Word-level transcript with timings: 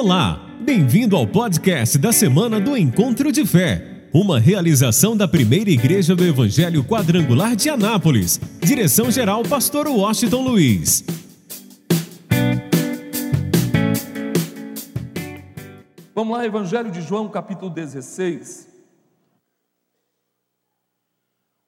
Olá, 0.00 0.38
bem-vindo 0.60 1.16
ao 1.16 1.26
podcast 1.26 1.98
da 1.98 2.12
semana 2.12 2.60
do 2.60 2.76
Encontro 2.76 3.32
de 3.32 3.44
Fé, 3.44 4.08
uma 4.14 4.38
realização 4.38 5.16
da 5.16 5.26
primeira 5.26 5.70
igreja 5.70 6.14
do 6.14 6.24
Evangelho 6.24 6.84
Quadrangular 6.84 7.56
de 7.56 7.68
Anápolis. 7.68 8.38
Direção-geral, 8.60 9.42
Pastor 9.42 9.88
Washington 9.88 10.42
Luiz. 10.42 11.04
Vamos 16.14 16.36
lá, 16.38 16.46
Evangelho 16.46 16.92
de 16.92 17.02
João, 17.02 17.28
capítulo 17.28 17.68
16. 17.68 18.68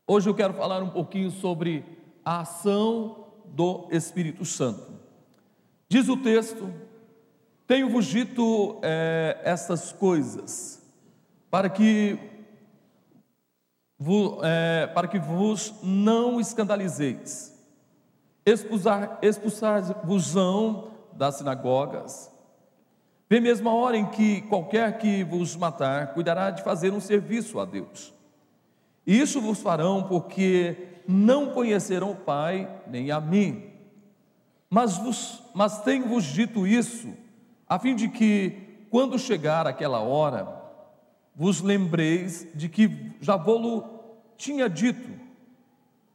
Hoje 0.06 0.30
eu 0.30 0.34
quero 0.36 0.54
falar 0.54 0.80
um 0.84 0.90
pouquinho 0.90 1.32
sobre 1.32 1.84
a 2.24 2.42
ação 2.42 3.26
do 3.46 3.88
Espírito 3.90 4.44
Santo. 4.44 4.86
Diz 5.88 6.08
o 6.08 6.16
texto: 6.16 6.72
Tenho-vos 7.70 8.04
dito 8.06 8.80
é, 8.82 9.38
estas 9.44 9.92
coisas, 9.92 10.82
para 11.48 11.70
que, 11.70 12.18
é, 14.42 14.88
para 14.88 15.06
que 15.06 15.20
vos 15.20 15.72
não 15.80 16.40
escandalizeis, 16.40 17.56
expulsar-vos-ão 19.22 20.90
das 21.12 21.36
sinagogas. 21.36 22.28
Vem 23.28 23.40
mesmo 23.40 23.68
a 23.68 23.74
hora 23.74 23.96
em 23.96 24.06
que 24.06 24.40
qualquer 24.48 24.98
que 24.98 25.22
vos 25.22 25.54
matar 25.54 26.12
cuidará 26.12 26.50
de 26.50 26.64
fazer 26.64 26.92
um 26.92 26.98
serviço 26.98 27.60
a 27.60 27.64
Deus. 27.64 28.12
E 29.06 29.16
isso 29.20 29.40
vos 29.40 29.60
farão 29.60 30.02
porque 30.02 30.88
não 31.06 31.52
conhecerão 31.52 32.10
o 32.10 32.16
Pai 32.16 32.68
nem 32.88 33.12
a 33.12 33.20
mim. 33.20 33.70
Mas, 34.68 34.96
vos, 34.96 35.40
mas 35.54 35.80
tenho-vos 35.84 36.24
dito 36.24 36.66
isso, 36.66 37.14
a 37.70 37.78
fim 37.78 37.94
de 37.94 38.08
que, 38.08 38.52
quando 38.90 39.16
chegar 39.16 39.64
aquela 39.64 40.00
hora, 40.00 40.60
vos 41.36 41.60
lembreis 41.60 42.48
de 42.52 42.68
que 42.68 43.12
já 43.20 43.36
vou-lo 43.36 43.84
tinha 44.36 44.68
dito, 44.68 45.08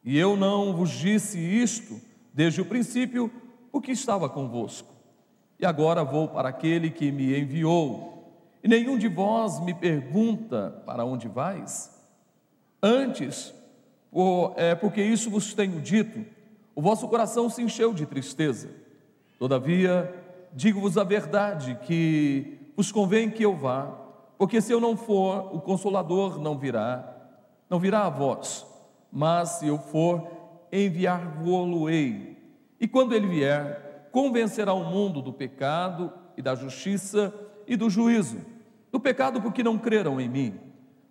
e 0.03 0.17
eu 0.17 0.35
não 0.35 0.75
vos 0.75 0.89
disse 0.89 1.39
isto 1.39 2.01
desde 2.33 2.59
o 2.59 2.65
princípio, 2.65 3.31
porque 3.71 3.93
estava 3.93 4.27
convosco. 4.27 4.93
E 5.57 5.65
agora 5.65 6.03
vou 6.03 6.27
para 6.27 6.49
aquele 6.49 6.89
que 6.89 7.09
me 7.09 7.39
enviou, 7.39 8.33
e 8.61 8.67
nenhum 8.67 8.97
de 8.97 9.07
vós 9.07 9.57
me 9.61 9.73
pergunta 9.73 10.83
para 10.85 11.05
onde 11.05 11.29
vais. 11.29 11.89
Antes, 12.83 13.53
por, 14.11 14.53
é, 14.57 14.75
porque 14.75 15.01
isso 15.01 15.29
vos 15.29 15.53
tenho 15.53 15.79
dito, 15.79 16.25
o 16.75 16.81
vosso 16.81 17.07
coração 17.07 17.49
se 17.49 17.61
encheu 17.61 17.93
de 17.93 18.05
tristeza. 18.05 18.69
Todavia, 19.39 20.24
digo-vos 20.55 20.97
a 20.97 21.03
verdade, 21.03 21.77
que 21.83 22.71
vos 22.75 22.91
convém 22.91 23.29
que 23.29 23.43
eu 23.43 23.55
vá, 23.55 23.85
porque 24.37 24.61
se 24.61 24.71
eu 24.71 24.79
não 24.79 24.95
for, 24.95 25.53
o 25.53 25.59
consolador 25.59 26.39
não 26.39 26.57
virá, 26.57 27.13
não 27.69 27.77
virá 27.77 28.05
a 28.05 28.09
vós, 28.09 28.65
mas 29.11 29.49
se 29.49 29.67
eu 29.67 29.77
for, 29.77 30.25
enviar-vos-ei. 30.71 32.37
E 32.79 32.87
quando 32.87 33.13
ele 33.13 33.27
vier, 33.27 34.09
convencerá 34.11 34.73
o 34.73 34.83
mundo 34.83 35.21
do 35.21 35.33
pecado 35.33 36.11
e 36.37 36.41
da 36.41 36.55
justiça 36.55 37.33
e 37.67 37.75
do 37.75 37.89
juízo. 37.89 38.39
Do 38.91 38.99
pecado, 38.99 39.41
porque 39.41 39.61
não 39.61 39.77
creram 39.77 40.19
em 40.19 40.29
mim, 40.29 40.59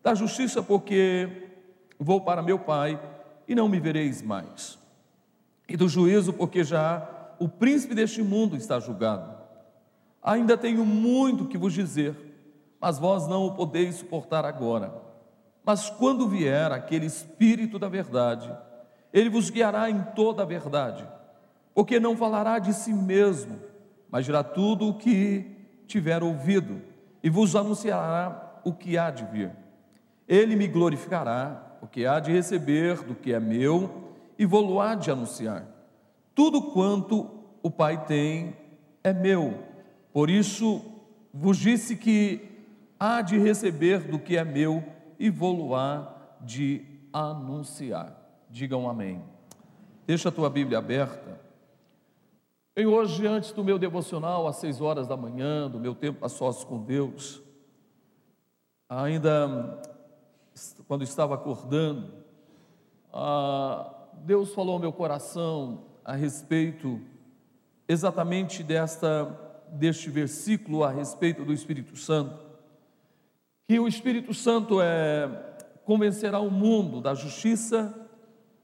da 0.02 0.14
justiça, 0.14 0.62
porque 0.62 1.50
vou 1.98 2.22
para 2.22 2.42
meu 2.42 2.58
Pai 2.58 3.00
e 3.46 3.54
não 3.54 3.68
me 3.68 3.78
vereis 3.78 4.22
mais 4.22 4.82
e 5.68 5.76
do 5.76 5.88
juízo, 5.88 6.32
porque 6.32 6.62
já 6.62 7.08
o 7.38 7.48
príncipe 7.48 7.94
deste 7.94 8.22
mundo 8.22 8.56
está 8.56 8.78
julgado. 8.80 9.34
Ainda 10.22 10.56
tenho 10.56 10.84
muito 10.84 11.46
que 11.46 11.58
vos 11.58 11.72
dizer, 11.72 12.16
mas 12.80 12.98
vós 12.98 13.26
não 13.26 13.46
o 13.46 13.54
podeis 13.54 13.96
suportar 13.96 14.44
agora. 14.44 14.92
Mas 15.64 15.88
quando 15.88 16.28
vier 16.28 16.72
aquele 16.72 17.06
Espírito 17.06 17.78
da 17.78 17.88
verdade, 17.88 18.50
ele 19.12 19.30
vos 19.30 19.50
guiará 19.50 19.88
em 19.88 20.02
toda 20.14 20.42
a 20.42 20.46
verdade, 20.46 21.06
porque 21.74 22.00
não 22.00 22.16
falará 22.16 22.58
de 22.58 22.72
si 22.72 22.92
mesmo, 22.92 23.58
mas 24.10 24.24
dirá 24.24 24.42
tudo 24.42 24.88
o 24.88 24.94
que 24.98 25.50
tiver 25.86 26.22
ouvido, 26.22 26.82
e 27.22 27.30
vos 27.30 27.56
anunciará 27.56 28.60
o 28.64 28.72
que 28.72 28.98
há 28.98 29.10
de 29.10 29.24
vir. 29.24 29.50
Ele 30.26 30.56
me 30.56 30.66
glorificará, 30.66 31.76
porque 31.80 32.06
há 32.06 32.18
de 32.18 32.32
receber 32.32 33.02
do 33.02 33.14
que 33.14 33.32
é 33.32 33.38
meu 33.38 34.14
e 34.38 34.46
vou-lo 34.46 34.80
há 34.80 34.94
de 34.94 35.10
anunciar. 35.10 35.73
Tudo 36.34 36.72
quanto 36.72 37.30
o 37.62 37.70
Pai 37.70 38.04
tem 38.06 38.56
é 39.02 39.12
meu. 39.12 39.62
Por 40.12 40.28
isso 40.28 40.82
vos 41.32 41.56
disse 41.56 41.96
que 41.96 42.66
há 42.98 43.22
de 43.22 43.38
receber 43.38 44.00
do 44.00 44.18
que 44.18 44.36
é 44.36 44.44
meu 44.44 44.82
e 45.18 45.30
vou-lo 45.30 45.74
há 45.74 46.14
de 46.40 46.84
anunciar. 47.12 48.16
Digam 48.50 48.88
amém. 48.88 49.22
Deixa 50.06 50.28
a 50.28 50.32
tua 50.32 50.50
Bíblia 50.50 50.78
aberta. 50.78 51.40
E 52.76 52.84
hoje, 52.84 53.24
antes 53.26 53.52
do 53.52 53.62
meu 53.62 53.78
devocional, 53.78 54.48
às 54.48 54.56
seis 54.56 54.80
horas 54.80 55.06
da 55.06 55.16
manhã, 55.16 55.70
do 55.70 55.78
meu 55.78 55.94
tempo 55.94 56.24
a 56.24 56.28
sós 56.28 56.64
com 56.64 56.82
Deus, 56.82 57.40
ainda 58.88 59.80
quando 60.88 61.04
estava 61.04 61.34
acordando, 61.34 62.12
ah, 63.12 63.92
Deus 64.24 64.52
falou 64.52 64.74
ao 64.74 64.80
meu 64.80 64.92
coração 64.92 65.93
a 66.04 66.14
respeito 66.14 67.00
exatamente 67.88 68.62
desta 68.62 69.40
deste 69.70 70.08
versículo 70.08 70.84
a 70.84 70.90
respeito 70.90 71.44
do 71.44 71.52
Espírito 71.52 71.96
Santo, 71.96 72.38
que 73.66 73.80
o 73.80 73.88
Espírito 73.88 74.32
Santo 74.32 74.80
é 74.80 75.56
convencerá 75.84 76.38
o 76.38 76.50
mundo 76.50 77.00
da 77.00 77.12
justiça, 77.12 77.92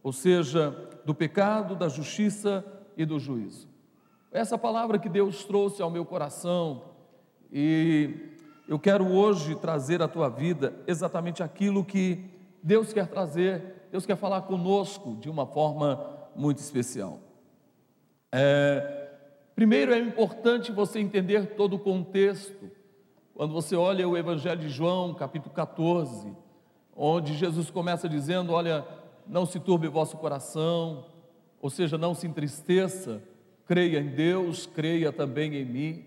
ou 0.03 0.13
seja, 0.13 0.71
do 1.05 1.15
pecado, 1.15 1.75
da 1.75 1.89
justiça 1.89 2.65
e 2.97 3.05
do 3.05 3.19
juízo. 3.19 3.69
Essa 4.31 4.57
palavra 4.57 4.99
que 4.99 5.09
Deus 5.09 5.45
trouxe 5.45 5.83
ao 5.83 5.91
meu 5.91 6.05
coração 6.05 6.85
e 7.53 8.15
eu 8.69 8.79
quero 8.79 9.07
hoje 9.11 9.57
trazer 9.57 10.01
à 10.01 10.07
tua 10.07 10.29
vida 10.29 10.73
exatamente 10.87 11.43
aquilo 11.43 11.85
que 11.85 12.25
Deus 12.63 12.93
quer 12.93 13.09
trazer 13.09 13.81
Deus 13.91 14.07
quer 14.07 14.17
falar 14.17 14.43
conosco 14.43 15.17
de 15.17 15.29
uma 15.29 15.47
forma 15.47 16.29
muito 16.35 16.59
especial. 16.59 17.19
É, 18.33 19.09
primeiro 19.55 19.93
é 19.93 19.99
importante 19.99 20.73
você 20.73 20.99
entender 20.99 21.55
todo 21.55 21.77
o 21.77 21.79
contexto. 21.79 22.71
Quando 23.35 23.53
você 23.53 23.75
olha 23.75 24.09
o 24.09 24.17
Evangelho 24.17 24.61
de 24.61 24.69
João, 24.69 25.15
capítulo 25.15 25.55
14, 25.55 26.31
onde 26.95 27.35
Jesus 27.35 27.71
começa 27.71 28.09
dizendo: 28.09 28.53
Olha, 28.53 28.87
não 29.27 29.47
se 29.47 29.59
turbe 29.59 29.89
vosso 29.89 30.17
coração, 30.17 31.07
ou 31.61 31.71
seja, 31.71 31.97
não 31.97 32.15
se 32.15 32.27
entristeça, 32.27 33.23
creia 33.67 34.01
em 34.01 34.09
Deus, 34.09 34.67
creia 34.67 35.13
também 35.13 35.55
em 35.55 35.65
mim. 35.65 36.05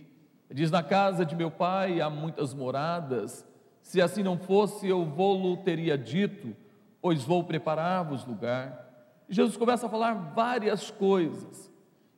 Diz: 0.52 0.70
Na 0.70 0.84
casa 0.84 1.26
de 1.26 1.36
meu 1.36 1.50
pai 1.50 2.02
há 2.02 2.10
muitas 2.10 2.54
moradas, 2.54 3.46
se 3.82 4.02
assim 4.02 4.24
não 4.24 4.38
fosse, 4.38 4.88
eu 4.88 5.04
vou-lo 5.06 5.58
teria 5.58 5.98
dito 5.98 6.56
pois 7.04 7.26
vou 7.26 7.44
preparar-vos 7.44 8.26
lugar. 8.26 8.80
Jesus 9.28 9.58
começa 9.58 9.88
a 9.88 9.90
falar 9.90 10.14
várias 10.34 10.90
coisas. 10.90 11.70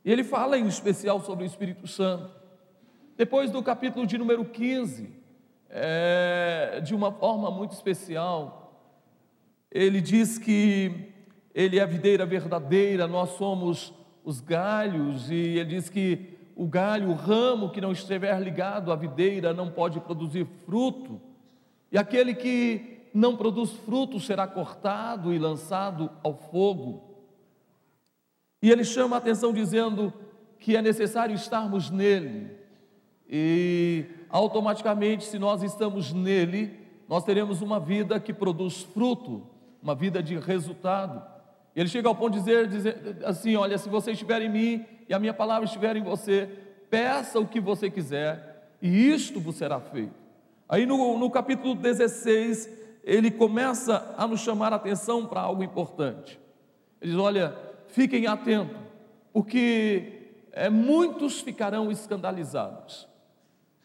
E 0.05 0.11
ele 0.11 0.23
fala 0.23 0.55
em 0.55 0.67
especial 0.67 1.19
sobre 1.19 1.43
o 1.43 1.47
Espírito 1.47 1.87
Santo. 1.87 2.29
Depois 3.17 3.49
do 3.49 3.63
capítulo 3.63 4.05
de 4.05 4.19
número 4.19 4.45
15, 4.45 5.09
é, 5.67 6.79
de 6.83 6.93
uma 6.93 7.11
forma 7.11 7.49
muito 7.49 7.71
especial, 7.71 8.87
ele 9.71 9.99
diz 9.99 10.37
que 10.37 11.11
ele 11.55 11.79
é 11.79 11.81
a 11.81 11.87
videira 11.87 12.23
verdadeira, 12.23 13.07
nós 13.07 13.31
somos 13.31 13.91
os 14.23 14.39
galhos, 14.41 15.31
e 15.31 15.57
ele 15.57 15.71
diz 15.71 15.89
que 15.89 16.37
o 16.55 16.67
galho, 16.67 17.09
o 17.09 17.15
ramo 17.15 17.71
que 17.71 17.81
não 17.81 17.91
estiver 17.91 18.39
ligado 18.39 18.91
à 18.91 18.95
videira 18.95 19.55
não 19.55 19.71
pode 19.71 19.99
produzir 19.99 20.45
fruto, 20.67 21.19
e 21.91 21.97
aquele 21.97 22.35
que 22.35 23.09
não 23.11 23.35
produz 23.35 23.71
fruto 23.71 24.19
será 24.19 24.45
cortado 24.45 25.33
e 25.33 25.39
lançado 25.39 26.11
ao 26.23 26.35
fogo. 26.35 27.14
E 28.65 28.71
ele 28.71 28.83
chama 28.83 29.15
a 29.15 29.19
atenção 29.19 29.53
dizendo 29.53 30.11
que 30.57 30.75
é 30.75 30.81
necessário 30.81 31.35
estarmos 31.35 31.91
nele. 31.91 32.49
E 33.29 34.05
automaticamente, 34.27 35.23
se 35.25 35.37
nós 35.37 35.61
estamos 35.61 36.11
nele, 36.11 36.75
nós 37.07 37.23
teremos 37.23 37.61
uma 37.61 37.79
vida 37.79 38.19
que 38.19 38.33
produz 38.33 38.81
fruto, 38.81 39.45
uma 39.83 39.93
vida 39.93 40.23
de 40.23 40.39
resultado. 40.39 41.21
Ele 41.75 41.87
chega 41.87 42.07
ao 42.07 42.15
ponto 42.15 42.33
de 42.33 42.39
dizer, 42.39 42.67
dizer 42.67 43.17
assim: 43.23 43.55
Olha, 43.55 43.77
se 43.77 43.87
você 43.87 44.13
estiver 44.13 44.41
em 44.41 44.49
mim 44.49 44.83
e 45.07 45.13
a 45.13 45.19
minha 45.19 45.31
palavra 45.31 45.65
estiver 45.65 45.95
em 45.95 46.01
você, 46.01 46.49
peça 46.89 47.39
o 47.39 47.45
que 47.45 47.59
você 47.59 47.87
quiser, 47.87 48.67
e 48.81 49.11
isto 49.11 49.39
vos 49.39 49.57
será 49.57 49.79
feito. 49.79 50.15
Aí 50.67 50.87
no, 50.87 51.19
no 51.19 51.29
capítulo 51.29 51.75
16, 51.75 52.67
ele 53.03 53.29
começa 53.29 54.15
a 54.17 54.25
nos 54.25 54.39
chamar 54.39 54.73
a 54.73 54.77
atenção 54.77 55.23
para 55.23 55.41
algo 55.41 55.61
importante. 55.61 56.39
Ele 56.99 57.11
diz: 57.11 57.21
Olha, 57.21 57.64
fiquem 57.87 58.27
atentos, 58.27 58.77
porque 59.31 60.31
é, 60.51 60.69
muitos 60.69 61.41
ficarão 61.41 61.91
escandalizados. 61.91 63.07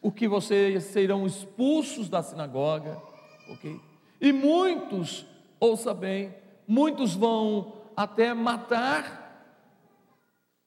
porque 0.01 0.27
vocês 0.27 0.85
serão 0.85 1.27
expulsos 1.27 2.09
da 2.09 2.23
sinagoga, 2.23 2.99
ok? 3.47 3.79
E 4.19 4.33
muitos, 4.33 5.27
ouça 5.59 5.93
bem, 5.93 6.33
muitos 6.67 7.13
vão 7.13 7.73
até 7.95 8.33
matar, 8.33 9.61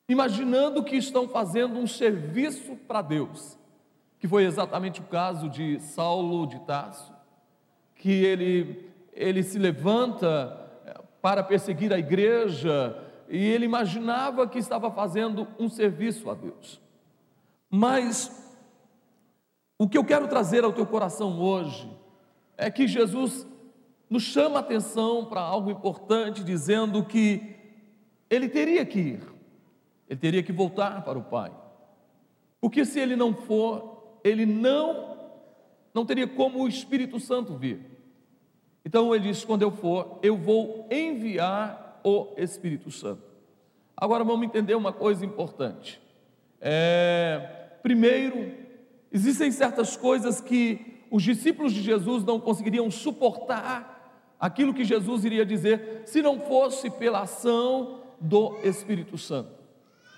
imaginando 0.07 0.83
que 0.83 0.95
estão 0.95 1.27
fazendo 1.27 1.77
um 1.77 1.85
serviço 1.85 2.77
para 2.87 3.01
Deus, 3.01 3.57
que 4.19 4.27
foi 4.27 4.45
exatamente 4.45 5.01
o 5.01 5.03
caso 5.03 5.49
de 5.49 5.81
Saulo 5.81 6.47
de 6.47 6.59
Tarso, 6.59 7.13
que 7.95 8.11
ele, 8.11 8.89
ele 9.11 9.43
se 9.43 9.59
levanta 9.59 10.69
eh, 10.85 11.01
para 11.21 11.43
perseguir 11.43 11.91
a 11.91 11.99
igreja 11.99 13.04
e 13.29 13.37
ele 13.37 13.65
imaginava 13.65 14.47
que 14.47 14.59
estava 14.59 14.91
fazendo 14.91 15.47
um 15.59 15.67
serviço 15.69 16.29
a 16.29 16.33
Deus. 16.33 16.81
Mas 17.69 18.31
o 19.77 19.89
que 19.89 19.97
eu 19.97 20.05
quero 20.05 20.27
trazer 20.27 20.63
ao 20.63 20.73
teu 20.73 20.85
coração 20.85 21.39
hoje 21.41 21.89
é 22.57 22.69
que 22.71 22.87
Jesus 22.87 23.45
nos 24.09 24.23
chama 24.23 24.57
a 24.57 24.59
atenção 24.59 25.25
para 25.25 25.41
algo 25.41 25.71
importante, 25.71 26.43
dizendo 26.43 27.03
que 27.03 27.55
ele 28.29 28.47
teria 28.47 28.85
que 28.85 28.99
ir, 28.99 29.23
ele 30.07 30.19
teria 30.19 30.43
que 30.43 30.53
voltar 30.53 31.03
para 31.03 31.17
o 31.17 31.23
Pai, 31.23 31.51
porque 32.61 32.85
se 32.85 32.99
ele 32.99 33.15
não 33.15 33.33
for, 33.33 34.19
ele 34.23 34.45
não 34.45 35.13
não 35.93 36.05
teria 36.05 36.27
como 36.27 36.61
o 36.61 36.67
Espírito 36.67 37.21
Santo 37.21 37.55
vir. 37.55 37.79
Então 38.83 39.15
ele 39.15 39.29
diz: 39.29 39.45
quando 39.45 39.61
eu 39.61 39.71
for, 39.71 40.19
eu 40.21 40.35
vou 40.35 40.87
enviar 40.91 41.84
o 42.05 42.33
Espírito 42.37 42.91
Santo. 42.91 43.23
Agora 43.97 44.23
vamos 44.23 44.45
entender 44.45 44.75
uma 44.75 44.93
coisa 44.93 45.25
importante. 45.25 45.99
É, 46.61 47.39
primeiro, 47.81 48.53
existem 49.11 49.51
certas 49.51 49.97
coisas 49.97 50.39
que 50.39 51.01
os 51.09 51.23
discípulos 51.23 51.73
de 51.73 51.81
Jesus 51.81 52.23
não 52.23 52.39
conseguiriam 52.39 52.91
suportar 52.91 54.35
aquilo 54.39 54.73
que 54.73 54.83
Jesus 54.83 55.25
iria 55.25 55.45
dizer 55.45 56.03
se 56.05 56.21
não 56.21 56.39
fosse 56.41 56.91
pela 56.91 57.21
ação 57.21 58.01
do 58.21 58.59
Espírito 58.63 59.17
Santo. 59.17 59.49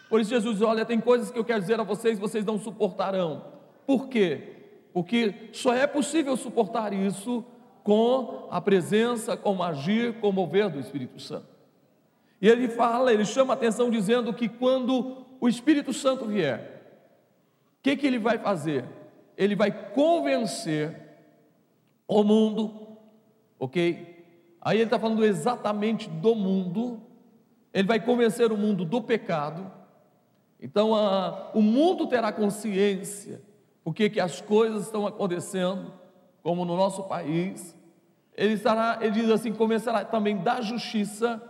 Por 0.10 0.20
isso 0.20 0.32
Jesus 0.32 0.58
diz: 0.58 0.68
Olha, 0.68 0.86
tem 0.86 1.00
coisas 1.00 1.32
que 1.32 1.40
eu 1.40 1.46
quero 1.46 1.62
dizer 1.62 1.80
a 1.80 1.84
vocês, 1.84 2.20
vocês 2.20 2.44
não 2.44 2.60
suportarão. 2.60 3.46
Por 3.86 4.10
quê? 4.10 4.56
Porque 4.92 5.50
só 5.54 5.74
é 5.74 5.88
possível 5.88 6.36
suportar 6.36 6.92
isso 6.92 7.46
com 7.82 8.48
a 8.52 8.60
presença, 8.60 9.38
com 9.38 9.56
o 9.58 9.64
agir, 9.64 10.20
com 10.20 10.30
o 10.30 10.34
mover 10.34 10.70
do 10.70 10.80
Espírito 10.80 11.20
Santo. 11.22 11.57
E 12.42 12.48
ele 12.48 12.68
fala, 12.68 13.12
ele 13.12 13.26
chama 13.26 13.54
a 13.54 13.56
atenção 13.56 13.90
dizendo 13.90 14.34
que 14.34 14.48
quando 14.48 15.26
o 15.40 15.48
Espírito 15.48 15.92
Santo 15.94 16.26
vier, 16.26 16.84
o 17.80 17.84
que, 17.84 17.96
que 17.96 18.08
ele 18.08 18.20
vai 18.20 18.38
fazer? 18.38 18.86
ele 19.38 19.56
vai 19.56 19.72
convencer 19.94 21.00
o 22.08 22.24
mundo, 22.24 22.98
ok? 23.60 24.26
Aí 24.60 24.78
ele 24.78 24.86
está 24.86 24.98
falando 24.98 25.24
exatamente 25.24 26.10
do 26.10 26.34
mundo, 26.34 27.00
ele 27.72 27.88
vai 27.88 28.00
convencer 28.00 28.52
o 28.52 28.58
mundo 28.58 28.84
do 28.84 29.02
pecado, 29.02 29.72
então 30.60 30.96
a, 30.96 31.52
o 31.54 31.62
mundo 31.62 32.08
terá 32.08 32.32
consciência 32.32 33.46
porque 33.84 34.10
que 34.10 34.20
as 34.20 34.42
coisas 34.42 34.86
estão 34.86 35.08
acontecendo, 35.08 35.94
como 36.44 36.66
no 36.66 36.76
nosso 36.76 37.04
país, 37.04 37.78
ele 38.36 38.54
estará, 38.54 38.98
ele 39.00 39.12
diz 39.12 39.30
assim, 39.30 39.54
começará 39.54 40.04
também 40.04 40.38
da 40.38 40.60
justiça, 40.60 41.42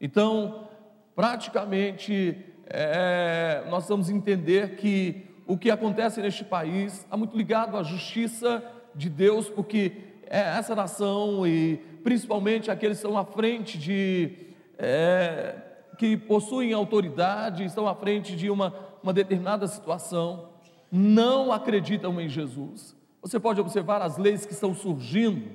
então 0.00 0.68
praticamente 1.14 2.44
é, 2.66 3.64
nós 3.70 3.88
vamos 3.88 4.10
entender 4.10 4.76
que 4.76 5.24
o 5.46 5.56
que 5.56 5.70
acontece 5.70 6.20
neste 6.20 6.44
país 6.44 6.94
está 6.94 7.16
muito 7.16 7.36
ligado 7.36 7.76
à 7.76 7.82
justiça 7.82 8.62
de 8.94 9.08
Deus, 9.08 9.48
porque 9.48 9.92
é 10.28 10.40
essa 10.40 10.74
nação 10.74 11.46
e 11.46 11.76
principalmente 12.02 12.70
aqueles 12.70 12.98
que 12.98 13.06
estão 13.06 13.18
à 13.18 13.24
frente 13.24 13.78
de 13.78 14.32
é, 14.78 15.54
que 15.96 16.16
possuem 16.16 16.72
autoridade, 16.72 17.64
estão 17.64 17.86
à 17.86 17.94
frente 17.94 18.36
de 18.36 18.50
uma, 18.50 18.74
uma 19.02 19.12
determinada 19.12 19.66
situação, 19.66 20.48
não 20.90 21.52
acreditam 21.52 22.20
em 22.20 22.28
Jesus. 22.28 22.96
Você 23.22 23.40
pode 23.40 23.60
observar 23.60 24.02
as 24.02 24.18
leis 24.18 24.44
que 24.44 24.52
estão 24.52 24.74
surgindo, 24.74 25.50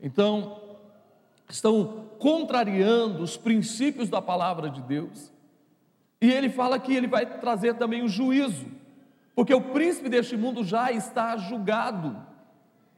então 0.00 0.60
estão 1.48 2.09
contrariando 2.20 3.24
os 3.24 3.36
princípios 3.36 4.08
da 4.08 4.22
palavra 4.22 4.70
de 4.70 4.80
Deus. 4.80 5.32
E 6.20 6.30
ele 6.30 6.48
fala 6.48 6.78
que 6.78 6.94
ele 6.94 7.08
vai 7.08 7.26
trazer 7.26 7.74
também 7.74 8.04
o 8.04 8.08
juízo 8.08 8.66
porque 9.40 9.54
o 9.54 9.60
príncipe 9.60 10.10
deste 10.10 10.36
mundo 10.36 10.62
já 10.62 10.92
está 10.92 11.34
julgado. 11.36 12.14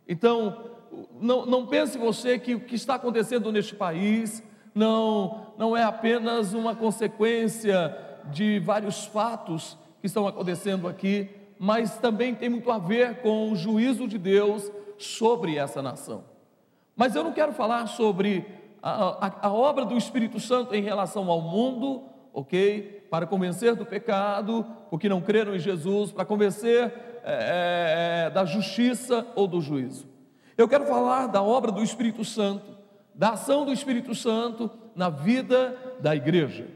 Então, 0.08 0.72
não, 1.20 1.46
não 1.46 1.66
pense 1.68 1.96
você 1.96 2.36
que 2.36 2.56
o 2.56 2.60
que 2.60 2.74
está 2.74 2.96
acontecendo 2.96 3.52
neste 3.52 3.76
país 3.76 4.42
não, 4.74 5.46
não 5.56 5.76
é 5.76 5.84
apenas 5.84 6.52
uma 6.52 6.74
consequência 6.74 7.96
de 8.32 8.58
vários 8.58 9.04
fatos 9.04 9.78
que 10.00 10.08
estão 10.08 10.26
acontecendo 10.26 10.88
aqui, 10.88 11.30
mas 11.60 11.96
também 11.98 12.34
tem 12.34 12.48
muito 12.48 12.72
a 12.72 12.78
ver 12.78 13.20
com 13.20 13.52
o 13.52 13.54
juízo 13.54 14.08
de 14.08 14.18
Deus 14.18 14.68
sobre 14.98 15.56
essa 15.56 15.80
nação. 15.80 16.24
Mas 16.96 17.14
eu 17.14 17.22
não 17.22 17.32
quero 17.32 17.52
falar 17.52 17.86
sobre 17.86 18.44
a, 18.82 19.26
a, 19.26 19.46
a 19.48 19.52
obra 19.52 19.84
do 19.84 19.96
Espírito 19.96 20.40
Santo 20.40 20.74
em 20.74 20.82
relação 20.82 21.30
ao 21.30 21.40
mundo, 21.40 22.02
ok? 22.32 23.02
para 23.12 23.26
convencer 23.26 23.74
do 23.74 23.84
pecado, 23.84 24.64
porque 24.88 25.06
não 25.06 25.20
creram 25.20 25.54
em 25.54 25.58
Jesus, 25.58 26.10
para 26.10 26.24
convencer 26.24 26.90
é, 27.22 28.24
é, 28.24 28.30
da 28.30 28.42
justiça 28.46 29.26
ou 29.34 29.46
do 29.46 29.60
juízo. 29.60 30.08
Eu 30.56 30.66
quero 30.66 30.86
falar 30.86 31.26
da 31.26 31.42
obra 31.42 31.70
do 31.70 31.82
Espírito 31.82 32.24
Santo, 32.24 32.74
da 33.14 33.32
ação 33.32 33.66
do 33.66 33.72
Espírito 33.72 34.14
Santo 34.14 34.70
na 34.96 35.10
vida 35.10 35.76
da 36.00 36.16
igreja. 36.16 36.68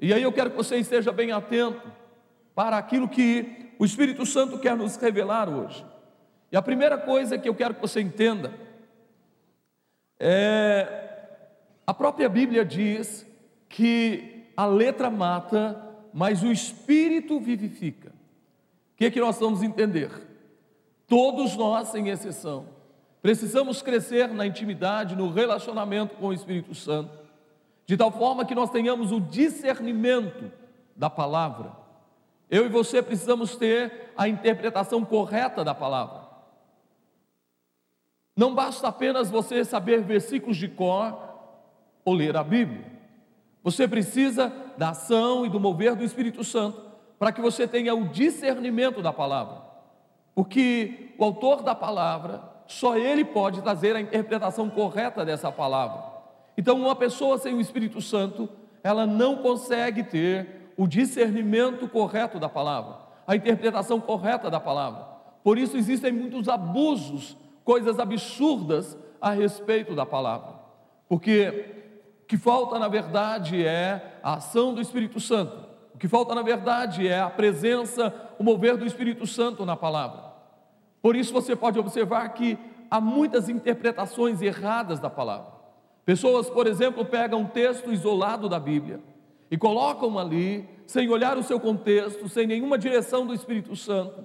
E 0.00 0.12
aí 0.12 0.24
eu 0.24 0.32
quero 0.32 0.50
que 0.50 0.56
você 0.56 0.76
esteja 0.76 1.12
bem 1.12 1.30
atento 1.30 1.88
para 2.52 2.76
aquilo 2.76 3.08
que 3.08 3.72
o 3.78 3.84
Espírito 3.84 4.26
Santo 4.26 4.58
quer 4.58 4.76
nos 4.76 4.96
revelar 4.96 5.48
hoje. 5.48 5.86
E 6.50 6.56
a 6.56 6.62
primeira 6.62 6.98
coisa 6.98 7.38
que 7.38 7.48
eu 7.48 7.54
quero 7.54 7.74
que 7.74 7.80
você 7.80 8.00
entenda 8.00 8.52
é 10.18 11.09
a 11.90 11.94
própria 11.94 12.28
Bíblia 12.28 12.64
diz 12.64 13.26
que 13.68 14.44
a 14.56 14.64
letra 14.64 15.10
mata, 15.10 15.92
mas 16.14 16.40
o 16.40 16.52
espírito 16.52 17.40
vivifica. 17.40 18.10
O 18.10 18.96
que, 18.96 19.06
é 19.06 19.10
que 19.10 19.18
nós 19.18 19.40
vamos 19.40 19.60
entender? 19.60 20.08
Todos 21.08 21.56
nós, 21.56 21.88
sem 21.88 22.08
exceção, 22.08 22.68
precisamos 23.20 23.82
crescer 23.82 24.28
na 24.28 24.46
intimidade, 24.46 25.16
no 25.16 25.32
relacionamento 25.32 26.14
com 26.14 26.28
o 26.28 26.32
Espírito 26.32 26.76
Santo, 26.76 27.10
de 27.86 27.96
tal 27.96 28.12
forma 28.12 28.44
que 28.44 28.54
nós 28.54 28.70
tenhamos 28.70 29.10
o 29.10 29.18
discernimento 29.18 30.48
da 30.94 31.10
palavra. 31.10 31.72
Eu 32.48 32.66
e 32.66 32.68
você 32.68 33.02
precisamos 33.02 33.56
ter 33.56 34.12
a 34.16 34.28
interpretação 34.28 35.04
correta 35.04 35.64
da 35.64 35.74
palavra. 35.74 36.20
Não 38.36 38.54
basta 38.54 38.86
apenas 38.86 39.28
você 39.28 39.64
saber 39.64 40.04
versículos 40.04 40.56
de 40.56 40.68
cor 40.68 41.29
ou 42.04 42.14
ler 42.14 42.36
a 42.36 42.42
Bíblia. 42.42 42.84
Você 43.62 43.86
precisa 43.86 44.52
da 44.78 44.90
ação 44.90 45.44
e 45.44 45.48
do 45.48 45.60
mover 45.60 45.94
do 45.94 46.04
Espírito 46.04 46.42
Santo 46.42 46.80
para 47.18 47.32
que 47.32 47.40
você 47.40 47.68
tenha 47.68 47.94
o 47.94 48.08
discernimento 48.08 49.02
da 49.02 49.12
palavra. 49.12 49.62
Porque 50.34 51.12
o 51.18 51.24
autor 51.24 51.62
da 51.62 51.74
palavra, 51.74 52.42
só 52.66 52.96
ele 52.96 53.24
pode 53.24 53.60
trazer 53.60 53.94
a 53.94 54.00
interpretação 54.00 54.70
correta 54.70 55.24
dessa 55.24 55.52
palavra. 55.52 56.02
Então, 56.56 56.80
uma 56.80 56.96
pessoa 56.96 57.36
sem 57.36 57.52
o 57.54 57.60
Espírito 57.60 58.00
Santo, 58.00 58.48
ela 58.82 59.06
não 59.06 59.36
consegue 59.36 60.02
ter 60.02 60.72
o 60.76 60.86
discernimento 60.86 61.86
correto 61.88 62.38
da 62.38 62.48
palavra, 62.48 62.96
a 63.26 63.36
interpretação 63.36 64.00
correta 64.00 64.50
da 64.50 64.58
palavra. 64.58 65.04
Por 65.44 65.58
isso 65.58 65.76
existem 65.76 66.12
muitos 66.12 66.48
abusos, 66.48 67.36
coisas 67.64 67.98
absurdas 67.98 68.96
a 69.20 69.30
respeito 69.30 69.94
da 69.94 70.06
palavra. 70.06 70.54
Porque 71.06 71.89
que 72.30 72.36
falta, 72.36 72.78
na 72.78 72.86
verdade, 72.86 73.66
é 73.66 74.20
a 74.22 74.34
ação 74.34 74.72
do 74.72 74.80
Espírito 74.80 75.18
Santo. 75.18 75.66
O 75.92 75.98
que 75.98 76.06
falta, 76.06 76.32
na 76.32 76.42
verdade, 76.42 77.08
é 77.08 77.18
a 77.18 77.28
presença, 77.28 78.14
o 78.38 78.44
mover 78.44 78.76
do 78.76 78.86
Espírito 78.86 79.26
Santo 79.26 79.66
na 79.66 79.74
palavra. 79.74 80.30
Por 81.02 81.16
isso 81.16 81.32
você 81.32 81.56
pode 81.56 81.76
observar 81.76 82.28
que 82.28 82.56
há 82.88 83.00
muitas 83.00 83.48
interpretações 83.48 84.40
erradas 84.40 85.00
da 85.00 85.10
palavra. 85.10 85.48
Pessoas, 86.04 86.48
por 86.48 86.68
exemplo, 86.68 87.04
pegam 87.04 87.40
um 87.40 87.46
texto 87.46 87.92
isolado 87.92 88.48
da 88.48 88.60
Bíblia 88.60 89.00
e 89.50 89.58
colocam 89.58 90.16
ali, 90.16 90.68
sem 90.86 91.10
olhar 91.10 91.36
o 91.36 91.42
seu 91.42 91.58
contexto, 91.58 92.28
sem 92.28 92.46
nenhuma 92.46 92.78
direção 92.78 93.26
do 93.26 93.34
Espírito 93.34 93.74
Santo. 93.74 94.24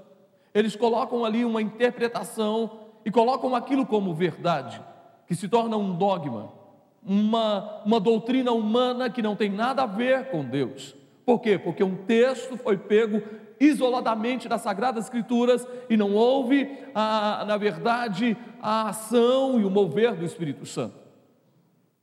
Eles 0.53 0.75
colocam 0.75 1.25
ali 1.25 1.43
uma 1.43 1.59
interpretação 1.59 2.81
e 3.03 3.09
colocam 3.09 3.55
aquilo 3.55 3.83
como 3.83 4.13
verdade, 4.13 4.79
que 5.25 5.33
se 5.33 5.49
torna 5.49 5.75
um 5.75 5.95
dogma 5.95 6.64
uma, 7.05 7.81
uma 7.85 7.99
doutrina 7.99 8.51
humana 8.51 9.09
que 9.09 9.21
não 9.21 9.35
tem 9.35 9.49
nada 9.49 9.83
a 9.83 9.85
ver 9.85 10.29
com 10.29 10.43
Deus, 10.43 10.95
Por 11.25 11.39
quê? 11.39 11.57
Porque 11.57 11.83
um 11.83 11.95
texto 11.95 12.57
foi 12.57 12.77
pego 12.77 13.21
isoladamente 13.59 14.47
das 14.47 14.61
Sagradas 14.61 15.05
Escrituras 15.05 15.67
e 15.89 15.95
não 15.95 16.13
houve, 16.13 16.77
a, 16.93 17.43
na 17.47 17.57
verdade, 17.57 18.37
a 18.61 18.89
ação 18.89 19.59
e 19.59 19.65
o 19.65 19.69
mover 19.69 20.15
do 20.15 20.25
Espírito 20.25 20.65
Santo. 20.65 20.95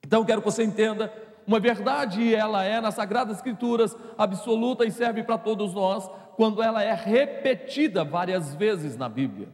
Então, 0.04 0.24
quero 0.24 0.40
que 0.40 0.50
você 0.50 0.64
entenda 0.64 1.12
uma 1.46 1.60
verdade, 1.60 2.34
ela 2.34 2.64
é 2.64 2.80
nas 2.80 2.94
Sagradas 2.94 3.36
Escrituras 3.36 3.96
absoluta 4.16 4.84
e 4.84 4.90
serve 4.90 5.22
para 5.22 5.38
todos 5.38 5.74
nós, 5.74 6.08
quando 6.36 6.62
ela 6.62 6.82
é 6.82 6.94
repetida 6.94 8.04
várias 8.04 8.54
vezes 8.54 8.96
na 8.96 9.08
Bíblia, 9.08 9.48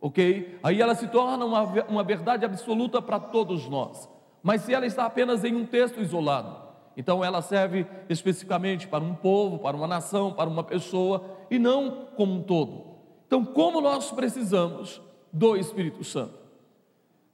ok? 0.00 0.58
Aí 0.62 0.80
ela 0.80 0.94
se 0.94 1.06
torna 1.08 1.44
uma, 1.44 1.62
uma 1.84 2.02
verdade 2.02 2.44
absoluta 2.44 3.00
para 3.00 3.20
todos 3.20 3.68
nós, 3.68 4.08
mas 4.42 4.62
se 4.62 4.72
ela 4.72 4.86
está 4.86 5.04
apenas 5.04 5.44
em 5.44 5.54
um 5.54 5.66
texto 5.66 6.00
isolado, 6.00 6.68
então 6.96 7.24
ela 7.24 7.40
serve 7.40 7.86
especificamente 8.08 8.88
para 8.88 9.04
um 9.04 9.14
povo, 9.14 9.60
para 9.60 9.76
uma 9.76 9.86
nação, 9.86 10.32
para 10.32 10.50
uma 10.50 10.64
pessoa 10.64 11.24
e 11.48 11.58
não 11.58 12.06
como 12.16 12.34
um 12.34 12.42
todo. 12.42 12.88
Então, 13.26 13.44
como 13.44 13.80
nós 13.80 14.10
precisamos 14.10 15.00
do 15.32 15.56
Espírito 15.56 16.02
Santo? 16.02 16.34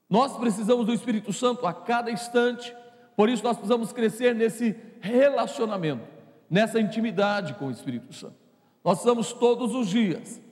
Nós 0.08 0.36
precisamos 0.36 0.84
do 0.84 0.92
Espírito 0.92 1.32
Santo 1.32 1.66
a 1.66 1.72
cada 1.72 2.10
instante, 2.10 2.76
por 3.16 3.28
isso 3.28 3.42
nós 3.42 3.56
precisamos 3.56 3.92
crescer 3.92 4.34
nesse 4.34 4.76
relacionamento, 5.00 6.06
nessa 6.50 6.78
intimidade 6.78 7.54
com 7.54 7.68
o 7.68 7.70
Espírito 7.70 8.12
Santo. 8.12 8.36
Nós 8.84 8.98
precisamos 8.98 9.32
todos 9.32 9.74
os 9.74 9.88
dias 9.88 10.42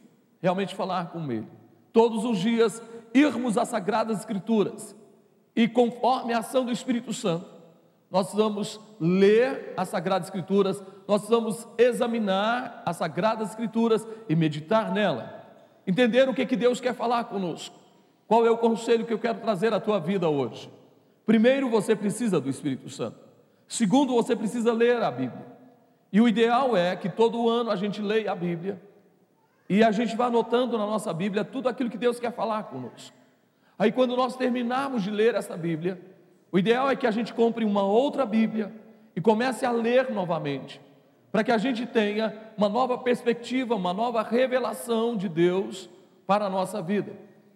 realmente 0.40 0.74
falar 0.74 1.10
com 1.10 1.30
Ele, 1.30 1.46
todos 1.92 2.24
os 2.24 2.38
dias 2.38 2.82
irmos 3.12 3.58
às 3.58 3.68
Sagradas 3.68 4.20
Escrituras 4.20 4.96
e 5.54 5.68
conforme 5.68 6.32
a 6.32 6.38
ação 6.38 6.64
do 6.64 6.72
Espírito 6.72 7.12
Santo, 7.12 7.46
nós 8.10 8.26
precisamos 8.26 8.80
ler 9.00 9.72
as 9.76 9.88
Sagradas 9.88 10.28
Escrituras, 10.28 10.82
nós 11.08 11.22
precisamos 11.22 11.66
examinar 11.78 12.82
as 12.84 12.96
Sagradas 12.96 13.50
Escrituras 13.50 14.06
e 14.28 14.36
meditar 14.36 14.92
nela, 14.92 15.46
entender 15.86 16.28
o 16.28 16.34
que, 16.34 16.44
que 16.46 16.56
Deus 16.56 16.80
quer 16.80 16.94
falar 16.94 17.24
conosco. 17.24 17.74
Qual 18.26 18.46
é 18.46 18.50
o 18.50 18.58
conselho 18.58 19.04
que 19.04 19.12
eu 19.12 19.18
quero 19.18 19.40
trazer 19.40 19.72
à 19.72 19.80
tua 19.80 19.98
vida 19.98 20.28
hoje? 20.28 20.70
Primeiro, 21.26 21.68
você 21.68 21.94
precisa 21.94 22.40
do 22.40 22.48
Espírito 22.48 22.88
Santo. 22.88 23.18
Segundo, 23.68 24.14
você 24.14 24.36
precisa 24.36 24.72
ler 24.72 25.02
a 25.02 25.10
Bíblia. 25.10 25.46
E 26.12 26.20
o 26.20 26.28
ideal 26.28 26.76
é 26.76 26.94
que 26.94 27.08
todo 27.08 27.48
ano 27.48 27.70
a 27.70 27.76
gente 27.76 28.02
leia 28.02 28.32
a 28.32 28.34
Bíblia 28.34 28.80
e 29.68 29.82
a 29.82 29.90
gente 29.90 30.14
vá 30.14 30.26
anotando 30.26 30.76
na 30.76 30.86
nossa 30.86 31.12
Bíblia 31.14 31.44
tudo 31.44 31.68
aquilo 31.68 31.88
que 31.88 31.96
Deus 31.96 32.20
quer 32.20 32.32
falar 32.32 32.64
conosco. 32.64 33.16
Aí, 33.82 33.90
quando 33.90 34.14
nós 34.14 34.36
terminarmos 34.36 35.02
de 35.02 35.10
ler 35.10 35.34
essa 35.34 35.56
Bíblia, 35.56 36.00
o 36.52 36.56
ideal 36.56 36.88
é 36.88 36.94
que 36.94 37.04
a 37.04 37.10
gente 37.10 37.34
compre 37.34 37.64
uma 37.64 37.82
outra 37.82 38.24
Bíblia 38.24 38.72
e 39.16 39.20
comece 39.20 39.66
a 39.66 39.72
ler 39.72 40.08
novamente, 40.08 40.80
para 41.32 41.42
que 41.42 41.50
a 41.50 41.58
gente 41.58 41.84
tenha 41.84 42.32
uma 42.56 42.68
nova 42.68 42.96
perspectiva, 42.96 43.74
uma 43.74 43.92
nova 43.92 44.22
revelação 44.22 45.16
de 45.16 45.28
Deus 45.28 45.90
para 46.28 46.44
a 46.44 46.48
nossa 46.48 46.80
vida. 46.80 47.12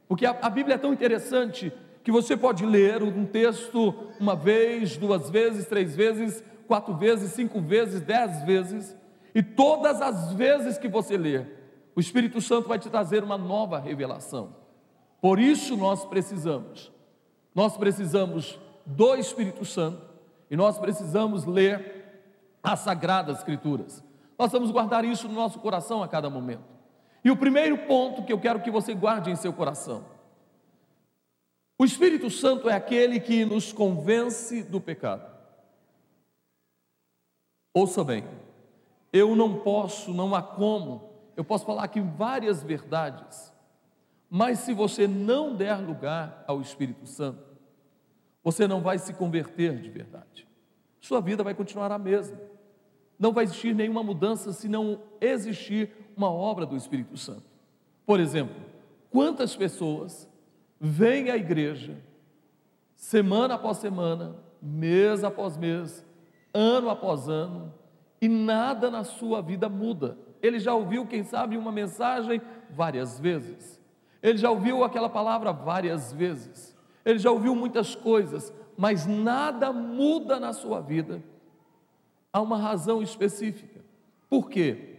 Porque 0.09 0.27
a, 0.27 0.37
a 0.43 0.51
Bíblia 0.51 0.75
é 0.75 0.79
tão 0.79 0.93
interessante 0.93 1.73
que 2.03 2.11
você 2.11 2.37
pode 2.37 2.67
ler 2.67 3.05
um 3.05 3.25
texto 3.25 3.95
uma 4.19 4.35
vez, 4.35 4.97
duas 4.97 5.31
vezes, 5.31 5.67
três 5.67 5.95
vezes, 5.95 6.43
quatro 6.67 6.93
vezes, 6.97 7.31
cinco 7.35 7.61
vezes, 7.61 8.01
dez 8.01 8.43
vezes, 8.43 8.97
e 9.33 9.45
todas 9.45 10.03
as 10.03 10.33
vezes 10.33 10.77
que 10.77 10.89
você 10.89 11.17
ler, 11.17 11.47
o 11.95 12.01
Espírito 12.01 12.41
Santo 12.41 12.69
vai 12.69 12.81
te 12.81 12.91
trazer 12.91 13.23
uma 13.23 13.39
nova 13.39 13.79
revelação. 13.79 14.66
Por 15.21 15.39
isso 15.39 15.77
nós 15.77 16.05
precisamos, 16.05 16.93
nós 17.55 17.77
precisamos 17.77 18.59
do 18.85 19.15
Espírito 19.17 19.65
Santo 19.65 20.03
e 20.51 20.57
nós 20.57 20.79
precisamos 20.79 21.45
ler 21.45 21.97
as 22.63 22.81
Sagradas 22.81 23.39
Escrituras. 23.39 24.05
Nós 24.39 24.53
vamos 24.53 24.71
guardar 24.71 25.05
isso 25.05 25.27
no 25.29 25.35
nosso 25.35 25.59
coração 25.59 26.03
a 26.03 26.09
cada 26.09 26.29
momento. 26.29 26.65
E 27.25 27.31
o 27.31 27.37
primeiro 27.37 27.79
ponto 27.87 28.23
que 28.23 28.33
eu 28.33 28.39
quero 28.39 28.61
que 28.61 28.71
você 28.71 28.95
guarde 28.95 29.31
em 29.31 29.37
seu 29.37 29.53
coração: 29.53 30.05
o 31.79 31.85
Espírito 31.85 32.31
Santo 32.31 32.69
é 32.69 32.75
aquele 32.75 33.19
que 33.19 33.45
nos 33.45 33.73
convence 33.73 34.63
do 34.63 34.81
pecado. 34.81 35.35
Ouça 37.75 38.03
bem, 38.03 38.25
eu 39.13 39.37
não 39.37 39.59
posso, 39.59 40.15
não 40.15 40.35
há 40.35 40.43
como, 40.43 41.11
eu 41.37 41.45
posso 41.45 41.67
falar 41.67 41.85
aqui 41.85 42.01
várias 42.01 42.63
verdades, 42.63 43.53
mas 44.29 44.61
se 44.61 44.73
você 44.73 45.07
não 45.07 45.55
der 45.55 45.77
lugar 45.77 46.45
ao 46.47 46.61
Espírito 46.61 47.07
Santo, 47.07 47.45
você 48.43 48.67
não 48.67 48.81
vai 48.81 48.99
se 48.99 49.13
converter 49.13 49.81
de 49.81 49.91
verdade. 49.91 50.47
Sua 51.01 51.21
vida 51.21 51.43
vai 51.43 51.55
continuar 51.55 51.91
a 51.93 51.99
mesma. 51.99 52.39
Não 53.19 53.33
vai 53.33 53.45
existir 53.45 53.75
nenhuma 53.75 54.03
mudança 54.03 54.53
se 54.53 54.69
não 54.69 55.01
existir 55.21 55.91
uma 56.17 56.31
obra 56.31 56.67
do 56.67 56.77
Espírito 56.77 57.17
Santo. 57.17 57.45
Por 58.05 58.21
exemplo, 58.21 58.57
quantas 59.11 59.57
pessoas 59.57 60.29
vêm 60.81 61.31
à 61.31 61.37
igreja 61.37 61.97
semana 62.95 63.55
após 63.55 63.79
semana, 63.79 64.37
mês 64.61 65.23
após 65.23 65.57
mês, 65.57 66.05
ano 66.53 66.91
após 66.91 67.29
ano, 67.29 67.73
e 68.21 68.29
nada 68.29 68.91
na 68.91 69.05
sua 69.05 69.41
vida 69.43 69.69
muda. 69.69 70.19
Ele 70.43 70.59
já 70.59 70.75
ouviu, 70.75 71.07
quem 71.07 71.23
sabe, 71.23 71.57
uma 71.57 71.73
mensagem 71.73 72.41
várias 72.71 73.21
vezes. 73.21 73.76
Ele 74.27 74.39
já 74.39 74.51
ouviu 74.51 74.85
aquela 74.85 75.09
palavra 75.09 75.53
várias 75.53 76.13
vezes 76.13 76.77
ele 77.07 77.21
já 77.21 77.31
ouviu 77.31 77.55
muitas 77.55 77.95
coisas, 77.95 78.53
mas 78.77 79.07
nada 79.07 79.73
muda 79.73 80.41
na 80.41 80.53
sua 80.53 80.81
vida. 80.81 81.23
Há 82.33 82.41
uma 82.41 82.59
razão 82.59 83.01
específica. 83.01 83.81
Por 84.29 84.51
quê? 84.51 84.97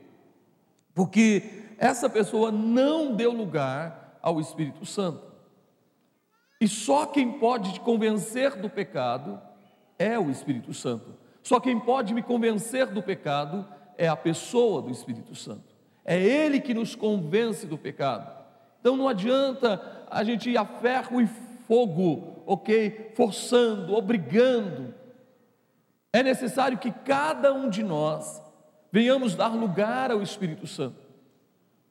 Porque 0.95 1.65
essa 1.77 2.09
pessoa 2.09 2.49
não 2.49 3.13
deu 3.13 3.33
lugar 3.33 4.17
ao 4.21 4.39
Espírito 4.39 4.85
Santo. 4.85 5.21
E 6.61 6.67
só 6.67 7.05
quem 7.05 7.33
pode 7.33 7.73
te 7.73 7.81
convencer 7.81 8.55
do 8.55 8.69
pecado 8.69 9.39
é 9.99 10.17
o 10.17 10.31
Espírito 10.31 10.73
Santo. 10.73 11.13
Só 11.43 11.59
quem 11.59 11.77
pode 11.77 12.13
me 12.13 12.23
convencer 12.23 12.87
do 12.87 13.03
pecado 13.03 13.67
é 13.97 14.07
a 14.07 14.15
pessoa 14.15 14.81
do 14.81 14.91
Espírito 14.91 15.35
Santo. 15.35 15.75
É 16.05 16.17
Ele 16.17 16.61
que 16.61 16.73
nos 16.73 16.95
convence 16.95 17.67
do 17.67 17.77
pecado. 17.77 18.36
Então 18.87 18.95
não 18.95 19.09
adianta 19.09 19.81
a 20.09 20.23
gente 20.23 20.49
ir 20.49 20.57
a 20.57 20.63
ferro 20.63 21.19
e 21.19 21.27
fogo, 21.67 22.41
ok? 22.45 23.11
Forçando, 23.15 23.93
obrigando. 23.93 24.95
É 26.13 26.23
necessário 26.23 26.77
que 26.77 26.89
cada 26.89 27.53
um 27.53 27.69
de 27.69 27.83
nós 27.83 28.41
venhamos 28.89 29.35
dar 29.35 29.49
lugar 29.49 30.09
ao 30.09 30.21
Espírito 30.21 30.65
Santo, 30.65 31.05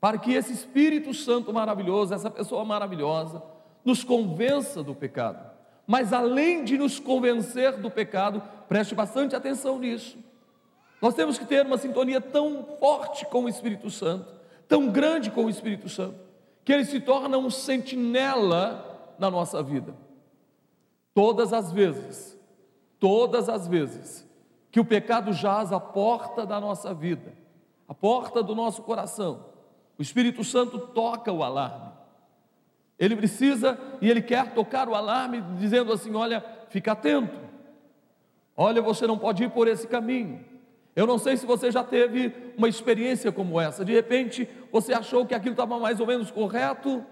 para 0.01 0.17
que 0.17 0.33
esse 0.33 0.55
Espírito 0.55 1.13
Santo 1.13 1.53
maravilhoso, 1.53 2.15
essa 2.15 2.31
pessoa 2.31 2.65
maravilhosa, 2.65 3.43
nos 3.85 4.03
convença 4.03 4.83
do 4.83 4.95
pecado. 4.95 5.51
Mas 5.87 6.15
além 6.15 6.65
de 6.65 6.79
nos 6.79 6.99
convencer 6.99 7.77
do 7.77 7.91
pecado, 7.91 8.43
preste 8.67 8.95
bastante 8.95 9.37
atenção 9.37 9.79
nisso. 9.79 10.17
Nós 11.03 11.13
temos 11.13 11.37
que 11.37 11.45
ter 11.45 11.67
uma 11.67 11.77
sintonia 11.77 12.23
tão 12.23 12.65
forte 12.81 13.27
com 13.27 13.45
o 13.45 13.49
Espírito 13.51 13.91
Santo, 13.91 14.35
tão 14.67 14.89
grande 14.89 15.31
com 15.31 15.45
o 15.45 15.51
Espírito 15.51 15.91
Santo, 15.91 16.25
que 16.67 16.73
ele 16.73 16.85
se 16.85 16.99
torna 16.99 17.39
um 17.39 17.49
sentinela 17.49 19.15
na 19.21 19.31
nossa 19.31 19.63
vida. 19.63 19.95
Todas 21.15 21.53
as 21.53 21.71
vezes, 21.71 22.37
todas 22.99 23.49
as 23.49 23.69
vezes 23.69 24.29
que 24.69 24.81
o 24.81 24.85
pecado 24.85 25.33
jaz 25.33 25.73
à 25.73 25.79
porta 25.79 26.45
da 26.45 26.61
nossa 26.61 26.93
vida, 26.93 27.33
à 27.87 27.95
porta 27.95 28.43
do 28.43 28.53
nosso 28.53 28.83
coração, 28.83 29.47
o 29.97 30.03
Espírito 30.03 30.43
Santo 30.43 30.77
toca 30.81 31.31
o 31.31 31.45
alarme. 31.45 31.93
Ele 32.99 33.15
precisa 33.15 33.79
e 34.03 34.11
ele 34.11 34.21
quer 34.21 34.53
tocar 34.53 34.89
o 34.89 34.95
alarme, 34.97 35.41
dizendo 35.61 35.93
assim: 35.93 36.17
olha, 36.17 36.45
fica 36.69 36.93
atento, 36.93 37.39
olha, 38.57 38.83
você 38.83 39.07
não 39.07 39.17
pode 39.17 39.45
ir 39.45 39.51
por 39.51 39.69
esse 39.69 39.87
caminho. 39.87 40.45
Eu 40.97 41.07
não 41.07 41.19
sei 41.19 41.37
se 41.37 41.47
você 41.47 41.71
já 41.71 41.85
teve 41.85 42.33
uma 42.57 42.69
experiência 42.69 43.31
como 43.31 43.61
essa, 43.61 43.85
de 43.85 43.93
repente 43.93 44.49
você 44.73 44.93
achou 44.93 45.25
que 45.25 45.35
aquilo 45.35 45.53
estava 45.53 45.79
mais 45.79 46.01
ou 46.01 46.07
menos 46.07 46.31
correto, 46.31 47.05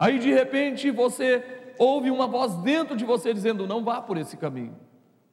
Aí 0.00 0.18
de 0.18 0.32
repente 0.32 0.90
você 0.90 1.44
ouve 1.78 2.10
uma 2.10 2.26
voz 2.26 2.56
dentro 2.56 2.96
de 2.96 3.04
você 3.04 3.34
dizendo: 3.34 3.66
não 3.66 3.84
vá 3.84 4.00
por 4.00 4.16
esse 4.16 4.34
caminho, 4.34 4.74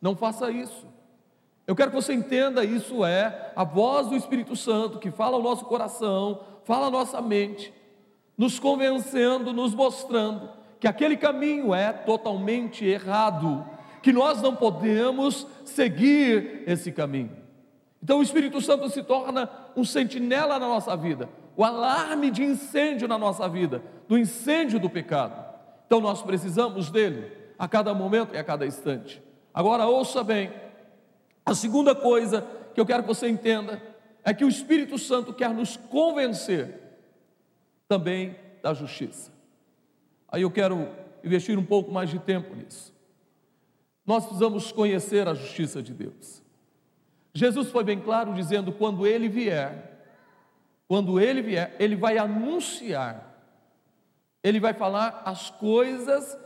não 0.02 0.14
faça 0.14 0.52
isso. 0.52 0.86
Eu 1.66 1.74
quero 1.74 1.90
que 1.90 1.96
você 1.96 2.14
entenda: 2.14 2.66
isso 2.66 3.06
é 3.06 3.54
a 3.56 3.64
voz 3.64 4.08
do 4.08 4.18
Espírito 4.18 4.58
Santo 4.58 5.00
que 5.00 5.10
fala 5.10 5.38
ao 5.38 5.42
nosso 5.42 5.64
coração, 5.64 6.42
fala 6.66 6.88
à 6.88 6.92
nossa 6.92 7.22
mente, 7.22 7.74
nos 8.38 8.60
convencendo, 8.60 9.54
nos 9.54 9.74
mostrando 9.74 10.50
que 10.82 10.88
aquele 10.88 11.16
caminho 11.16 11.74
é 11.74 11.94
totalmente 11.94 12.86
errado, 12.86 13.66
que 14.08 14.14
nós 14.14 14.42
não 14.42 14.56
podemos 14.56 15.46
seguir 15.66 16.64
esse 16.66 16.94
caminho. 16.94 17.36
Então 18.02 18.20
o 18.20 18.24
Espírito 18.24 18.62
Santo 18.62 18.90
se 18.90 19.04
torna 19.04 19.50
um 19.76 19.84
sentinela 19.84 20.58
na 20.58 20.66
nossa 20.66 20.96
vida, 20.96 21.28
o 21.58 21.64
alarme 21.66 22.32
de 22.32 22.42
incêndio 22.42 23.06
na 23.06 23.18
nossa 23.18 23.50
vida, 23.50 23.84
do 24.08 24.18
incêndio 24.18 24.80
do 24.80 24.90
pecado. 24.90 25.44
Então 25.86 26.00
nós 26.00 26.22
precisamos 26.22 26.90
dele 26.90 27.30
a 27.60 27.68
cada 27.68 27.94
momento 27.94 28.34
e 28.34 28.38
a 28.38 28.46
cada 28.46 28.66
instante. 28.66 29.22
Agora 29.54 29.86
ouça 29.86 30.24
bem, 30.24 30.54
a 31.46 31.54
segunda 31.54 31.94
coisa 31.94 32.48
que 32.74 32.80
eu 32.80 32.86
quero 32.86 33.04
que 33.04 33.10
você 33.10 33.28
entenda 33.28 33.84
é 34.24 34.34
que 34.34 34.46
o 34.46 34.50
Espírito 34.50 34.98
Santo 34.98 35.34
quer 35.34 35.50
nos 35.50 35.76
convencer 35.76 36.80
também 37.90 38.38
da 38.64 38.74
justiça. 38.74 39.34
Aí 40.30 40.44
eu 40.44 40.50
quero 40.50 40.88
investir 41.26 41.60
um 41.60 41.66
pouco 41.66 41.92
mais 41.92 42.10
de 42.10 42.20
tempo 42.20 42.56
nisso. 42.56 42.96
Nós 44.08 44.24
precisamos 44.24 44.72
conhecer 44.72 45.28
a 45.28 45.34
justiça 45.34 45.84
de 45.84 45.94
Deus. 45.94 46.42
Jesus 47.34 47.70
foi 47.70 47.84
bem 47.84 48.00
claro 48.00 48.34
dizendo: 48.34 48.72
quando 48.72 49.06
ele 49.06 49.28
vier, 49.28 50.08
quando 50.88 51.20
ele 51.20 51.42
vier, 51.42 51.76
ele 51.78 51.98
vai 51.98 52.18
anunciar, 52.18 53.38
ele 54.42 54.62
vai 54.62 54.74
falar 54.74 55.24
as 55.26 55.50
coisas 55.50 56.38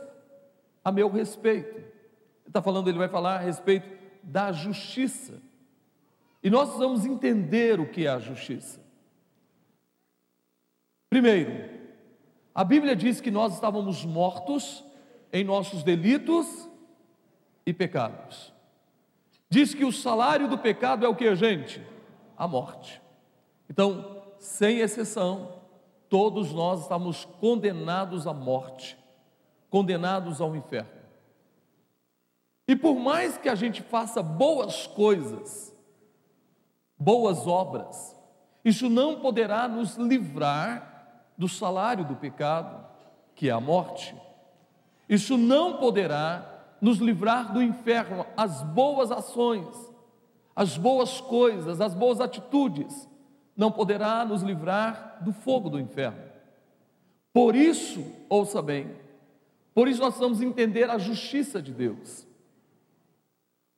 a 0.84 0.90
meu 0.90 1.08
respeito. 1.08 1.76
Ele 1.76 2.48
está 2.48 2.60
falando, 2.60 2.88
ele 2.88 2.98
vai 2.98 3.08
falar 3.08 3.36
a 3.36 3.38
respeito 3.38 3.88
da 4.24 4.50
justiça. 4.50 5.40
E 6.42 6.50
nós 6.50 6.64
precisamos 6.70 7.06
entender 7.06 7.78
o 7.78 7.88
que 7.88 8.06
é 8.06 8.10
a 8.10 8.18
justiça. 8.18 8.80
Primeiro, 11.08 11.70
a 12.52 12.64
Bíblia 12.64 12.96
diz 12.96 13.20
que 13.20 13.30
nós 13.30 13.54
estávamos 13.54 14.04
mortos 14.04 14.84
em 15.32 15.44
nossos 15.44 15.84
delitos 15.84 16.68
e 17.64 17.72
pecados. 17.72 18.52
Diz 19.48 19.74
que 19.74 19.84
o 19.84 19.92
salário 19.92 20.48
do 20.48 20.58
pecado 20.58 21.04
é 21.04 21.08
o 21.08 21.14
que, 21.14 21.34
gente? 21.36 21.84
A 22.36 22.48
morte. 22.48 23.02
Então, 23.68 24.22
sem 24.38 24.78
exceção, 24.78 25.60
todos 26.08 26.52
nós 26.52 26.82
estamos 26.82 27.24
condenados 27.24 28.26
à 28.26 28.32
morte, 28.32 28.98
condenados 29.70 30.40
ao 30.40 30.56
inferno. 30.56 31.02
E 32.66 32.76
por 32.76 32.94
mais 32.94 33.36
que 33.36 33.48
a 33.48 33.54
gente 33.54 33.82
faça 33.82 34.22
boas 34.22 34.86
coisas, 34.86 35.74
boas 36.98 37.46
obras, 37.46 38.16
isso 38.64 38.88
não 38.88 39.20
poderá 39.20 39.66
nos 39.66 39.96
livrar 39.96 41.32
do 41.36 41.48
salário 41.48 42.04
do 42.04 42.16
pecado, 42.16 42.86
que 43.34 43.48
é 43.48 43.52
a 43.52 43.60
morte. 43.60 44.14
Isso 45.08 45.36
não 45.36 45.78
poderá 45.78 46.51
nos 46.82 46.98
livrar 46.98 47.52
do 47.52 47.62
inferno, 47.62 48.26
as 48.36 48.60
boas 48.64 49.12
ações, 49.12 49.68
as 50.54 50.76
boas 50.76 51.20
coisas, 51.20 51.80
as 51.80 51.94
boas 51.94 52.20
atitudes, 52.20 53.08
não 53.56 53.70
poderá 53.70 54.24
nos 54.24 54.42
livrar 54.42 55.18
do 55.22 55.32
fogo 55.32 55.70
do 55.70 55.78
inferno. 55.78 56.24
Por 57.32 57.54
isso, 57.54 58.04
ouça 58.28 58.60
bem, 58.60 58.96
por 59.72 59.86
isso 59.86 60.00
nós 60.00 60.18
vamos 60.18 60.42
entender 60.42 60.90
a 60.90 60.98
justiça 60.98 61.62
de 61.62 61.72
Deus. 61.72 62.22
O 62.22 62.26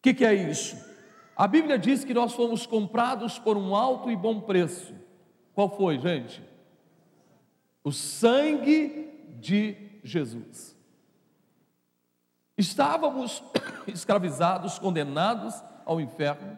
que, 0.00 0.14
que 0.14 0.25
é 0.25 0.32
isso? 0.32 0.75
A 1.37 1.46
Bíblia 1.46 1.78
diz 1.78 2.04
que 2.04 2.14
nós 2.14 2.32
fomos 2.32 2.64
comprados 2.64 3.38
por 3.38 3.58
um 3.58 3.76
alto 3.76 4.11
e 4.11 4.16
bom 4.16 4.40
preço. 4.40 4.94
Qual 5.54 5.68
foi, 5.68 5.99
gente? 5.99 6.42
O 7.82 7.92
sangue 7.92 9.11
de 9.40 9.76
Jesus. 10.02 10.73
Estávamos 12.56 13.42
escravizados, 13.88 14.78
condenados 14.78 15.54
ao 15.84 16.00
inferno, 16.00 16.56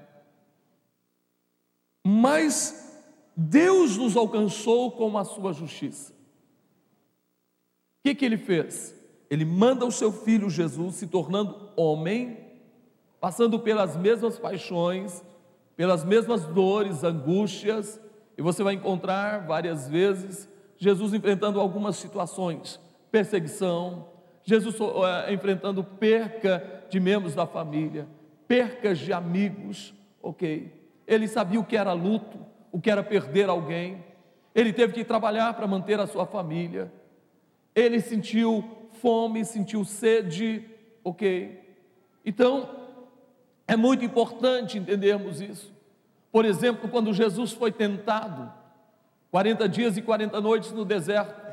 mas 2.07 3.03
Deus 3.37 3.97
nos 3.97 4.17
alcançou 4.17 4.93
com 4.93 5.17
a 5.19 5.25
sua 5.25 5.53
justiça. 5.53 6.13
O 6.13 6.17
que, 8.05 8.15
que 8.15 8.25
ele 8.25 8.39
fez? 8.39 8.95
Ele 9.29 9.45
manda 9.45 9.85
o 9.85 9.91
seu 9.91 10.13
filho 10.13 10.49
Jesus 10.49 10.97
se 10.97 11.07
tornando 11.09 11.73
homem, 11.77 12.39
passando 13.21 13.59
pelas 13.59 13.97
mesmas 13.97 14.39
paixões, 14.39 15.25
pelas 15.77 16.05
mesmas 16.05 16.45
dores, 16.47 17.03
angústias, 17.03 18.01
e 18.39 18.43
você 18.43 18.63
vai 18.63 18.75
encontrar 18.75 19.47
várias 19.47 19.89
vezes 19.89 20.49
Jesus 20.79 21.13
enfrentando 21.13 21.61
algumas 21.61 21.97
situações, 21.97 22.79
perseguição, 23.11 24.07
Jesus 24.47 24.79
uh, 24.79 25.03
enfrentando 25.29 25.83
perca 25.83 26.85
de 26.89 27.01
membros 27.01 27.35
da 27.35 27.47
família, 27.47 28.07
percas 28.47 28.97
de 28.99 29.13
amigos, 29.13 29.93
ok? 30.23 30.73
Ele 31.05 31.27
sabia 31.27 31.59
o 31.59 31.65
que 31.65 31.77
era 31.77 31.93
luto, 31.93 32.39
o 32.71 32.81
que 32.81 32.89
era 32.89 33.03
perder 33.03 33.49
alguém, 33.49 34.05
ele 34.55 34.73
teve 34.73 34.93
que 34.93 35.05
trabalhar 35.05 35.53
para 35.55 35.67
manter 35.67 35.99
a 35.99 36.07
sua 36.07 36.25
família, 36.25 36.91
ele 37.75 38.01
sentiu 38.01 38.65
fome, 39.03 39.45
sentiu 39.45 39.85
sede, 39.85 40.65
ok? 41.03 41.61
Então, 42.25 42.71
é 43.67 43.77
muito 43.77 44.05
importante 44.05 44.79
entendermos 44.79 45.41
isso. 45.41 45.75
Por 46.31 46.45
exemplo, 46.45 46.89
quando 46.89 47.13
Jesus 47.13 47.53
foi 47.53 47.73
tentado, 47.73 48.51
40 49.33 49.69
dias 49.69 49.97
e 49.97 50.03
40 50.03 50.41
noites 50.41 50.71
no 50.71 50.85
deserto, 50.85 51.46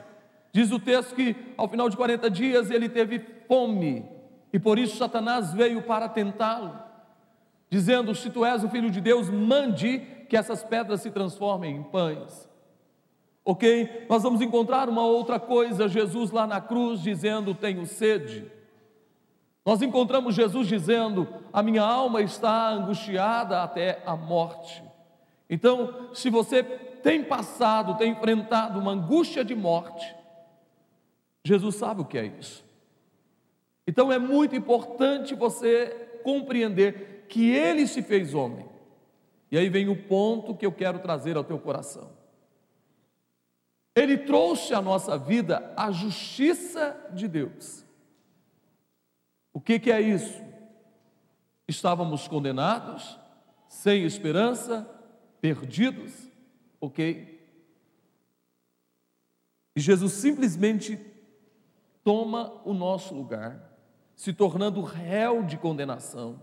Diz 0.54 0.72
o 0.72 0.78
texto 0.78 1.16
que 1.16 1.36
ao 1.58 1.68
final 1.68 1.90
de 1.90 1.98
40 1.98 2.30
dias 2.30 2.70
ele 2.70 2.88
teve 2.88 3.20
fome, 3.48 4.08
e 4.54 4.60
por 4.60 4.78
isso 4.78 4.98
Satanás 4.98 5.52
veio 5.52 5.82
para 5.82 6.08
tentá-lo, 6.08 6.80
dizendo: 7.72 8.14
Se 8.14 8.30
tu 8.30 8.46
és 8.46 8.64
o 8.64 8.70
filho 8.70 8.92
de 8.92 9.02
Deus, 9.02 9.32
mande 9.32 10.00
que 10.30 10.38
essas 10.38 10.64
pedras 10.64 11.02
se 11.02 11.10
transformem 11.10 11.78
em 11.78 11.84
pães. 11.84 12.48
Ok? 13.44 14.06
Nós 14.08 14.22
vamos 14.22 14.42
encontrar 14.42 14.88
uma 14.88 15.04
outra 15.04 15.40
coisa, 15.40 15.90
Jesus 15.90 16.30
lá 16.30 16.46
na 16.46 16.62
cruz 16.62 17.02
dizendo: 17.02 17.56
Tenho 17.56 17.88
sede. 17.88 18.46
Nós 19.66 19.82
encontramos 19.82 20.36
Jesus 20.36 20.68
dizendo: 20.68 21.28
A 21.52 21.64
minha 21.64 21.82
alma 21.82 22.22
está 22.22 22.70
angustiada 22.70 23.64
até 23.64 24.04
a 24.06 24.16
morte. 24.16 24.84
Então, 25.50 26.12
se 26.14 26.30
você 26.30 26.62
tem 26.62 27.24
passado, 27.24 27.98
tem 27.98 28.12
enfrentado 28.12 28.80
uma 28.80 28.92
angústia 28.92 29.44
de 29.44 29.56
morte, 29.56 30.16
Jesus 31.44 31.76
sabe 31.76 32.02
o 32.02 32.06
que 32.06 32.18
é 32.18 32.26
isso. 32.26 32.64
Então 33.86 34.12
é 34.12 34.18
muito 34.18 34.56
importante 34.56 35.36
você 35.36 35.88
compreender 36.24 37.26
que 37.28 37.52
ele 37.52 37.86
se 37.86 38.02
fez 38.02 38.34
homem. 38.34 38.66
E 39.52 39.58
aí 39.58 39.70
vem 39.70 39.90
o 39.90 40.04
ponto 40.08 40.56
que 40.56 40.66
eu 40.66 40.72
quero 40.72 41.00
trazer 41.00 41.36
ao 41.36 41.44
teu 41.44 41.60
coração. 41.60 42.12
Ele 43.96 44.18
trouxe 44.18 44.74
à 44.74 44.82
nossa 44.82 45.18
vida 45.18 45.74
a 45.78 45.92
justiça 45.92 46.98
de 47.14 47.28
Deus. 47.28 47.86
O 49.52 49.62
que, 49.62 49.80
que 49.80 49.92
é 49.92 50.02
isso? 50.02 50.42
Estávamos 51.68 52.28
condenados, 52.28 53.20
sem 53.68 54.04
esperança, 54.04 54.90
perdidos, 55.40 56.28
ok? 56.82 57.40
E 59.76 59.80
Jesus 59.80 60.14
simplesmente 60.14 61.13
toma 62.04 62.62
o 62.66 62.74
nosso 62.74 63.16
lugar, 63.16 63.74
se 64.16 64.34
tornando 64.34 64.82
réu 64.82 65.44
de 65.44 65.58
condenação, 65.58 66.40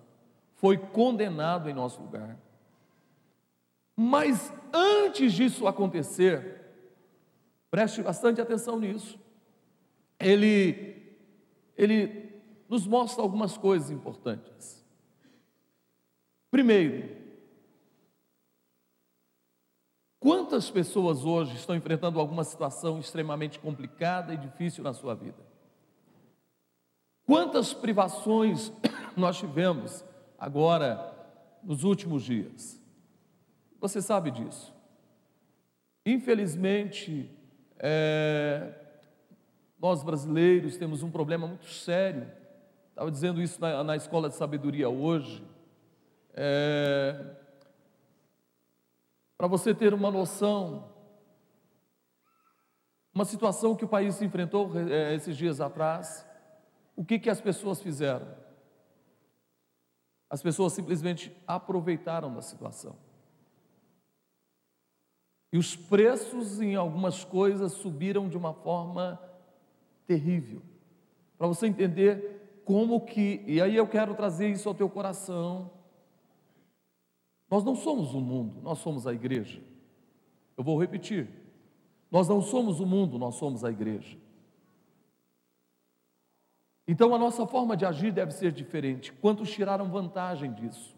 foi 0.55 0.77
condenado 0.77 1.69
em 1.71 1.75
nosso 1.75 2.01
lugar. 2.01 2.39
Mas 3.97 4.53
antes 4.73 5.33
disso 5.33 5.67
acontecer, 5.67 6.61
preste 7.71 8.03
bastante 8.03 8.41
atenção 8.41 8.79
nisso. 8.79 9.19
Ele 10.19 11.01
ele 11.77 12.31
nos 12.69 12.87
mostra 12.87 13.23
algumas 13.23 13.57
coisas 13.57 13.91
importantes. 13.91 14.85
Primeiro, 16.51 17.17
quantas 20.19 20.71
pessoas 20.71 21.25
hoje 21.25 21.57
estão 21.57 21.75
enfrentando 21.75 22.21
alguma 22.21 22.45
situação 22.45 22.99
extremamente 22.99 23.59
complicada 23.59 24.35
e 24.35 24.37
difícil 24.37 24.85
na 24.85 24.93
sua 24.93 25.15
vida? 25.15 25.50
Quantas 27.31 27.73
privações 27.73 28.73
nós 29.17 29.39
tivemos 29.39 30.05
agora 30.37 31.15
nos 31.63 31.85
últimos 31.85 32.25
dias? 32.25 32.83
Você 33.81 34.03
sabe 34.03 34.33
disso. 34.33 34.75
Infelizmente, 36.05 37.31
é, 37.79 38.75
nós 39.79 40.03
brasileiros 40.03 40.77
temos 40.77 41.05
um 41.05 41.11
problema 41.13 41.47
muito 41.47 41.67
sério. 41.67 42.29
Estava 42.89 43.09
dizendo 43.13 43.41
isso 43.41 43.61
na, 43.61 43.85
na 43.85 43.95
escola 43.95 44.29
de 44.29 44.35
sabedoria 44.35 44.89
hoje. 44.89 45.47
É, 46.35 47.27
Para 49.39 49.47
você 49.47 49.73
ter 49.73 49.95
uma 49.95 50.11
noção, 50.11 50.93
uma 53.15 53.25
situação 53.25 53.77
que 53.77 53.85
o 53.85 53.89
país 53.89 54.21
enfrentou 54.21 54.73
é, 54.77 55.15
esses 55.15 55.37
dias 55.37 55.61
atrás, 55.61 56.29
o 57.01 57.05
que, 57.05 57.19
que 57.19 57.31
as 57.31 57.41
pessoas 57.41 57.81
fizeram? 57.81 58.29
As 60.29 60.43
pessoas 60.43 60.75
simplesmente 60.75 61.35
aproveitaram 61.47 62.35
da 62.35 62.43
situação. 62.43 62.95
E 65.51 65.57
os 65.57 65.75
preços 65.75 66.61
em 66.61 66.75
algumas 66.75 67.25
coisas 67.25 67.73
subiram 67.73 68.29
de 68.29 68.37
uma 68.37 68.53
forma 68.53 69.19
terrível. 70.07 70.61
Para 71.39 71.47
você 71.47 71.69
entender 71.69 72.61
como 72.67 73.01
que, 73.01 73.43
e 73.47 73.63
aí 73.63 73.77
eu 73.77 73.89
quero 73.89 74.15
trazer 74.15 74.51
isso 74.51 74.69
ao 74.69 74.75
teu 74.75 74.91
coração. 74.91 75.71
Nós 77.51 77.65
não 77.65 77.77
somos 77.77 78.13
o 78.13 78.21
mundo, 78.21 78.61
nós 78.61 78.79
somos 78.79 79.07
a 79.07 79.15
igreja. 79.15 79.63
Eu 80.55 80.63
vou 80.63 80.79
repetir. 80.79 81.31
Nós 82.11 82.29
não 82.29 82.43
somos 82.43 82.79
o 82.79 82.85
mundo, 82.85 83.19
nós 83.19 83.37
somos 83.37 83.65
a 83.65 83.71
igreja. 83.71 84.19
Então 86.91 87.15
a 87.15 87.19
nossa 87.21 87.47
forma 87.47 87.77
de 87.77 87.87
agir 87.87 88.11
deve 88.11 88.33
ser 88.33 88.51
diferente. 88.51 89.13
Quantos 89.13 89.49
tiraram 89.49 89.89
vantagem 89.89 90.53
disso? 90.53 90.93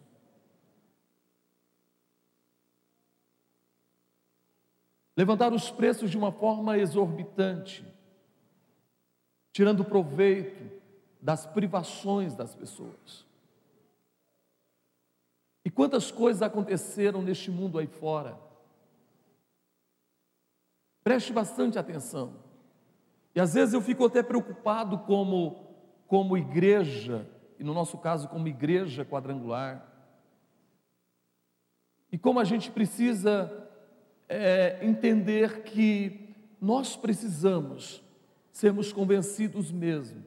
Levantar 5.14 5.52
os 5.52 5.70
preços 5.70 6.10
de 6.10 6.16
uma 6.16 6.32
forma 6.32 6.78
exorbitante, 6.78 7.84
tirando 9.52 9.84
proveito 9.84 10.80
das 11.20 11.44
privações 11.44 12.34
das 12.34 12.54
pessoas. 12.54 13.26
E 15.62 15.70
quantas 15.70 16.10
coisas 16.10 16.40
aconteceram 16.40 17.20
neste 17.20 17.50
mundo 17.50 17.78
aí 17.78 17.86
fora? 17.86 18.40
Preste 21.04 21.34
bastante 21.34 21.78
atenção. 21.78 22.32
E 23.34 23.40
às 23.40 23.52
vezes 23.52 23.74
eu 23.74 23.82
fico 23.82 24.06
até 24.06 24.22
preocupado 24.22 24.98
como 25.00 25.70
como 26.12 26.36
igreja, 26.36 27.26
e 27.58 27.64
no 27.64 27.72
nosso 27.72 27.96
caso 27.96 28.28
como 28.28 28.46
igreja 28.46 29.02
quadrangular. 29.02 29.90
E 32.12 32.18
como 32.18 32.38
a 32.38 32.44
gente 32.44 32.70
precisa 32.70 33.50
é, 34.28 34.78
entender 34.82 35.62
que 35.62 36.36
nós 36.60 36.96
precisamos 36.96 38.04
sermos 38.50 38.92
convencidos 38.92 39.72
mesmo 39.72 40.22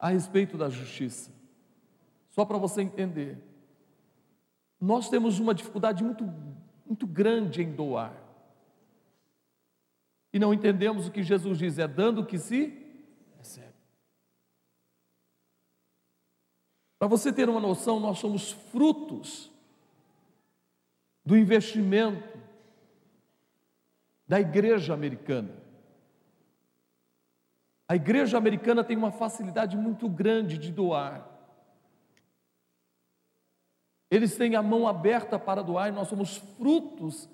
a 0.00 0.08
respeito 0.08 0.58
da 0.58 0.68
justiça. 0.68 1.30
Só 2.30 2.44
para 2.44 2.58
você 2.58 2.82
entender, 2.82 3.38
nós 4.80 5.08
temos 5.08 5.38
uma 5.38 5.54
dificuldade 5.54 6.02
muito, 6.02 6.28
muito 6.84 7.06
grande 7.06 7.62
em 7.62 7.70
doar. 7.70 8.20
E 10.32 10.40
não 10.40 10.52
entendemos 10.52 11.06
o 11.06 11.12
que 11.12 11.22
Jesus 11.22 11.56
diz: 11.56 11.78
é 11.78 11.86
dando 11.86 12.26
que 12.26 12.36
se 12.36 12.84
Para 16.98 17.08
você 17.08 17.32
ter 17.32 17.48
uma 17.48 17.60
noção, 17.60 18.00
nós 18.00 18.18
somos 18.18 18.52
frutos 18.52 19.50
do 21.24 21.36
investimento 21.36 22.38
da 24.26 24.40
igreja 24.40 24.94
americana. 24.94 25.54
A 27.88 27.94
igreja 27.94 28.36
americana 28.36 28.82
tem 28.82 28.96
uma 28.96 29.12
facilidade 29.12 29.76
muito 29.76 30.08
grande 30.08 30.58
de 30.58 30.72
doar. 30.72 31.28
Eles 34.10 34.36
têm 34.36 34.56
a 34.56 34.62
mão 34.62 34.88
aberta 34.88 35.38
para 35.38 35.62
doar 35.62 35.88
e 35.88 35.92
nós 35.92 36.08
somos 36.08 36.36
frutos 36.36 37.28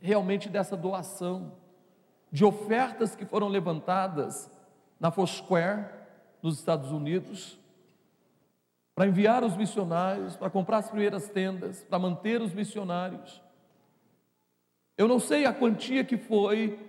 realmente 0.00 0.48
dessa 0.48 0.76
doação, 0.76 1.52
de 2.30 2.44
ofertas 2.44 3.14
que 3.14 3.24
foram 3.24 3.48
levantadas 3.48 4.50
na 4.98 5.10
Foursquare, 5.10 5.88
nos 6.42 6.58
Estados 6.58 6.90
Unidos, 6.90 7.58
para 8.96 9.06
enviar 9.06 9.44
os 9.44 9.54
missionários, 9.54 10.36
para 10.36 10.48
comprar 10.48 10.78
as 10.78 10.88
primeiras 10.88 11.28
tendas, 11.28 11.84
para 11.84 11.98
manter 11.98 12.40
os 12.40 12.54
missionários. 12.54 13.42
Eu 14.96 15.06
não 15.06 15.20
sei 15.20 15.44
a 15.44 15.52
quantia 15.52 16.02
que 16.02 16.16
foi 16.16 16.80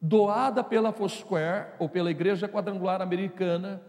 doada 0.00 0.62
pela 0.62 0.92
Foursquare 0.92 1.72
ou 1.80 1.88
pela 1.88 2.12
Igreja 2.12 2.48
Quadrangular 2.48 3.02
Americana 3.02 3.82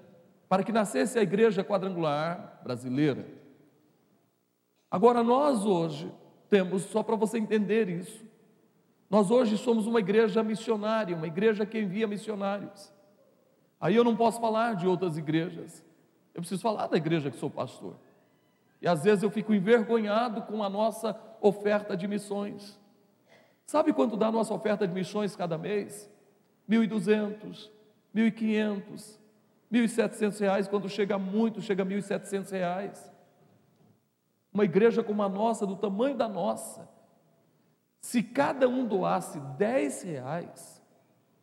para 0.50 0.64
que 0.64 0.72
nascesse 0.72 1.20
a 1.20 1.22
Igreja 1.22 1.64
Quadrangular 1.64 2.60
Brasileira. 2.64 3.28
Agora, 4.90 5.22
nós 5.22 5.64
hoje 5.64 6.12
temos, 6.50 6.86
só 6.86 7.04
para 7.04 7.16
você 7.16 7.38
entender 7.38 7.88
isso, 7.88 8.26
nós 9.12 9.30
hoje 9.30 9.60
somos 9.60 9.86
uma 9.86 10.00
igreja 10.00 10.42
missionária, 10.42 11.16
uma 11.16 11.28
igreja 11.28 11.68
que 11.68 11.80
envia 11.80 12.08
missionários. 12.08 12.92
Aí 13.80 13.96
eu 13.96 14.04
não 14.04 14.16
posso 14.16 14.42
falar 14.42 14.76
de 14.76 14.88
outras 14.88 15.18
igrejas, 15.18 15.86
eu 16.38 16.42
preciso 16.42 16.62
falar 16.62 16.86
da 16.86 16.96
igreja 16.96 17.32
que 17.32 17.38
sou 17.38 17.50
pastor. 17.50 17.96
E 18.80 18.88
às 18.88 19.04
vezes 19.04 19.24
eu 19.24 19.32
fico 19.32 19.56
envergonhado 19.56 20.44
com 20.44 20.64
a 20.64 20.70
nossa 20.70 21.20
oferta 21.42 21.98
de 21.98 22.08
missões. 22.08 22.80
Sabe 23.66 23.92
quanto 23.92 24.16
dá 24.16 24.28
a 24.28 24.32
nossa 24.32 24.54
oferta 24.54 24.88
de 24.88 24.94
missões 24.94 25.36
cada 25.36 25.58
mês? 25.58 26.08
1.200, 26.70 27.72
1.500, 28.16 29.18
1.700 29.74 30.40
reais, 30.40 30.68
quando 30.68 30.88
chega 30.88 31.18
muito, 31.18 31.60
chega 31.60 31.82
a 31.82 31.86
1.700 31.88 32.52
reais. 32.52 33.12
Uma 34.54 34.64
igreja 34.64 35.02
como 35.02 35.24
a 35.24 35.30
nossa, 35.30 35.66
do 35.66 35.76
tamanho 35.76 36.16
da 36.16 36.30
nossa, 36.30 36.88
se 38.00 38.22
cada 38.22 38.70
um 38.70 38.86
doasse 38.86 39.40
10 39.58 40.04
reais, 40.04 40.84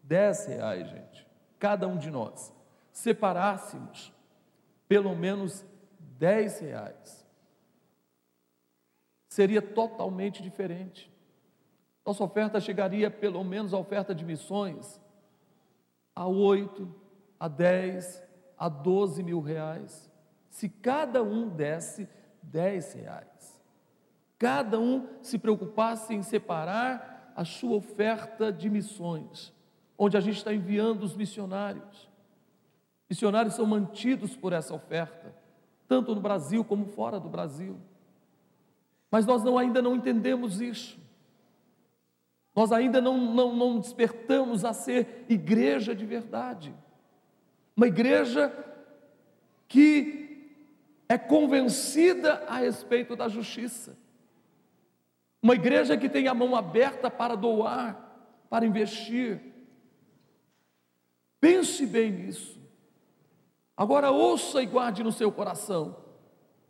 10 0.04 0.46
reais, 0.46 0.88
gente, 0.88 1.26
cada 1.58 1.88
um 1.88 1.98
de 1.98 2.12
nós, 2.12 2.54
separássemos 2.92 4.14
pelo 4.88 5.14
menos 5.14 5.64
10 6.18 6.60
reais, 6.60 7.26
seria 9.28 9.60
totalmente 9.60 10.42
diferente. 10.42 11.12
Nossa 12.04 12.22
oferta 12.22 12.60
chegaria, 12.60 13.10
pelo 13.10 13.42
menos 13.42 13.72
a 13.72 13.78
oferta 13.78 14.14
de 14.14 14.24
missões, 14.24 15.00
a 16.14 16.26
8, 16.26 16.94
a 17.40 17.48
10, 17.48 18.22
a 18.58 18.68
12 18.68 19.22
mil 19.22 19.40
reais. 19.40 20.10
Se 20.50 20.68
cada 20.68 21.22
um 21.22 21.48
desse 21.48 22.08
10 22.42 22.94
reais. 22.94 23.60
Cada 24.38 24.78
um 24.78 25.08
se 25.22 25.38
preocupasse 25.38 26.14
em 26.14 26.22
separar 26.22 27.32
a 27.36 27.44
sua 27.44 27.76
oferta 27.76 28.52
de 28.52 28.68
missões, 28.68 29.52
onde 29.96 30.16
a 30.16 30.20
gente 30.20 30.36
está 30.36 30.52
enviando 30.52 31.02
os 31.02 31.16
missionários. 31.16 32.08
Missionários 33.14 33.54
são 33.54 33.64
mantidos 33.64 34.36
por 34.36 34.52
essa 34.52 34.74
oferta, 34.74 35.32
tanto 35.86 36.16
no 36.16 36.20
Brasil 36.20 36.64
como 36.64 36.84
fora 36.86 37.20
do 37.20 37.28
Brasil. 37.28 37.78
Mas 39.08 39.24
nós 39.24 39.44
não, 39.44 39.56
ainda 39.56 39.80
não 39.80 39.94
entendemos 39.94 40.60
isso. 40.60 40.98
Nós 42.56 42.72
ainda 42.72 43.00
não, 43.00 43.16
não, 43.16 43.54
não 43.54 43.78
despertamos 43.78 44.64
a 44.64 44.72
ser 44.72 45.26
igreja 45.28 45.94
de 45.94 46.04
verdade. 46.04 46.74
Uma 47.76 47.86
igreja 47.86 48.52
que 49.68 50.50
é 51.08 51.16
convencida 51.16 52.44
a 52.48 52.56
respeito 52.56 53.14
da 53.14 53.28
justiça. 53.28 53.96
Uma 55.40 55.54
igreja 55.54 55.96
que 55.96 56.08
tem 56.08 56.26
a 56.26 56.34
mão 56.34 56.56
aberta 56.56 57.08
para 57.08 57.36
doar, 57.36 58.26
para 58.50 58.66
investir. 58.66 59.40
Pense 61.40 61.86
bem 61.86 62.10
nisso. 62.10 62.63
Agora 63.76 64.10
ouça 64.10 64.62
e 64.62 64.66
guarde 64.66 65.02
no 65.02 65.10
seu 65.10 65.32
coração. 65.32 65.96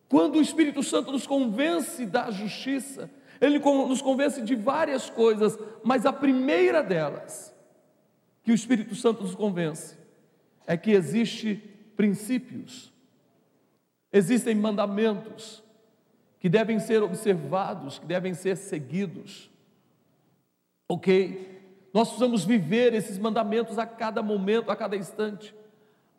Quando 0.09 0.37
o 0.37 0.43
Espírito 0.43 0.83
Santo 0.83 1.13
nos 1.13 1.27
convence 1.27 2.07
da 2.07 2.31
justiça, 2.31 3.11
ele 3.41 3.59
nos 3.59 4.01
convence 4.01 4.41
de 4.43 4.55
várias 4.55 5.11
coisas, 5.11 5.59
mas 5.83 6.07
a 6.07 6.13
primeira 6.13 6.83
delas, 6.83 7.55
que 8.43 8.53
o 8.53 8.55
Espírito 8.55 8.95
Santo 8.95 9.23
nos 9.23 9.35
convence, 9.35 9.97
é 10.67 10.77
que 10.77 10.93
existe 10.93 11.57
princípios, 11.97 12.93
existem 14.13 14.55
mandamentos 14.55 15.63
que 16.39 16.49
devem 16.49 16.79
ser 16.79 17.03
observados, 17.03 17.99
que 17.99 18.07
devem 18.07 18.35
ser 18.35 18.57
seguidos. 18.57 19.51
Ok? 20.89 21.63
Nós 21.93 22.09
precisamos 22.09 22.45
viver 22.45 22.93
esses 22.93 23.19
mandamentos 23.19 23.79
a 23.79 23.87
cada 23.87 24.23
momento, 24.23 24.71
a 24.71 24.77
cada 24.77 24.97
instante, 24.97 25.55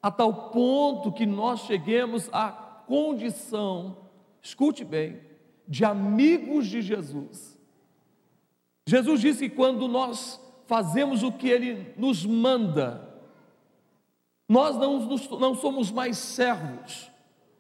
a 0.06 0.12
tal 0.12 0.52
ponto 0.52 1.12
que 1.12 1.26
nós 1.26 1.62
cheguemos 1.62 2.30
à 2.32 2.50
condição, 2.86 3.98
escute 4.40 4.86
bem, 4.86 5.20
de 5.68 5.84
amigos 5.84 6.68
de 6.68 6.80
Jesus. 6.80 7.60
Jesus 8.86 9.20
disse 9.20 9.50
que 9.50 9.56
quando 9.56 9.88
nós 9.88 10.40
fazemos 10.68 11.24
o 11.24 11.32
que 11.32 11.50
Ele 11.50 11.92
nos 11.98 12.24
manda, 12.24 13.18
nós 14.48 14.78
não, 14.78 15.00
não 15.40 15.56
somos 15.56 15.92
mais 15.92 16.20
servos, 16.20 17.12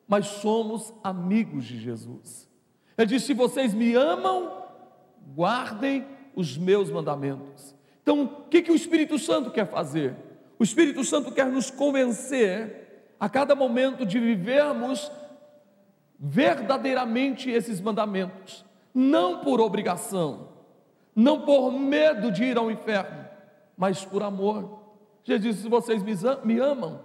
mas 0.08 0.27
somos 0.27 0.93
amigos 1.03 1.65
de 1.65 1.79
Jesus. 1.79 2.47
Ele 2.95 3.08
disse: 3.08 3.25
Se 3.25 3.34
vocês 3.34 3.73
me 3.73 3.95
amam, 3.95 4.65
guardem 5.34 6.05
os 6.36 6.60
meus 6.60 6.91
mandamentos. 6.91 7.73
Então, 8.03 8.25
o 8.25 8.49
que, 8.49 8.62
que 8.62 8.71
o 8.71 8.75
Espírito 8.75 9.17
Santo 9.17 9.49
quer 9.49 9.67
fazer? 9.67 10.15
O 10.57 10.63
Espírito 10.63 11.03
Santo 11.03 11.31
quer 11.31 11.47
nos 11.47 11.69
convencer 11.69 13.13
a 13.19 13.29
cada 13.29 13.55
momento 13.55 14.05
de 14.05 14.19
vivermos 14.19 15.11
verdadeiramente 16.19 17.49
esses 17.49 17.81
mandamentos, 17.81 18.65
não 18.93 19.39
por 19.39 19.59
obrigação, 19.59 20.49
não 21.15 21.41
por 21.41 21.71
medo 21.71 22.31
de 22.31 22.43
ir 22.43 22.57
ao 22.57 22.71
inferno, 22.71 23.25
mas 23.77 24.05
por 24.05 24.23
amor. 24.23 24.79
Jesus 25.23 25.43
disse: 25.43 25.63
se 25.63 25.69
vocês 25.69 26.03
me 26.43 26.59
amam, 26.59 27.01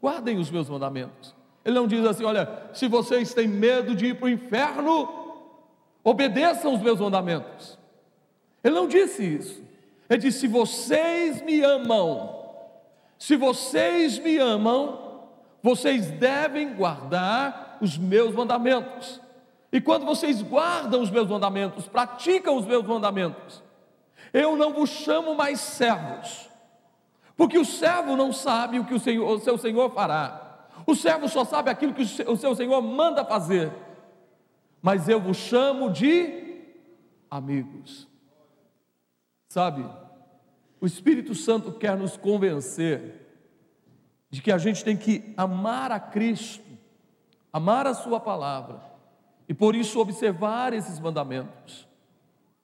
guardem 0.00 0.38
os 0.38 0.50
meus 0.50 0.68
mandamentos. 0.68 1.34
Ele 1.64 1.74
não 1.74 1.86
diz 1.86 2.04
assim: 2.04 2.24
olha, 2.24 2.48
se 2.72 2.86
vocês 2.88 3.34
têm 3.34 3.48
medo 3.48 3.94
de 3.94 4.06
ir 4.06 4.14
para 4.14 4.26
o 4.26 4.30
inferno, 4.30 5.08
obedeçam 6.04 6.74
os 6.74 6.80
meus 6.80 7.00
mandamentos. 7.00 7.78
Ele 8.62 8.74
não 8.74 8.86
disse 8.86 9.24
isso. 9.24 9.62
Ele 10.08 10.20
disse: 10.20 10.40
se 10.40 10.46
vocês 10.46 11.42
me 11.42 11.60
amam, 11.60 12.37
se 13.18 13.36
vocês 13.36 14.18
me 14.18 14.38
amam, 14.38 15.26
vocês 15.62 16.10
devem 16.10 16.74
guardar 16.74 17.78
os 17.80 17.98
meus 17.98 18.34
mandamentos. 18.34 19.20
E 19.72 19.80
quando 19.80 20.06
vocês 20.06 20.40
guardam 20.40 21.02
os 21.02 21.10
meus 21.10 21.28
mandamentos, 21.28 21.88
praticam 21.88 22.56
os 22.56 22.64
meus 22.64 22.86
mandamentos, 22.86 23.62
eu 24.32 24.56
não 24.56 24.72
vos 24.72 24.90
chamo 24.90 25.34
mais 25.34 25.60
servos, 25.60 26.48
porque 27.36 27.58
o 27.58 27.64
servo 27.64 28.16
não 28.16 28.32
sabe 28.32 28.78
o 28.78 28.84
que 28.84 28.94
o, 28.94 29.00
senhor, 29.00 29.30
o 29.30 29.38
seu 29.38 29.58
senhor 29.58 29.90
fará, 29.90 30.68
o 30.86 30.94
servo 30.94 31.28
só 31.28 31.44
sabe 31.44 31.70
aquilo 31.70 31.92
que 31.92 32.02
o 32.02 32.36
seu 32.36 32.54
senhor 32.54 32.80
manda 32.80 33.24
fazer, 33.24 33.72
mas 34.80 35.08
eu 35.08 35.20
vos 35.20 35.36
chamo 35.36 35.90
de 35.90 36.62
amigos. 37.30 38.08
Sabe, 39.48 39.84
o 40.80 40.86
Espírito 40.86 41.34
Santo 41.34 41.72
quer 41.72 41.96
nos 41.96 42.16
convencer 42.16 43.26
de 44.30 44.42
que 44.42 44.52
a 44.52 44.58
gente 44.58 44.84
tem 44.84 44.96
que 44.96 45.32
amar 45.36 45.90
a 45.90 45.98
Cristo, 45.98 46.64
amar 47.52 47.86
a 47.86 47.94
Sua 47.94 48.20
palavra, 48.20 48.80
e 49.48 49.54
por 49.54 49.74
isso 49.74 49.98
observar 49.98 50.72
esses 50.72 51.00
mandamentos. 51.00 51.88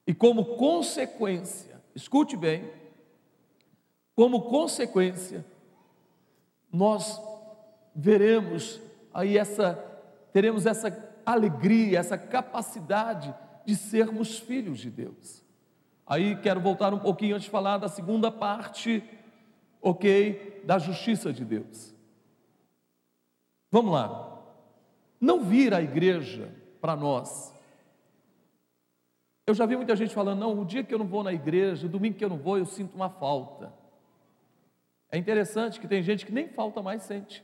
E 0.05 0.13
como 0.13 0.55
consequência, 0.55 1.81
escute 1.95 2.37
bem, 2.37 2.69
como 4.15 4.43
consequência, 4.43 5.43
nós 6.71 7.19
veremos 7.93 8.79
aí 9.13 9.37
essa, 9.37 9.73
teremos 10.31 10.65
essa 10.65 11.15
alegria, 11.25 11.99
essa 11.99 12.17
capacidade 12.17 13.33
de 13.65 13.75
sermos 13.75 14.37
filhos 14.37 14.79
de 14.79 14.91
Deus. 14.91 15.44
Aí 16.07 16.35
quero 16.35 16.59
voltar 16.59 16.93
um 16.93 16.99
pouquinho 16.99 17.35
antes 17.35 17.45
de 17.45 17.51
falar 17.51 17.77
da 17.77 17.87
segunda 17.87 18.31
parte, 18.31 19.03
ok, 19.81 20.61
da 20.63 20.77
justiça 20.77 21.33
de 21.33 21.43
Deus. 21.43 21.95
Vamos 23.71 23.91
lá. 23.91 24.39
Não 25.19 25.43
vir 25.43 25.73
à 25.73 25.81
igreja 25.81 26.53
para 26.79 26.95
nós. 26.95 27.53
Eu 29.47 29.53
já 29.53 29.65
vi 29.65 29.75
muita 29.75 29.95
gente 29.95 30.13
falando, 30.13 30.39
não, 30.39 30.59
o 30.59 30.65
dia 30.65 30.83
que 30.83 30.93
eu 30.93 30.99
não 30.99 31.07
vou 31.07 31.23
na 31.23 31.33
igreja, 31.33 31.87
o 31.87 31.89
domingo 31.89 32.17
que 32.17 32.25
eu 32.25 32.29
não 32.29 32.37
vou, 32.37 32.57
eu 32.57 32.65
sinto 32.65 32.95
uma 32.95 33.09
falta. 33.09 33.73
É 35.11 35.17
interessante 35.17 35.79
que 35.79 35.87
tem 35.87 36.03
gente 36.03 36.25
que 36.25 36.31
nem 36.31 36.47
falta 36.47 36.81
mais 36.81 37.03
sente. 37.03 37.43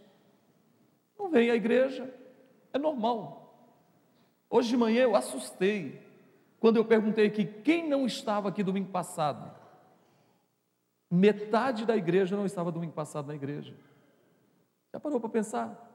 Não 1.18 1.30
vem 1.30 1.50
à 1.52 1.56
igreja, 1.56 2.12
é 2.74 2.78
normal. 2.80 3.42
Hoje 4.50 4.70
de 4.70 4.78
manhã 4.78 5.04
eu 5.04 5.16
assustei 5.16 6.02
quando 6.62 6.78
eu 6.78 6.86
perguntei 6.86 7.26
aqui 7.26 7.44
quem 7.44 7.90
não 7.90 8.06
estava 8.06 8.50
aqui 8.50 8.62
domingo 8.64 8.92
passado. 8.92 9.52
Metade 11.10 11.88
da 11.88 11.98
igreja 11.98 12.38
não 12.38 12.46
estava 12.46 12.72
domingo 12.72 12.94
passado 12.94 13.26
na 13.26 13.34
igreja. 13.34 13.76
Já 14.94 15.00
parou 15.00 15.20
para 15.20 15.28
pensar? 15.28 15.90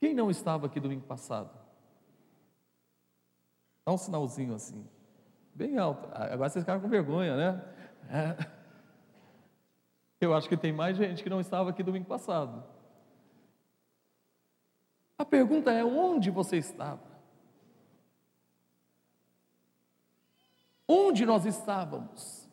Quem 0.00 0.12
não 0.12 0.28
estava 0.30 0.66
aqui 0.66 0.80
domingo 0.80 1.06
passado? 1.06 1.48
Dá 3.86 3.92
um 3.92 3.96
sinalzinho 3.96 4.52
assim, 4.52 4.84
bem 5.54 5.78
alto. 5.78 6.08
Ah, 6.12 6.24
agora 6.24 6.50
vocês 6.50 6.64
ficaram 6.64 6.80
com 6.80 6.88
vergonha, 6.88 7.36
né? 7.36 7.64
É. 8.10 8.50
Eu 10.20 10.34
acho 10.34 10.48
que 10.48 10.56
tem 10.56 10.72
mais 10.72 10.96
gente 10.96 11.22
que 11.22 11.30
não 11.30 11.40
estava 11.40 11.70
aqui 11.70 11.84
domingo 11.84 12.06
passado. 12.06 12.64
A 15.16 15.24
pergunta 15.24 15.70
é: 15.70 15.84
onde 15.84 16.30
você 16.30 16.56
estava? 16.56 17.09
Onde 20.92 21.24
nós 21.24 21.46
estávamos? 21.46 22.48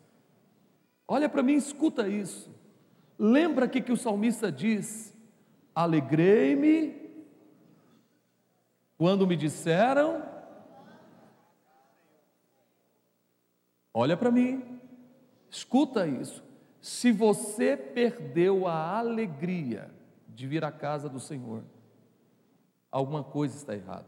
Olha 1.08 1.28
para 1.28 1.42
mim, 1.42 1.54
escuta 1.54 2.08
isso. 2.08 2.54
Lembra 3.18 3.66
que 3.66 3.80
que 3.80 3.90
o 3.90 3.96
salmista 3.96 4.52
diz: 4.52 5.12
Alegrei-me 5.74 7.10
quando 8.96 9.26
me 9.26 9.34
disseram, 9.34 10.24
olha 13.92 14.16
para 14.16 14.30
mim, 14.30 14.80
escuta 15.50 16.06
isso. 16.06 16.44
Se 16.80 17.10
você 17.10 17.76
perdeu 17.76 18.68
a 18.68 18.98
alegria 18.98 19.90
de 20.28 20.46
vir 20.46 20.64
à 20.64 20.70
casa 20.70 21.08
do 21.08 21.18
Senhor, 21.18 21.64
alguma 22.88 23.24
coisa 23.24 23.56
está 23.56 23.74
errada. 23.74 24.06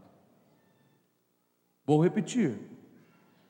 Vou 1.84 2.00
repetir. 2.00 2.78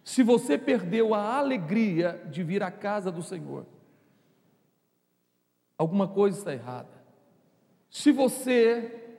Se 0.02 0.22
você 0.22 0.56
perdeu 0.56 1.14
a 1.14 1.36
alegria 1.36 2.26
de 2.30 2.42
vir 2.42 2.62
à 2.62 2.70
casa 2.70 3.10
do 3.10 3.22
Senhor, 3.22 3.66
alguma 5.76 6.08
coisa 6.08 6.38
está 6.38 6.52
errada. 6.52 7.00
Se 7.90 8.12
você 8.12 9.18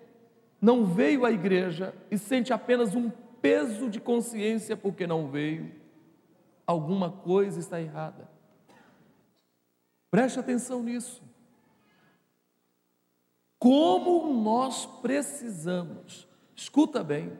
não 0.61 0.85
veio 0.85 1.25
à 1.25 1.31
igreja 1.31 1.93
e 2.09 2.17
sente 2.17 2.53
apenas 2.53 2.95
um 2.95 3.09
peso 3.41 3.89
de 3.89 3.99
consciência 3.99 4.77
porque 4.77 5.07
não 5.07 5.27
veio, 5.27 5.71
alguma 6.65 7.11
coisa 7.11 7.59
está 7.59 7.81
errada. 7.81 8.29
Preste 10.09 10.39
atenção 10.39 10.83
nisso. 10.83 11.21
Como 13.57 14.33
nós 14.33 14.85
precisamos, 14.85 16.27
escuta 16.55 17.03
bem, 17.03 17.31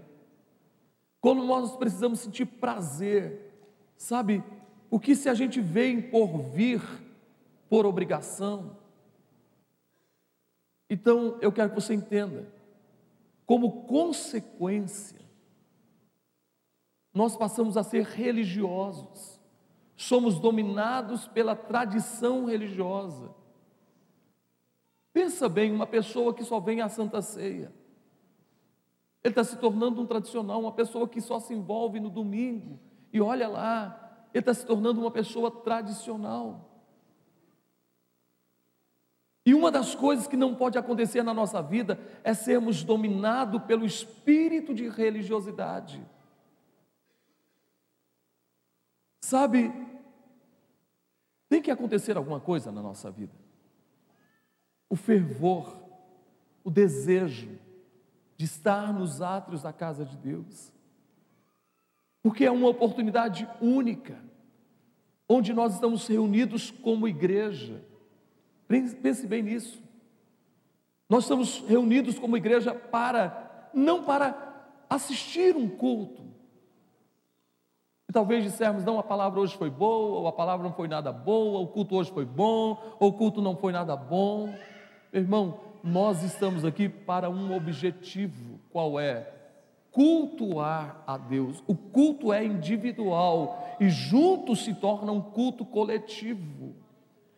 como 1.22 1.46
nós 1.46 1.78
precisamos 1.78 2.20
sentir 2.20 2.46
prazer, 2.48 3.54
sabe? 3.96 4.44
Porque 4.90 5.16
se 5.16 5.30
a 5.30 5.36
gente 5.36 5.62
vem 5.62 6.02
por 6.02 6.40
vir, 6.40 6.82
por 7.70 7.86
obrigação, 7.86 8.76
então 10.90 11.38
eu 11.40 11.52
quero 11.52 11.70
que 11.70 11.76
você 11.76 11.94
entenda, 11.94 12.52
como 13.46 13.84
consequência, 13.84 15.22
nós 17.14 17.38
passamos 17.38 17.78
a 17.78 17.84
ser 17.84 18.04
religiosos, 18.04 19.40
somos 19.96 20.40
dominados 20.40 21.28
pela 21.28 21.56
tradição 21.56 22.46
religiosa. 22.46 23.34
Pensa 25.14 25.48
bem, 25.48 25.72
uma 25.72 25.86
pessoa 25.86 26.34
que 26.34 26.44
só 26.44 26.60
vem 26.60 26.82
à 26.82 26.90
Santa 26.90 27.22
Ceia, 27.22 27.72
ele 29.24 29.32
está 29.32 29.44
se 29.44 29.56
tornando 29.58 30.02
um 30.02 30.06
tradicional, 30.06 30.62
uma 30.62 30.72
pessoa 30.72 31.08
que 31.08 31.22
só 31.22 31.40
se 31.40 31.54
envolve 31.54 32.00
no 32.00 32.10
domingo, 32.10 32.80
e 33.14 33.22
olha 33.22 33.48
lá, 33.48 34.28
ele 34.34 34.42
está 34.42 34.54
se 34.54 34.66
tornando 34.66 35.00
uma 35.00 35.12
pessoa 35.12 35.52
tradicional. 35.52 36.70
E 39.46 39.54
uma 39.54 39.72
das 39.72 39.96
coisas 39.96 40.28
que 40.28 40.38
não 40.38 40.56
pode 40.56 40.78
acontecer 40.78 41.24
na 41.24 41.34
nossa 41.34 41.62
vida 41.62 42.00
é 42.24 42.34
sermos 42.34 42.84
dominados 42.84 43.62
pelo 43.64 43.86
espírito 43.86 44.74
de 44.74 44.88
religiosidade. 44.88 46.04
Sabe, 49.20 49.72
tem 51.50 51.62
que 51.62 51.72
acontecer 51.72 52.18
alguma 52.18 52.40
coisa 52.40 52.72
na 52.72 52.82
nossa 52.82 53.10
vida. 53.10 53.34
O 54.90 54.96
fervor, 54.96 55.76
o 56.64 56.70
desejo 56.70 57.58
de 58.42 58.46
estar 58.46 58.92
nos 58.92 59.22
átrios 59.22 59.62
da 59.62 59.72
casa 59.72 60.04
de 60.04 60.18
Deus. 60.18 60.74
Porque 62.24 62.44
é 62.44 62.50
uma 62.50 62.70
oportunidade 62.70 63.48
única, 63.62 64.18
onde 65.30 65.54
nós 65.54 65.76
estamos 65.76 66.08
reunidos 66.08 66.72
como 66.72 67.08
igreja 67.08 67.86
Pense 69.02 69.28
bem 69.28 69.44
nisso. 69.44 69.84
Nós 71.10 71.26
estamos 71.26 71.60
reunidos 71.68 72.18
como 72.18 72.38
igreja 72.38 72.74
para, 72.74 73.70
não 73.74 74.02
para 74.02 74.66
assistir 74.90 75.58
um 75.58 75.68
culto. 75.68 76.24
E 78.08 78.14
talvez 78.14 78.46
dissermos, 78.46 78.86
não, 78.86 78.98
a 78.98 79.04
palavra 79.04 79.42
hoje 79.42 79.58
foi 79.58 79.70
boa, 79.70 80.20
ou 80.20 80.28
a 80.28 80.32
palavra 80.32 80.66
não 80.66 80.74
foi 80.74 80.88
nada 80.88 81.12
boa, 81.12 81.60
o 81.60 81.68
culto 81.68 81.96
hoje 81.96 82.12
foi 82.12 82.24
bom, 82.24 82.82
ou 82.98 83.10
o 83.10 83.14
culto 83.14 83.42
não 83.42 83.58
foi 83.58 83.74
nada 83.74 83.94
bom. 83.94 84.56
Meu 85.12 85.24
irmão, 85.24 85.60
nós 85.84 86.24
estamos 86.24 86.64
aqui 86.64 86.88
para 86.88 87.30
um 87.30 87.54
objetivo, 87.54 88.62
qual 88.72 88.98
é? 88.98 89.30
Cultuar 89.92 91.04
a 91.06 91.18
Deus. 91.18 91.62
O 91.68 91.76
culto 91.76 92.32
é 92.32 92.46
individual 92.46 93.76
e 93.78 93.90
junto 93.90 94.56
se 94.56 94.74
torna 94.74 95.12
um 95.12 95.20
culto 95.20 95.66
coletivo. 95.66 96.74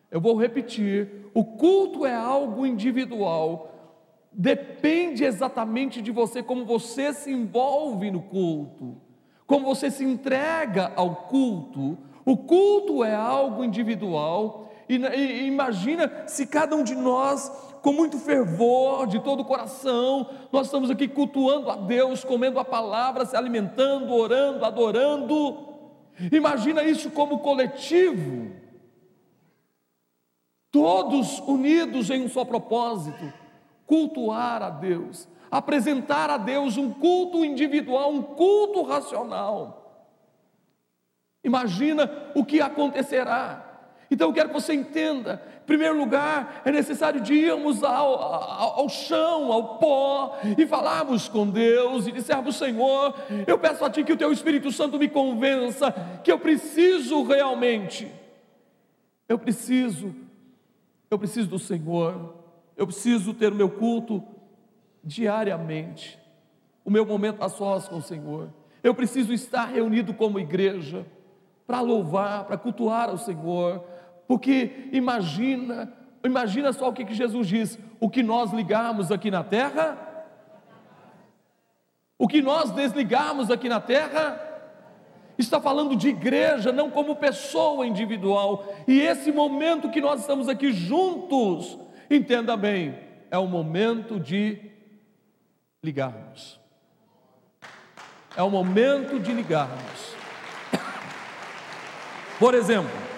Eu 0.08 0.20
vou 0.20 0.36
repetir: 0.36 1.28
o 1.34 1.44
culto 1.44 2.06
é 2.06 2.14
algo 2.14 2.64
individual, 2.64 3.98
depende 4.32 5.24
exatamente 5.24 6.00
de 6.00 6.12
você, 6.12 6.44
como 6.44 6.64
você 6.64 7.12
se 7.12 7.32
envolve 7.32 8.08
no 8.08 8.22
culto, 8.22 8.98
como 9.48 9.66
você 9.66 9.90
se 9.90 10.04
entrega 10.04 10.92
ao 10.94 11.26
culto. 11.26 11.98
O 12.24 12.36
culto 12.36 13.02
é 13.02 13.16
algo 13.16 13.64
individual, 13.64 14.72
e, 14.88 14.96
e 14.96 15.46
imagina 15.46 16.24
se 16.26 16.46
cada 16.46 16.76
um 16.76 16.82
de 16.82 16.94
nós 16.94 17.50
com 17.84 17.92
muito 17.92 18.18
fervor, 18.18 19.06
de 19.06 19.20
todo 19.20 19.40
o 19.40 19.44
coração, 19.44 20.26
nós 20.50 20.66
estamos 20.66 20.90
aqui 20.90 21.06
cultuando 21.06 21.68
a 21.68 21.76
Deus, 21.76 22.24
comendo 22.24 22.58
a 22.58 22.64
palavra, 22.64 23.26
se 23.26 23.36
alimentando, 23.36 24.14
orando, 24.14 24.64
adorando. 24.64 25.68
Imagina 26.32 26.82
isso 26.82 27.10
como 27.10 27.40
coletivo, 27.40 28.52
todos 30.70 31.40
unidos 31.40 32.08
em 32.08 32.24
um 32.24 32.28
só 32.28 32.42
propósito: 32.42 33.30
cultuar 33.86 34.62
a 34.62 34.70
Deus, 34.70 35.28
apresentar 35.50 36.30
a 36.30 36.38
Deus 36.38 36.78
um 36.78 36.90
culto 36.90 37.44
individual, 37.44 38.10
um 38.10 38.22
culto 38.22 38.82
racional. 38.82 40.08
Imagina 41.44 42.10
o 42.34 42.42
que 42.42 42.62
acontecerá. 42.62 43.73
Então 44.10 44.28
eu 44.28 44.34
quero 44.34 44.48
que 44.48 44.54
você 44.54 44.74
entenda: 44.74 45.42
em 45.62 45.66
primeiro 45.66 45.96
lugar, 45.96 46.62
é 46.64 46.70
necessário 46.70 47.20
de 47.20 47.34
irmos 47.34 47.82
ao, 47.82 48.14
ao, 48.14 48.80
ao, 48.80 48.88
chão, 48.88 49.50
ao 49.52 49.78
pó, 49.78 50.38
e 50.58 50.66
falarmos 50.66 51.28
com 51.28 51.48
Deus 51.48 52.06
e 52.06 52.12
dissermos: 52.12 52.56
Senhor, 52.56 53.14
eu 53.46 53.58
peço 53.58 53.84
a 53.84 53.90
Ti 53.90 54.04
que 54.04 54.12
o 54.12 54.16
Teu 54.16 54.32
Espírito 54.32 54.70
Santo 54.70 54.98
me 54.98 55.08
convença 55.08 55.92
que 56.22 56.30
eu 56.30 56.38
preciso 56.38 57.22
realmente, 57.24 58.10
eu 59.28 59.38
preciso, 59.38 60.14
eu 61.10 61.18
preciso 61.18 61.48
do 61.48 61.58
Senhor, 61.58 62.34
eu 62.76 62.86
preciso 62.86 63.32
ter 63.32 63.52
o 63.52 63.56
meu 63.56 63.70
culto 63.70 64.22
diariamente, 65.02 66.18
o 66.84 66.90
meu 66.90 67.06
momento 67.06 67.42
a 67.42 67.48
sós 67.48 67.88
com 67.88 67.96
o 67.96 68.02
Senhor, 68.02 68.50
eu 68.82 68.94
preciso 68.94 69.32
estar 69.32 69.64
reunido 69.64 70.12
como 70.12 70.38
igreja 70.38 71.06
para 71.66 71.80
louvar, 71.80 72.44
para 72.44 72.58
cultuar 72.58 73.08
ao 73.08 73.16
Senhor, 73.16 73.82
porque 74.26 74.88
imagina, 74.92 75.92
imagina 76.24 76.72
só 76.72 76.88
o 76.88 76.92
que, 76.92 77.04
que 77.04 77.14
Jesus 77.14 77.46
diz: 77.46 77.78
o 78.00 78.08
que 78.08 78.22
nós 78.22 78.52
ligarmos 78.52 79.12
aqui 79.12 79.30
na 79.30 79.44
terra, 79.44 80.26
o 82.18 82.26
que 82.26 82.40
nós 82.40 82.70
desligarmos 82.70 83.50
aqui 83.50 83.68
na 83.68 83.80
terra, 83.80 84.40
está 85.36 85.60
falando 85.60 85.96
de 85.96 86.08
igreja, 86.08 86.72
não 86.72 86.90
como 86.90 87.16
pessoa 87.16 87.86
individual. 87.86 88.66
E 88.86 89.00
esse 89.00 89.32
momento 89.32 89.90
que 89.90 90.00
nós 90.00 90.20
estamos 90.20 90.48
aqui 90.48 90.72
juntos, 90.72 91.78
entenda 92.10 92.56
bem, 92.56 92.98
é 93.30 93.38
o 93.38 93.46
momento 93.46 94.18
de 94.18 94.70
ligarmos. 95.82 96.60
É 98.36 98.42
o 98.42 98.50
momento 98.50 99.20
de 99.20 99.32
ligarmos. 99.32 100.14
Por 102.38 102.54
exemplo, 102.54 103.13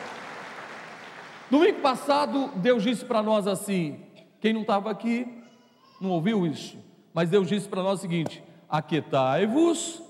Domingo 1.49 1.81
passado, 1.81 2.51
Deus 2.57 2.83
disse 2.83 3.05
para 3.05 3.23
nós 3.23 3.47
assim: 3.47 4.01
quem 4.41 4.53
não 4.53 4.63
estava 4.63 4.91
aqui 4.91 5.27
não 6.01 6.11
ouviu 6.11 6.45
isso, 6.45 6.77
mas 7.15 7.31
Deus 7.31 7.49
disse 7.49 7.69
para 7.69 7.83
nós 7.83 8.01
o 8.01 8.03
seguinte: 8.03 8.43
Aquetai-vos 8.69 10.03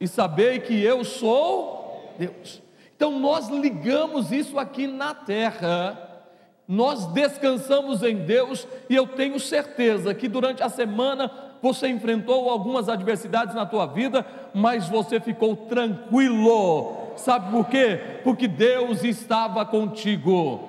e 0.00 0.08
sabei 0.08 0.58
que 0.58 0.82
eu 0.82 1.04
sou 1.04 2.12
Deus. 2.18 2.60
Então 2.96 3.18
nós 3.18 3.48
ligamos 3.48 4.32
isso 4.32 4.58
aqui 4.58 4.88
na 4.88 5.14
terra, 5.14 6.26
nós 6.66 7.06
descansamos 7.06 8.02
em 8.02 8.16
Deus 8.16 8.66
e 8.90 8.96
eu 8.96 9.06
tenho 9.06 9.38
certeza 9.38 10.12
que 10.12 10.26
durante 10.26 10.60
a 10.60 10.68
semana 10.68 11.30
você 11.62 11.86
enfrentou 11.86 12.50
algumas 12.50 12.88
adversidades 12.88 13.54
na 13.54 13.64
tua 13.64 13.86
vida, 13.86 14.26
mas 14.52 14.88
você 14.88 15.20
ficou 15.20 15.54
tranquilo 15.56 17.03
Sabe 17.16 17.50
por 17.50 17.68
quê? 17.68 18.20
Porque 18.22 18.48
Deus 18.48 19.04
estava 19.04 19.64
contigo. 19.64 20.68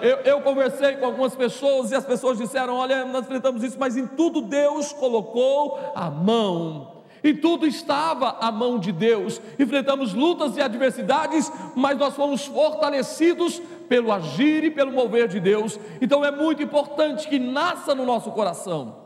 Eu, 0.00 0.18
eu, 0.18 0.40
conversei 0.40 0.96
com 0.96 1.06
algumas 1.06 1.34
pessoas 1.34 1.90
e 1.90 1.94
as 1.94 2.04
pessoas 2.04 2.38
disseram: 2.38 2.74
Olha, 2.74 3.04
nós 3.04 3.24
enfrentamos 3.24 3.62
isso, 3.62 3.78
mas 3.78 3.96
em 3.96 4.06
tudo 4.06 4.42
Deus 4.42 4.92
colocou 4.92 5.78
a 5.94 6.10
mão. 6.10 6.94
Em 7.22 7.34
tudo 7.34 7.66
estava 7.66 8.36
a 8.38 8.52
mão 8.52 8.78
de 8.78 8.92
Deus. 8.92 9.40
Enfrentamos 9.58 10.12
lutas 10.12 10.58
e 10.58 10.60
adversidades, 10.60 11.50
mas 11.74 11.96
nós 11.96 12.14
fomos 12.14 12.44
fortalecidos 12.44 13.62
pelo 13.88 14.12
agir 14.12 14.64
e 14.64 14.70
pelo 14.70 14.92
mover 14.92 15.26
de 15.26 15.40
Deus. 15.40 15.80
Então 16.02 16.22
é 16.22 16.30
muito 16.30 16.62
importante 16.62 17.26
que 17.26 17.38
nasça 17.38 17.94
no 17.94 18.04
nosso 18.04 18.30
coração 18.32 19.04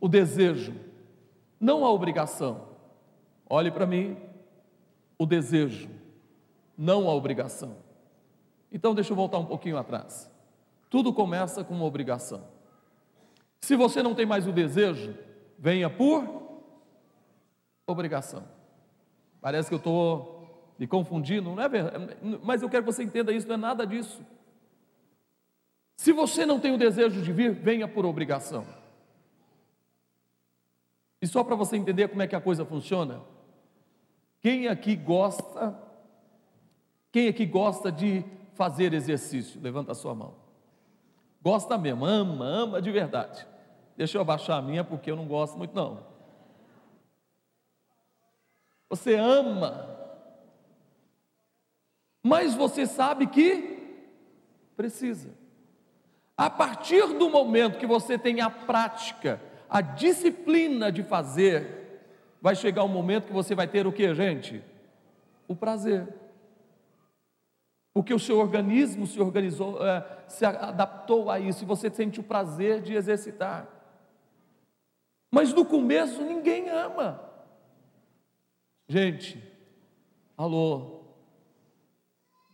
o 0.00 0.08
desejo, 0.08 0.74
não 1.58 1.84
a 1.84 1.90
obrigação. 1.90 2.68
Olhe 3.48 3.70
para 3.70 3.86
mim, 3.86 4.16
o 5.18 5.26
desejo 5.26 5.90
não 6.76 7.08
a 7.10 7.14
obrigação. 7.14 7.76
Então, 8.70 8.94
deixa 8.94 9.12
eu 9.12 9.16
voltar 9.16 9.38
um 9.38 9.46
pouquinho 9.46 9.76
atrás. 9.76 10.30
Tudo 10.88 11.12
começa 11.12 11.64
com 11.64 11.74
uma 11.74 11.84
obrigação. 11.84 12.46
Se 13.60 13.74
você 13.74 14.02
não 14.02 14.14
tem 14.14 14.24
mais 14.24 14.46
o 14.46 14.52
desejo, 14.52 15.16
venha 15.58 15.90
por 15.90 16.24
obrigação. 17.86 18.44
Parece 19.40 19.68
que 19.68 19.74
eu 19.74 19.78
estou 19.78 20.74
me 20.78 20.86
confundindo, 20.86 21.50
não 21.54 21.62
é 21.62 21.68
verdade? 21.68 22.16
Mas 22.42 22.62
eu 22.62 22.68
quero 22.68 22.84
que 22.84 22.92
você 22.92 23.02
entenda 23.02 23.32
isso, 23.32 23.48
não 23.48 23.54
é 23.54 23.58
nada 23.58 23.86
disso. 23.86 24.24
Se 25.96 26.12
você 26.12 26.46
não 26.46 26.60
tem 26.60 26.72
o 26.72 26.78
desejo 26.78 27.20
de 27.20 27.32
vir, 27.32 27.52
venha 27.52 27.88
por 27.88 28.06
obrigação. 28.06 28.64
E 31.20 31.26
só 31.26 31.42
para 31.42 31.56
você 31.56 31.76
entender 31.76 32.06
como 32.08 32.22
é 32.22 32.28
que 32.28 32.36
a 32.36 32.40
coisa 32.40 32.64
funciona, 32.64 33.20
quem 34.40 34.68
aqui 34.68 34.94
gosta 34.96 35.88
quem 37.10 37.28
aqui 37.28 37.46
gosta 37.46 37.90
de 37.90 38.24
fazer 38.54 38.92
exercício? 38.92 39.60
Levanta 39.60 39.92
a 39.92 39.94
sua 39.94 40.14
mão. 40.14 40.34
Gosta 41.42 41.78
mesmo, 41.78 42.04
ama, 42.04 42.44
ama 42.44 42.82
de 42.82 42.90
verdade. 42.90 43.46
Deixa 43.96 44.18
eu 44.18 44.22
abaixar 44.22 44.58
a 44.58 44.62
minha 44.62 44.84
porque 44.84 45.10
eu 45.10 45.16
não 45.16 45.26
gosto 45.26 45.56
muito 45.56 45.74
não. 45.74 46.06
Você 48.90 49.14
ama, 49.16 49.96
mas 52.22 52.54
você 52.54 52.86
sabe 52.86 53.26
que 53.26 53.78
precisa. 54.76 55.34
A 56.36 56.48
partir 56.48 57.06
do 57.18 57.28
momento 57.28 57.78
que 57.78 57.86
você 57.86 58.16
tem 58.16 58.40
a 58.40 58.48
prática, 58.48 59.42
a 59.68 59.80
disciplina 59.80 60.90
de 60.90 61.02
fazer, 61.02 61.87
vai 62.40 62.54
chegar 62.54 62.84
um 62.84 62.88
momento 62.88 63.26
que 63.26 63.32
você 63.32 63.54
vai 63.54 63.66
ter 63.66 63.86
o 63.86 63.92
que, 63.92 64.14
gente? 64.14 64.62
O 65.46 65.54
prazer 65.54 66.06
porque 67.98 68.14
o 68.14 68.18
seu 68.20 68.38
organismo 68.38 69.08
se 69.08 69.20
organizou, 69.20 69.84
é, 69.84 70.06
se 70.28 70.44
adaptou 70.44 71.28
a 71.32 71.40
isso, 71.40 71.64
e 71.64 71.66
você 71.66 71.90
sente 71.90 72.20
o 72.20 72.22
prazer 72.22 72.80
de 72.80 72.94
exercitar. 72.94 73.66
Mas 75.32 75.52
no 75.52 75.64
começo 75.64 76.22
ninguém 76.22 76.68
ama. 76.68 77.20
Gente, 78.88 79.42
alô, 80.36 81.00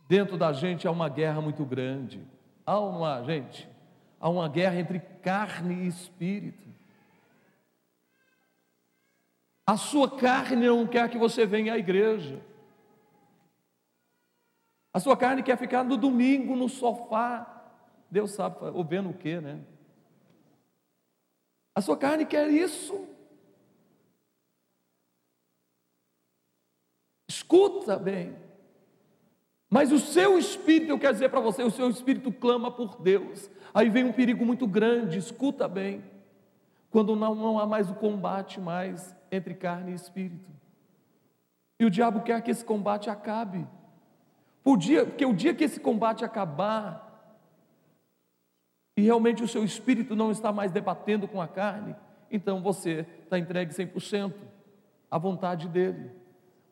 dentro 0.08 0.38
da 0.38 0.50
gente 0.50 0.88
há 0.88 0.90
uma 0.90 1.10
guerra 1.10 1.42
muito 1.42 1.62
grande. 1.62 2.26
Há 2.64 2.80
uma, 2.80 3.22
gente, 3.22 3.68
há 4.18 4.30
uma 4.30 4.48
guerra 4.48 4.80
entre 4.80 4.98
carne 4.98 5.74
e 5.74 5.88
espírito. 5.88 6.73
A 9.66 9.76
sua 9.76 10.10
carne 10.10 10.66
não 10.66 10.86
quer 10.86 11.08
que 11.08 11.16
você 11.16 11.46
venha 11.46 11.72
à 11.72 11.78
igreja. 11.78 12.44
A 14.92 15.00
sua 15.00 15.16
carne 15.16 15.42
quer 15.42 15.56
ficar 15.56 15.82
no 15.82 15.96
domingo 15.96 16.54
no 16.54 16.68
sofá. 16.68 17.50
Deus 18.10 18.32
sabe, 18.32 18.56
ou 18.72 18.84
vendo 18.84 19.10
o 19.10 19.14
que, 19.14 19.40
né? 19.40 19.60
A 21.74 21.80
sua 21.80 21.96
carne 21.96 22.24
quer 22.24 22.48
isso. 22.48 23.08
Escuta 27.28 27.98
bem. 27.98 28.36
Mas 29.68 29.90
o 29.90 29.98
seu 29.98 30.38
espírito, 30.38 30.90
eu 30.90 30.98
quero 30.98 31.14
dizer 31.14 31.30
para 31.30 31.40
você, 31.40 31.64
o 31.64 31.70
seu 31.70 31.90
espírito 31.90 32.30
clama 32.30 32.70
por 32.70 33.00
Deus. 33.00 33.50
Aí 33.72 33.88
vem 33.88 34.04
um 34.04 34.12
perigo 34.12 34.46
muito 34.46 34.68
grande, 34.68 35.18
escuta 35.18 35.66
bem. 35.66 36.04
Quando 36.94 37.16
não, 37.16 37.34
não 37.34 37.58
há 37.58 37.66
mais 37.66 37.90
o 37.90 37.94
combate 37.96 38.60
mais 38.60 39.16
entre 39.28 39.52
carne 39.52 39.90
e 39.90 39.96
espírito. 39.96 40.48
E 41.80 41.84
o 41.84 41.90
diabo 41.90 42.20
quer 42.20 42.40
que 42.40 42.52
esse 42.52 42.64
combate 42.64 43.10
acabe. 43.10 43.66
Por 44.62 44.78
dia, 44.78 45.04
porque 45.04 45.26
o 45.26 45.34
dia 45.34 45.52
que 45.52 45.64
esse 45.64 45.80
combate 45.80 46.24
acabar, 46.24 47.36
e 48.96 49.02
realmente 49.02 49.42
o 49.42 49.48
seu 49.48 49.64
espírito 49.64 50.14
não 50.14 50.30
está 50.30 50.52
mais 50.52 50.70
debatendo 50.70 51.26
com 51.26 51.42
a 51.42 51.48
carne, 51.48 51.96
então 52.30 52.62
você 52.62 53.04
está 53.24 53.40
entregue 53.40 53.74
100% 53.74 54.32
à 55.10 55.18
vontade 55.18 55.66
dele. 55.66 56.12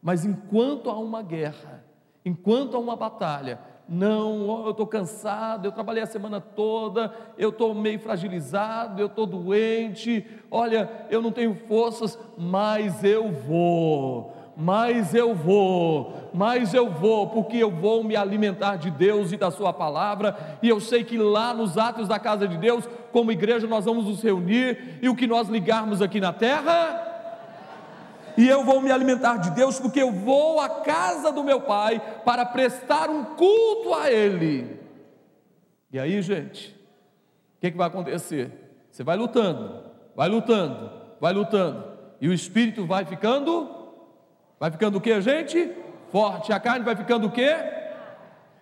Mas 0.00 0.24
enquanto 0.24 0.88
há 0.88 0.96
uma 1.00 1.22
guerra, 1.24 1.84
enquanto 2.24 2.76
há 2.76 2.78
uma 2.78 2.94
batalha, 2.94 3.58
não, 3.92 4.64
eu 4.64 4.70
estou 4.70 4.86
cansado, 4.86 5.66
eu 5.66 5.72
trabalhei 5.72 6.02
a 6.02 6.06
semana 6.06 6.40
toda, 6.40 7.12
eu 7.36 7.50
estou 7.50 7.74
meio 7.74 8.00
fragilizado, 8.00 9.02
eu 9.02 9.06
estou 9.06 9.26
doente, 9.26 10.26
olha, 10.50 10.90
eu 11.10 11.20
não 11.20 11.30
tenho 11.30 11.54
forças, 11.54 12.18
mas 12.38 13.04
eu 13.04 13.30
vou 13.30 14.32
mas 14.54 15.14
eu 15.14 15.34
vou, 15.34 16.30
mas 16.32 16.74
eu 16.74 16.90
vou, 16.90 17.26
porque 17.28 17.56
eu 17.56 17.70
vou 17.70 18.04
me 18.04 18.14
alimentar 18.14 18.76
de 18.76 18.90
Deus 18.90 19.32
e 19.32 19.36
da 19.36 19.50
Sua 19.50 19.72
palavra, 19.72 20.36
e 20.62 20.68
eu 20.68 20.78
sei 20.78 21.02
que 21.04 21.16
lá 21.16 21.54
nos 21.54 21.78
atos 21.78 22.06
da 22.06 22.18
casa 22.18 22.46
de 22.46 22.58
Deus, 22.58 22.86
como 23.10 23.32
igreja, 23.32 23.66
nós 23.66 23.86
vamos 23.86 24.04
nos 24.04 24.22
reunir, 24.22 24.98
e 25.00 25.08
o 25.08 25.16
que 25.16 25.26
nós 25.26 25.48
ligarmos 25.48 26.02
aqui 26.02 26.20
na 26.20 26.34
terra, 26.34 27.11
e 28.36 28.48
eu 28.48 28.64
vou 28.64 28.80
me 28.80 28.90
alimentar 28.90 29.38
de 29.38 29.50
Deus, 29.50 29.78
porque 29.78 30.00
eu 30.00 30.12
vou 30.12 30.60
à 30.60 30.68
casa 30.68 31.30
do 31.30 31.44
meu 31.44 31.60
Pai 31.60 32.00
para 32.24 32.44
prestar 32.44 33.10
um 33.10 33.24
culto 33.24 33.94
a 33.94 34.10
Ele. 34.10 34.80
E 35.92 35.98
aí, 35.98 36.20
gente, 36.22 36.70
o 37.56 37.60
que, 37.60 37.70
que 37.70 37.76
vai 37.76 37.88
acontecer? 37.88 38.50
Você 38.90 39.02
vai 39.02 39.16
lutando, 39.16 39.84
vai 40.14 40.28
lutando, 40.28 40.90
vai 41.20 41.32
lutando, 41.32 41.84
e 42.20 42.28
o 42.28 42.32
espírito 42.32 42.86
vai 42.86 43.04
ficando 43.04 43.82
Vai 44.62 44.70
ficando 44.70 44.98
o 44.98 45.00
que, 45.00 45.20
gente? 45.20 45.72
Forte. 46.12 46.52
A 46.52 46.60
carne 46.60 46.84
vai 46.84 46.94
ficando 46.94 47.26
o 47.26 47.30
que? 47.32 47.52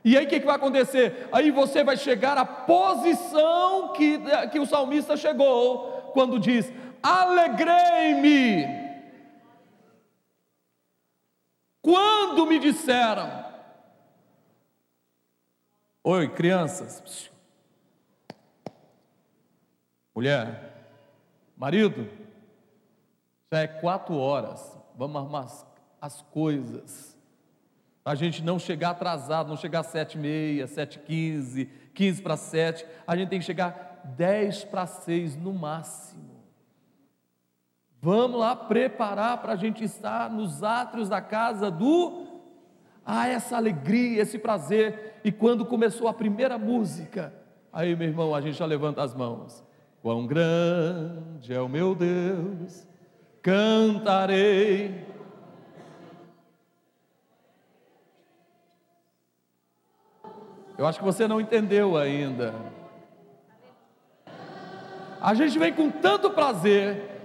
E 0.03 0.17
aí 0.17 0.25
o 0.25 0.29
que, 0.31 0.41
que 0.41 0.47
vai 0.47 0.57
acontecer? 0.57 1.29
Aí 1.31 1.51
você 1.51 1.85
vai 1.85 1.95
chegar 1.95 2.39
à 2.39 2.45
posição 2.47 3.93
que, 3.93 4.19
que 4.51 4.59
o 4.59 4.65
salmista 4.65 5.15
chegou, 5.15 6.11
quando 6.15 6.39
diz: 6.39 6.73
Alegrei-me. 7.03 8.80
Quando 11.91 12.47
me 12.47 12.61
disseram, 12.61 13.45
Oi, 16.05 16.29
crianças, 16.29 17.29
mulher, 20.15 20.87
marido, 21.57 22.09
já 23.53 23.63
é 23.63 23.67
quatro 23.67 24.15
horas, 24.15 24.79
vamos 24.97 25.17
arrumar 25.17 25.49
as 26.01 26.23
coisas. 26.23 27.19
A 28.05 28.15
gente 28.15 28.41
não 28.41 28.57
chegar 28.57 28.91
atrasado, 28.91 29.49
não 29.49 29.57
chegar 29.57 29.83
sete 29.83 30.15
e 30.15 30.21
meia, 30.21 30.69
sete 30.69 30.95
e 30.95 31.03
quinze, 31.03 31.65
quinze 31.93 32.23
para 32.23 32.37
sete, 32.37 32.87
a 33.05 33.17
gente 33.17 33.31
tem 33.31 33.41
que 33.41 33.45
chegar 33.45 34.01
dez 34.17 34.63
para 34.63 34.87
seis 34.87 35.35
no 35.35 35.53
máximo. 35.53 36.30
Vamos 38.03 38.41
lá 38.41 38.57
preparar 38.57 39.39
para 39.39 39.53
a 39.53 39.57
gente 39.57 39.85
estar 39.85 40.31
nos 40.31 40.63
átrios 40.63 41.09
da 41.09 41.21
casa 41.21 41.71
do. 41.71 42.27
Ah, 43.05 43.29
essa 43.29 43.57
alegria, 43.57 44.23
esse 44.23 44.39
prazer. 44.39 45.21
E 45.23 45.31
quando 45.31 45.67
começou 45.67 46.09
a 46.09 46.15
primeira 46.15 46.57
música, 46.57 47.33
aí, 47.73 47.95
meu 47.95 48.09
irmão, 48.09 48.35
a 48.35 48.41
gente 48.41 48.57
já 48.57 48.67
levanta 48.67 49.03
as 49.03 49.15
mãos. 49.15 49.63
Quão 50.01 50.27
grande 50.27 51.53
é 51.53 51.61
o 51.61 51.69
meu 51.69 51.95
Deus, 51.95 52.87
cantarei 53.43 55.11
Eu 60.81 60.87
acho 60.87 60.99
que 60.99 61.05
você 61.05 61.29
não 61.29 61.39
entendeu 61.39 61.95
ainda. 61.95 62.55
A 65.21 65.35
gente 65.35 65.59
vem 65.59 65.75
com 65.75 65.91
tanto 65.91 66.31
prazer 66.31 67.20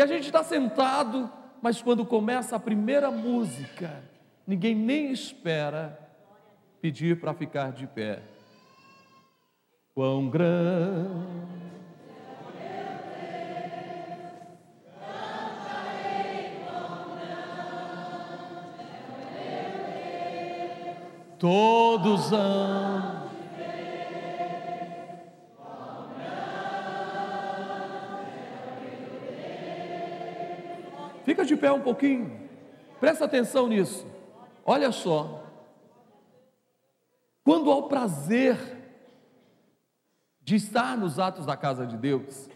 que 0.00 0.04
a 0.04 0.06
gente 0.06 0.24
está 0.28 0.42
sentado, 0.42 1.30
mas 1.60 1.82
quando 1.82 2.06
começa 2.06 2.56
a 2.56 2.58
primeira 2.58 3.10
música, 3.10 4.02
ninguém 4.46 4.74
nem 4.74 5.12
espera 5.12 5.98
pedir 6.80 7.20
para 7.20 7.34
ficar 7.34 7.70
de 7.70 7.86
pé. 7.86 8.22
Quão 9.94 10.30
grande 10.30 11.60
todos 21.38 22.32
hão. 22.32 23.09
Fica 31.30 31.44
de 31.44 31.54
pé 31.54 31.70
um 31.70 31.80
pouquinho, 31.80 32.40
presta 32.98 33.24
atenção 33.24 33.68
nisso. 33.68 34.04
Olha 34.66 34.90
só, 34.90 35.44
quando 37.44 37.70
há 37.70 37.76
o 37.76 37.84
prazer 37.84 38.58
de 40.40 40.56
estar 40.56 40.98
nos 40.98 41.20
atos 41.20 41.46
da 41.46 41.56
casa 41.56 41.86
de 41.86 41.96
Deus, 41.96 42.50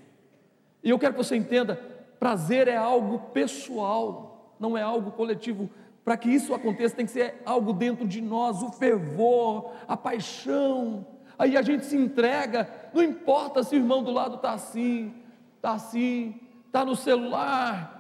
e 0.82 0.90
eu 0.90 0.98
quero 0.98 1.14
que 1.14 1.22
você 1.22 1.36
entenda: 1.36 1.76
prazer 2.18 2.66
é 2.66 2.76
algo 2.76 3.30
pessoal, 3.30 4.56
não 4.58 4.76
é 4.76 4.82
algo 4.82 5.12
coletivo. 5.12 5.70
Para 6.04 6.16
que 6.16 6.28
isso 6.28 6.52
aconteça, 6.52 6.96
tem 6.96 7.06
que 7.06 7.12
ser 7.12 7.42
algo 7.46 7.72
dentro 7.72 8.08
de 8.08 8.20
nós, 8.20 8.60
o 8.60 8.72
fervor, 8.72 9.70
a 9.86 9.96
paixão. 9.96 11.06
Aí 11.38 11.56
a 11.56 11.62
gente 11.62 11.86
se 11.86 11.96
entrega, 11.96 12.68
não 12.92 13.04
importa 13.04 13.62
se 13.62 13.76
o 13.76 13.78
irmão 13.78 14.02
do 14.02 14.10
lado 14.10 14.34
está 14.34 14.50
assim, 14.50 15.14
está 15.58 15.74
assim, 15.74 16.40
está 16.66 16.84
no 16.84 16.96
celular. 16.96 17.93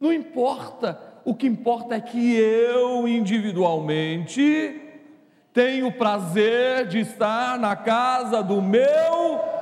Não 0.00 0.12
importa, 0.12 1.00
o 1.24 1.34
que 1.34 1.46
importa 1.46 1.96
é 1.96 2.00
que 2.00 2.36
eu 2.36 3.08
individualmente 3.08 4.80
tenho 5.52 5.88
o 5.88 5.92
prazer 5.92 6.86
de 6.86 7.00
estar 7.00 7.58
na 7.58 7.74
casa 7.74 8.42
do 8.42 8.62
meu 8.62 9.58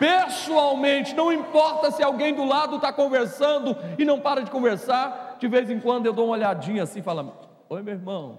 pessoalmente, 0.00 1.14
não 1.14 1.30
importa 1.30 1.90
se 1.90 2.02
alguém 2.02 2.34
do 2.34 2.44
lado 2.44 2.76
está 2.76 2.90
conversando 2.90 3.76
e 3.98 4.04
não 4.04 4.18
para 4.18 4.42
de 4.42 4.50
conversar, 4.50 5.36
de 5.38 5.46
vez 5.46 5.70
em 5.70 5.78
quando 5.78 6.06
eu 6.06 6.12
dou 6.14 6.24
uma 6.24 6.32
olhadinha 6.32 6.84
assim 6.84 7.00
e 7.00 7.02
falo: 7.02 7.34
Oi, 7.68 7.82
meu 7.82 7.94
irmão, 7.94 8.38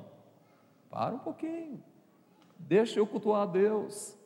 para 0.90 1.14
um 1.14 1.20
pouquinho, 1.20 1.82
deixa 2.58 3.00
eu 3.00 3.06
cultuar 3.06 3.44
a 3.44 3.46
Deus. 3.46 4.18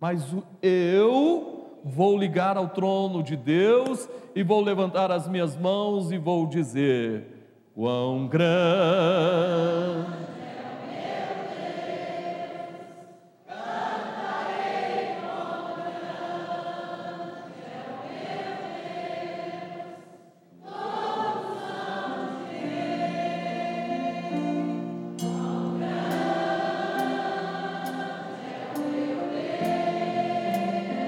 Mas 0.00 0.24
eu 0.62 1.61
vou 1.84 2.16
ligar 2.16 2.56
ao 2.56 2.68
trono 2.68 3.22
de 3.22 3.36
Deus 3.36 4.08
e 4.34 4.42
vou 4.42 4.60
levantar 4.60 5.10
as 5.10 5.28
minhas 5.28 5.56
mãos 5.56 6.10
e 6.12 6.18
vou 6.18 6.46
dizer: 6.46 7.26
Quão 7.74 8.26
grande 8.28 10.22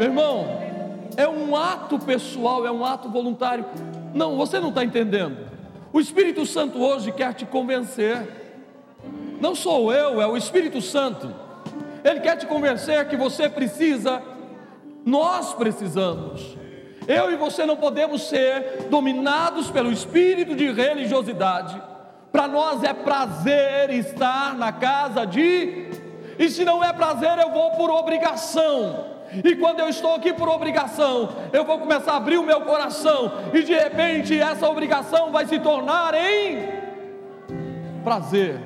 Meu 0.05 0.09
irmão, 0.09 0.45
é 0.51 0.54
um 1.45 1.55
ato 1.55 1.99
pessoal, 1.99 2.67
é 2.67 2.73
um 2.73 2.85
ato 2.85 3.09
voluntário. 3.09 3.65
Não, 4.15 4.37
você 4.37 4.59
não 4.59 4.71
está 4.71 4.85
entendendo. 4.85 5.37
O 5.93 6.01
Espírito 6.01 6.45
Santo 6.45 6.83
hoje 6.83 7.13
quer 7.13 7.35
te 7.35 7.45
convencer. 7.47 8.27
Não 9.41 9.55
sou 9.55 9.93
eu, 9.93 10.21
é 10.21 10.27
o 10.27 10.37
Espírito 10.37 10.81
Santo. 10.81 11.33
Ele 12.03 12.21
quer 12.21 12.37
te 12.37 12.47
convencer 12.47 13.09
que 13.09 13.17
você 13.17 13.49
precisa, 13.49 14.23
nós 15.05 15.55
precisamos. 15.55 16.57
Eu 17.07 17.31
e 17.31 17.37
você 17.37 17.67
não 17.67 17.77
podemos 17.77 18.23
ser 18.23 18.87
dominados 18.91 19.71
pelo 19.71 19.93
espírito 19.93 20.55
de 20.55 20.73
religiosidade. 20.73 21.81
Para 22.33 22.49
nós 22.49 22.83
é 22.83 22.93
prazer 22.93 23.91
estar 23.91 24.55
na 24.55 24.73
casa 24.73 25.25
de, 25.25 25.91
e 26.39 26.49
se 26.49 26.65
não 26.65 26.83
é 26.83 26.93
prazer, 26.93 27.39
eu 27.39 27.51
vou 27.51 27.71
por 27.73 27.91
obrigação. 27.91 29.14
E 29.43 29.57
quando 29.57 29.81
eu 29.81 29.89
estou 29.89 30.15
aqui 30.15 30.33
por 30.33 30.49
obrigação, 30.49 31.31
eu 31.53 31.65
vou 31.65 31.79
começar 31.79 32.13
a 32.13 32.17
abrir 32.17 32.39
o 32.39 32.45
meu 32.45 32.61
coração, 32.61 33.33
e 33.53 33.63
de 33.63 33.75
repente 33.75 34.39
essa 34.39 34.69
obrigação 34.69 35.33
vai 35.33 35.47
se 35.47 35.59
tornar 35.59 36.15
em 36.15 36.59
prazer. 38.03 38.61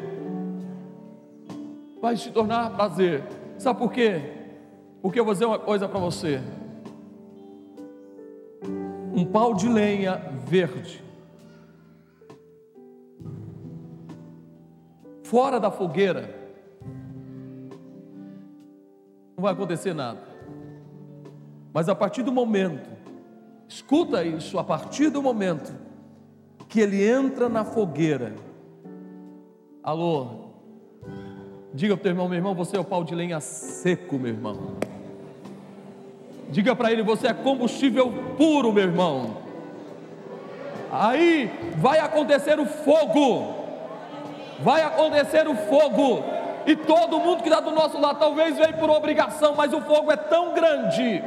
Vai 2.01 2.17
se 2.17 2.31
tornar 2.31 2.71
prazer. 2.71 3.25
Sabe 3.57 3.79
por 3.79 3.93
quê? 3.93 4.21
Porque 5.01 5.19
eu 5.19 5.25
vou 5.25 5.33
dizer 5.33 5.47
uma 5.47 5.59
coisa 5.59 5.89
para 5.89 5.99
você. 5.99 6.41
Um 9.15 9.25
pau 9.25 9.55
de 9.55 9.69
lenha 9.69 10.17
verde, 10.45 11.03
fora 15.25 15.59
da 15.59 15.73
fogueira, 15.73 16.35
não 19.37 19.43
vai 19.43 19.53
acontecer 19.53 19.93
nada. 19.93 20.28
Mas 21.79 21.89
a 21.89 21.95
partir 21.95 22.25
do 22.25 22.33
momento, 22.33 22.91
escuta 23.69 24.25
isso, 24.25 24.59
a 24.59 24.65
partir 24.65 25.11
do 25.11 25.23
momento 25.23 25.73
que 26.69 26.81
ele 26.81 27.09
entra 27.09 27.49
na 27.49 27.65
fogueira, 27.65 28.35
alô, 29.81 30.51
diga 31.73 31.97
para 31.97 32.01
o 32.01 32.03
teu 32.03 32.11
irmão, 32.11 32.29
meu 32.29 32.37
irmão, 32.37 32.53
você 32.53 32.77
é 32.77 32.81
o 32.81 32.85
pau 32.85 33.05
de 33.05 33.15
lenha 33.15 33.39
seco, 33.39 34.19
meu 34.19 34.33
irmão. 34.33 34.75
Diga 36.51 36.75
para 36.75 36.91
ele, 36.91 37.05
você 37.05 37.29
é 37.29 37.33
combustível 37.33 38.13
puro, 38.37 38.73
meu 38.73 38.83
irmão. 38.83 39.37
aí 40.91 41.49
vai 41.77 42.01
acontecer 42.01 42.59
o 42.59 42.67
fogo, 42.67 43.55
vai 44.59 44.83
acontecer 44.83 45.47
o 45.47 45.55
fogo, 45.55 46.25
e 46.67 46.75
todo 46.75 47.21
mundo 47.21 47.41
que 47.45 47.49
está 47.49 47.61
do 47.61 47.71
nosso 47.71 48.01
lado 48.01 48.19
talvez 48.19 48.59
veio 48.59 48.75
por 48.79 48.91
obrigação, 48.91 49.55
mas 49.55 49.73
o 49.73 49.81
fogo 49.81 50.11
é 50.11 50.17
tão 50.17 50.55
grande, 50.55 51.23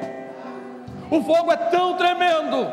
o 1.12 1.22
fogo 1.22 1.51
é 1.51 1.57
tão 1.57 1.95
tremendo, 1.95 2.68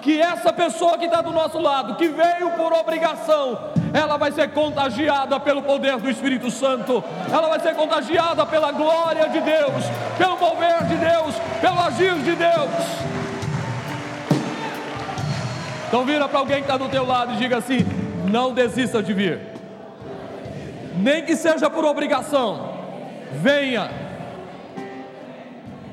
que 0.00 0.20
essa 0.20 0.52
pessoa 0.52 0.98
que 0.98 1.04
está 1.04 1.22
do 1.22 1.30
nosso 1.30 1.60
lado, 1.60 1.94
que 1.94 2.08
veio 2.08 2.50
por 2.56 2.72
obrigação, 2.72 3.70
ela 3.94 4.16
vai 4.16 4.32
ser 4.32 4.50
contagiada 4.50 5.38
pelo 5.38 5.62
poder 5.62 5.96
do 5.98 6.10
Espírito 6.10 6.50
Santo, 6.50 7.04
ela 7.30 7.48
vai 7.48 7.60
ser 7.60 7.74
contagiada 7.76 8.44
pela 8.44 8.72
glória 8.72 9.28
de 9.28 9.40
Deus, 9.40 9.84
pelo 10.18 10.36
mover 10.38 10.84
de 10.84 10.96
Deus, 10.96 11.36
pelo 11.60 11.80
agir 11.80 12.14
de 12.16 12.34
Deus. 12.34 12.70
Então 15.86 16.04
vira 16.04 16.26
para 16.26 16.38
alguém 16.38 16.56
que 16.56 16.62
está 16.62 16.76
do 16.76 16.88
teu 16.88 17.06
lado 17.06 17.34
e 17.34 17.36
diga 17.36 17.58
assim: 17.58 17.86
não 18.28 18.52
desista 18.52 19.02
de 19.02 19.12
vir, 19.12 19.40
nem 20.96 21.22
que 21.22 21.36
seja 21.36 21.70
por 21.70 21.84
obrigação, 21.84 22.72
venha. 23.32 24.11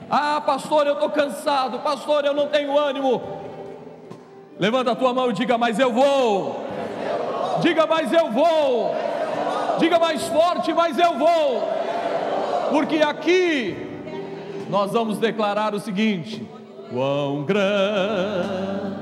Ah, 0.10 0.42
pastor, 0.42 0.88
eu 0.88 0.94
estou 0.94 1.10
cansado, 1.10 1.80
pastor, 1.80 2.26
eu 2.26 2.34
não 2.34 2.48
tenho 2.48 2.78
ânimo. 2.78 3.22
Levanta 4.60 4.92
a 4.92 4.96
tua 4.96 5.14
mão 5.14 5.30
e 5.30 5.34
diga: 5.34 5.58
Mas 5.58 5.78
eu 5.80 5.94
vou. 5.94 6.66
Diga: 7.62 7.86
Mas 7.86 8.12
eu 8.12 8.32
vou. 8.32 8.96
Diga 9.80 10.00
mais 10.00 10.24
forte: 10.28 10.74
Mas 10.74 10.98
eu 10.98 11.18
vou. 11.18 11.70
Porque 12.72 12.98
aqui 12.98 13.88
nós 14.70 14.92
vamos 14.92 15.18
declarar 15.18 15.74
o 15.74 15.80
seguinte: 15.80 16.46
Quão 16.92 17.44
grande. 17.44 19.00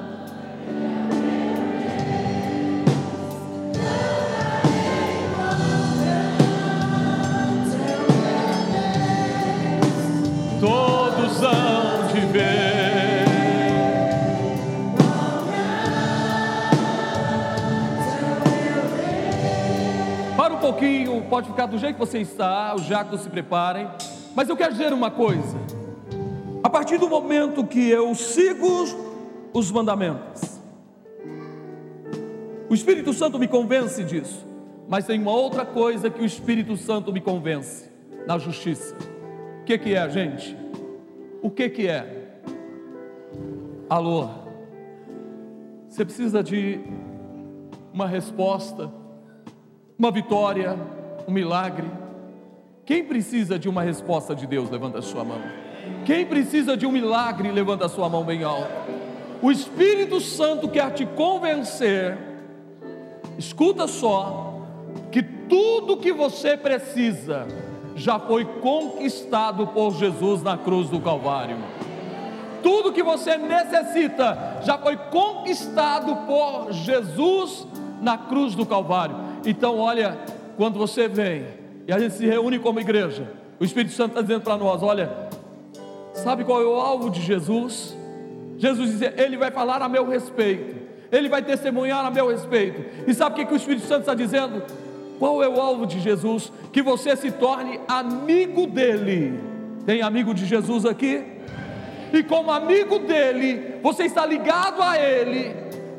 Todos 10.59 11.43
hão 11.43 12.07
de 12.13 12.19
ver. 12.27 13.27
pouquinho, 20.67 21.23
pode 21.29 21.47
ficar 21.47 21.65
do 21.65 21.77
jeito 21.77 21.93
que 21.93 21.99
você 21.99 22.19
está, 22.19 22.75
os 22.75 22.83
jactos 22.83 23.21
se 23.21 23.29
preparem. 23.29 23.87
Mas 24.35 24.49
eu 24.49 24.57
quero 24.57 24.73
dizer 24.73 24.91
uma 24.93 25.09
coisa: 25.09 25.57
a 26.63 26.69
partir 26.69 26.97
do 26.97 27.09
momento 27.09 27.65
que 27.65 27.89
eu 27.89 28.13
sigo 28.13 28.85
os 29.53 29.71
mandamentos, 29.71 30.59
o 32.69 32.73
Espírito 32.73 33.13
Santo 33.13 33.39
me 33.39 33.47
convence 33.47 34.03
disso. 34.03 34.45
Mas 34.87 35.05
tem 35.05 35.19
uma 35.19 35.31
outra 35.31 35.65
coisa 35.65 36.09
que 36.09 36.21
o 36.21 36.25
Espírito 36.25 36.75
Santo 36.77 37.11
me 37.11 37.21
convence: 37.21 37.89
na 38.27 38.37
justiça. 38.37 38.95
Que, 39.67 39.77
que 39.77 39.95
é, 39.95 40.09
gente? 40.09 40.55
O 41.41 41.51
que, 41.51 41.67
que 41.67 41.89
é? 41.89 42.31
Alô? 43.89 44.29
Você 45.89 46.05
precisa 46.05 46.41
de 46.41 46.79
uma 47.91 48.07
resposta 48.07 48.89
uma 49.99 50.09
vitória, 50.09 50.73
um 51.27 51.33
milagre. 51.33 51.85
Quem 52.85 53.03
precisa 53.03 53.59
de 53.59 53.67
uma 53.67 53.81
resposta 53.81 54.33
de 54.33 54.47
Deus, 54.47 54.69
levanta 54.69 54.99
a 54.99 55.01
sua 55.01 55.25
mão. 55.25 55.41
Quem 56.05 56.25
precisa 56.25 56.77
de 56.77 56.85
um 56.85 56.91
milagre, 56.91 57.51
levanta 57.51 57.87
a 57.87 57.89
sua 57.89 58.07
mão 58.07 58.23
bem 58.23 58.43
alto. 58.43 58.71
O 59.41 59.51
Espírito 59.51 60.21
Santo 60.21 60.69
quer 60.69 60.93
te 60.93 61.05
convencer, 61.05 62.17
escuta 63.37 63.85
só, 63.85 64.61
que 65.11 65.21
tudo 65.21 65.97
que 65.97 66.13
você 66.13 66.55
precisa 66.55 67.45
já 67.97 68.19
foi 68.19 68.45
conquistado 68.45 69.67
por 69.67 69.91
Jesus 69.95 70.43
na 70.43 70.55
cruz 70.55 70.87
do 70.89 71.01
Calvário. 71.01 71.57
Tudo 72.61 72.93
que 72.93 73.01
você 73.01 73.37
necessita 73.37 74.59
já 74.63 74.77
foi 74.77 74.95
conquistado 74.95 76.15
por 76.27 76.71
Jesus 76.71 77.67
na 77.99 78.17
cruz 78.17 78.53
do 78.53 78.65
Calvário. 78.65 79.15
Então, 79.45 79.79
olha, 79.79 80.17
quando 80.55 80.77
você 80.77 81.07
vem 81.07 81.45
e 81.87 81.91
a 81.91 81.97
gente 81.97 82.13
se 82.13 82.25
reúne 82.25 82.59
como 82.59 82.79
igreja, 82.79 83.31
o 83.59 83.65
Espírito 83.65 83.95
Santo 83.95 84.09
está 84.09 84.21
dizendo 84.21 84.41
para 84.41 84.57
nós: 84.57 84.83
olha, 84.83 85.09
sabe 86.13 86.43
qual 86.43 86.61
é 86.61 86.65
o 86.65 86.75
alvo 86.75 87.09
de 87.09 87.21
Jesus? 87.21 87.97
Jesus 88.59 88.91
dizia: 88.91 89.13
Ele 89.17 89.37
vai 89.37 89.49
falar 89.49 89.81
a 89.81 89.89
meu 89.89 90.07
respeito, 90.07 90.75
Ele 91.11 91.29
vai 91.29 91.41
testemunhar 91.41 92.05
a 92.05 92.11
meu 92.11 92.29
respeito. 92.29 93.09
E 93.09 93.13
sabe 93.13 93.33
o 93.33 93.35
que, 93.39 93.45
que 93.45 93.53
o 93.53 93.57
Espírito 93.57 93.87
Santo 93.87 94.01
está 94.01 94.13
dizendo? 94.13 94.61
Qual 95.19 95.41
é 95.43 95.49
o 95.49 95.59
alvo 95.59 95.85
de 95.85 95.99
Jesus? 95.99 96.51
Que 96.71 96.81
você 96.81 97.15
se 97.15 97.31
torne 97.31 97.79
amigo 97.87 98.67
dele. 98.67 99.39
Tem 99.85 100.01
amigo 100.01 100.33
de 100.33 100.45
Jesus 100.45 100.85
aqui? 100.85 101.23
E 102.13 102.23
como 102.23 102.51
amigo 102.51 102.99
dele, 102.99 103.75
você 103.81 104.03
está 104.03 104.25
ligado 104.25 104.81
a 104.81 104.97
ele. 104.97 105.55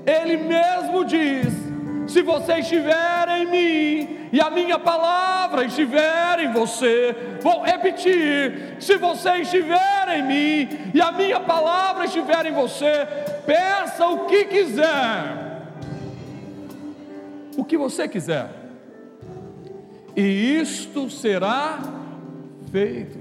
Ele 0.06 0.36
mesmo 0.36 1.04
diz: 1.04 1.52
se 2.06 2.22
você 2.22 2.60
estiver 2.60 3.28
em 3.28 3.46
mim 3.46 4.18
e 4.32 4.40
a 4.40 4.50
minha 4.50 4.78
palavra 4.78 5.64
estiver 5.64 6.40
em 6.40 6.52
você, 6.52 7.14
vou 7.42 7.62
repetir: 7.62 8.76
se 8.80 8.96
você 8.96 9.38
estiver 9.38 10.08
em 10.16 10.22
mim 10.22 10.68
e 10.94 11.00
a 11.00 11.12
minha 11.12 11.40
palavra 11.40 12.06
estiver 12.06 12.46
em 12.46 12.52
você, 12.52 13.06
peça 13.44 14.06
o 14.06 14.26
que 14.26 14.46
quiser, 14.46 15.66
o 17.56 17.64
que 17.64 17.76
você 17.76 18.08
quiser, 18.08 18.48
e 20.18 20.60
isto 20.60 21.08
será 21.08 21.78
feito. 22.72 23.20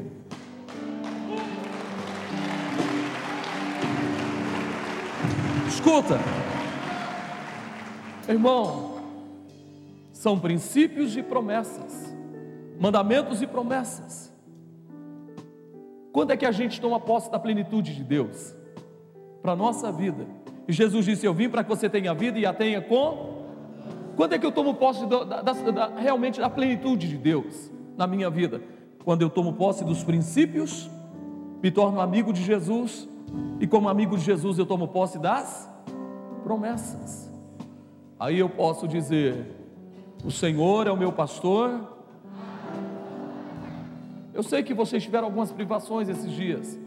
Escuta. 5.67 6.17
Irmão, 8.27 8.95
são 10.11 10.39
princípios 10.39 11.15
e 11.15 11.21
promessas, 11.21 12.15
mandamentos 12.79 13.43
e 13.43 13.47
promessas. 13.47 14.33
Quando 16.11 16.31
é 16.31 16.37
que 16.37 16.47
a 16.47 16.51
gente 16.51 16.81
toma 16.81 16.99
posse 16.99 17.29
da 17.29 17.37
plenitude 17.37 17.93
de 17.93 18.03
Deus? 18.03 18.55
Para 19.43 19.51
a 19.51 19.55
nossa 19.55 19.91
vida. 19.91 20.25
E 20.67 20.73
Jesus 20.73 21.05
disse: 21.05 21.27
Eu 21.27 21.33
vim 21.35 21.47
para 21.47 21.63
que 21.63 21.69
você 21.69 21.87
tenha 21.87 22.11
vida 22.15 22.39
e 22.39 22.45
a 22.47 22.51
tenha 22.51 22.81
com. 22.81 23.36
Quando 24.17 24.33
é 24.33 24.39
que 24.39 24.45
eu 24.45 24.51
tomo 24.51 24.73
posse 24.73 25.05
da, 25.05 25.23
da, 25.23 25.53
da, 25.53 25.87
realmente 25.95 26.39
da 26.39 26.49
plenitude 26.49 27.07
de 27.07 27.15
Deus 27.15 27.71
na 27.95 28.07
minha 28.07 28.31
vida? 28.31 28.59
Quando 29.05 29.21
eu 29.21 29.29
tomo 29.29 29.53
posse 29.53 29.85
dos 29.85 30.03
princípios, 30.03 30.89
me 31.61 31.69
torno 31.69 32.01
amigo 32.01 32.33
de 32.33 32.43
Jesus, 32.43 33.07
e 33.59 33.67
como 33.67 33.87
amigo 33.87 34.17
de 34.17 34.23
Jesus 34.23 34.57
eu 34.57 34.65
tomo 34.65 34.87
posse 34.87 35.19
das 35.19 35.69
promessas. 36.43 37.31
Aí 38.19 38.39
eu 38.39 38.49
posso 38.49 38.87
dizer: 38.87 39.55
O 40.25 40.31
Senhor 40.31 40.87
é 40.87 40.91
o 40.91 40.97
meu 40.97 41.11
pastor. 41.11 41.95
Eu 44.33 44.41
sei 44.41 44.63
que 44.63 44.73
vocês 44.73 45.03
tiveram 45.03 45.25
algumas 45.25 45.51
privações 45.51 46.09
esses 46.09 46.31
dias, 46.31 46.77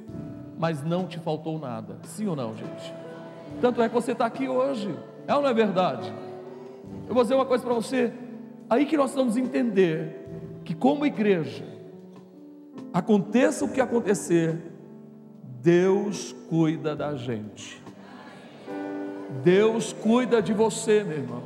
mas 0.59 0.83
não 0.83 1.07
te 1.07 1.21
faltou 1.21 1.61
nada. 1.61 1.97
Sim 2.03 2.27
ou 2.27 2.35
não, 2.35 2.57
gente? 2.57 2.93
Tanto 3.61 3.81
é 3.81 3.89
que 3.89 3.95
você 3.95 4.13
está 4.13 4.27
aqui 4.27 4.49
hoje, 4.49 4.93
é 5.29 5.35
ou 5.35 5.43
não 5.43 5.49
é 5.49 5.55
verdade? 5.55 6.13
Eu 7.11 7.15
vou 7.15 7.25
dizer 7.25 7.35
uma 7.35 7.45
coisa 7.45 7.65
para 7.65 7.75
você. 7.75 8.13
Aí 8.69 8.87
que 8.87 8.97
nós 8.97 9.13
vamos 9.13 9.37
entender 9.37 10.29
que, 10.65 10.73
como 10.73 11.05
igreja, 11.05 11.65
aconteça 12.95 13.65
o 13.65 13.69
que 13.69 13.81
acontecer, 13.81 14.57
Deus 15.61 16.33
cuida 16.49 16.95
da 16.95 17.17
gente. 17.17 17.83
Deus 19.43 19.93
cuida 19.93 20.41
de 20.41 20.53
você, 20.53 21.03
meu 21.03 21.17
irmão. 21.17 21.43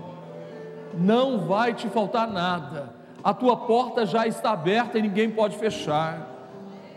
Não 0.99 1.47
vai 1.47 1.73
te 1.73 1.89
faltar 1.89 2.31
nada. 2.31 2.95
A 3.23 3.33
tua 3.33 3.57
porta 3.57 4.05
já 4.05 4.27
está 4.27 4.51
aberta 4.51 4.99
e 4.99 5.03
ninguém 5.03 5.31
pode 5.31 5.57
fechar. 5.57 6.31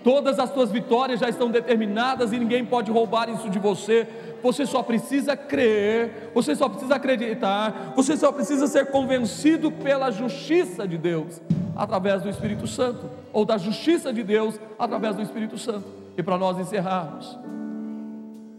Todas 0.03 0.39
as 0.39 0.51
tuas 0.51 0.69
vitórias 0.69 1.21
já 1.21 1.29
estão 1.29 1.49
determinadas 1.49 2.33
e 2.33 2.37
ninguém 2.37 2.65
pode 2.65 2.91
roubar 2.91 3.29
isso 3.29 3.49
de 3.49 3.59
você. 3.59 4.26
Você 4.41 4.65
só 4.65 4.83
precisa 4.83 5.35
crer, 5.35 6.31
você 6.33 6.55
só 6.55 6.69
precisa 6.69 6.95
acreditar, 6.95 7.93
você 7.95 8.15
só 8.15 8.31
precisa 8.31 8.67
ser 8.67 8.91
convencido 8.91 9.71
pela 9.71 10.11
justiça 10.11 10.87
de 10.87 10.97
Deus 10.97 11.41
através 11.75 12.21
do 12.23 12.29
Espírito 12.29 12.65
Santo, 12.67 13.09
ou 13.31 13.45
da 13.45 13.57
justiça 13.57 14.11
de 14.11 14.23
Deus 14.23 14.59
através 14.79 15.15
do 15.15 15.21
Espírito 15.21 15.57
Santo. 15.57 15.85
E 16.17 16.23
para 16.23 16.37
nós 16.37 16.57
encerrarmos, 16.59 17.37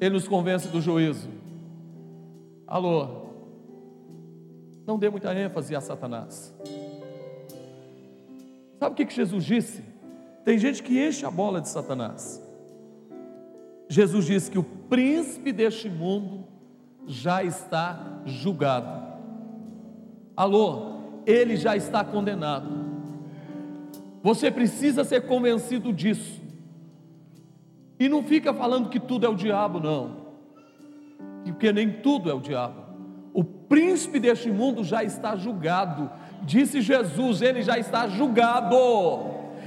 Ele 0.01 0.15
nos 0.15 0.29
convence 0.29 0.69
do 0.69 0.81
juízo, 0.81 1.29
Alô, 2.69 3.29
não 4.87 4.99
dê 4.99 5.09
muita 5.09 5.35
ênfase 5.35 5.75
a 5.75 5.81
Satanás. 5.81 6.55
Sabe 8.79 8.93
o 8.93 8.95
que, 8.95 9.15
Jesus 9.15 9.43
disse? 9.43 9.83
Tem 10.45 10.59
gente 10.59 10.83
que 10.83 11.03
enche 11.03 11.25
a 11.25 11.31
bola 11.31 11.63
de 11.63 11.69
Satanás. 11.69 12.47
Jesus 13.89 14.27
disse 14.27 14.51
que 14.51 14.59
o 14.59 14.63
príncipe 14.63 15.53
deste 15.53 15.89
mundo 15.89 16.45
já 17.07 17.43
está 17.43 18.21
julgado. 18.27 19.09
Alô, 20.37 20.99
ele 21.27 21.57
já 21.57 21.75
está 21.77 22.05
condenado. 22.05 22.69
Você 24.23 24.51
precisa 24.51 25.05
ser 25.05 25.23
convencido 25.23 25.93
disso. 25.93 26.41
E 27.99 28.09
não 28.09 28.23
fica 28.23 28.53
falando 28.53 28.89
que 28.89 29.01
tudo 29.01 29.27
é 29.27 29.29
o 29.29 29.35
diabo, 29.35 29.81
não. 29.81 30.29
Porque 31.45 31.73
nem 31.73 31.91
tudo 31.91 32.31
é 32.31 32.35
o 32.35 32.41
diabo. 32.41 32.83
O 33.33 33.43
príncipe 33.43 34.21
deste 34.21 34.51
mundo 34.51 34.85
já 34.85 35.03
está 35.03 35.35
julgado. 35.35 36.11
Disse 36.43 36.81
Jesus, 36.81 37.43
ele 37.43 37.63
já 37.63 37.79
está 37.79 38.07
julgado. 38.07 38.77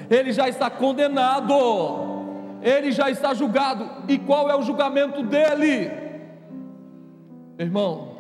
Ele 0.10 0.32
já 0.32 0.48
está 0.48 0.70
condenado. 0.70 2.11
Ele 2.62 2.92
já 2.92 3.10
está 3.10 3.34
julgado. 3.34 3.90
E 4.08 4.18
qual 4.18 4.50
é 4.50 4.56
o 4.56 4.62
julgamento 4.62 5.24
dele? 5.24 5.92
Irmão, 7.58 8.18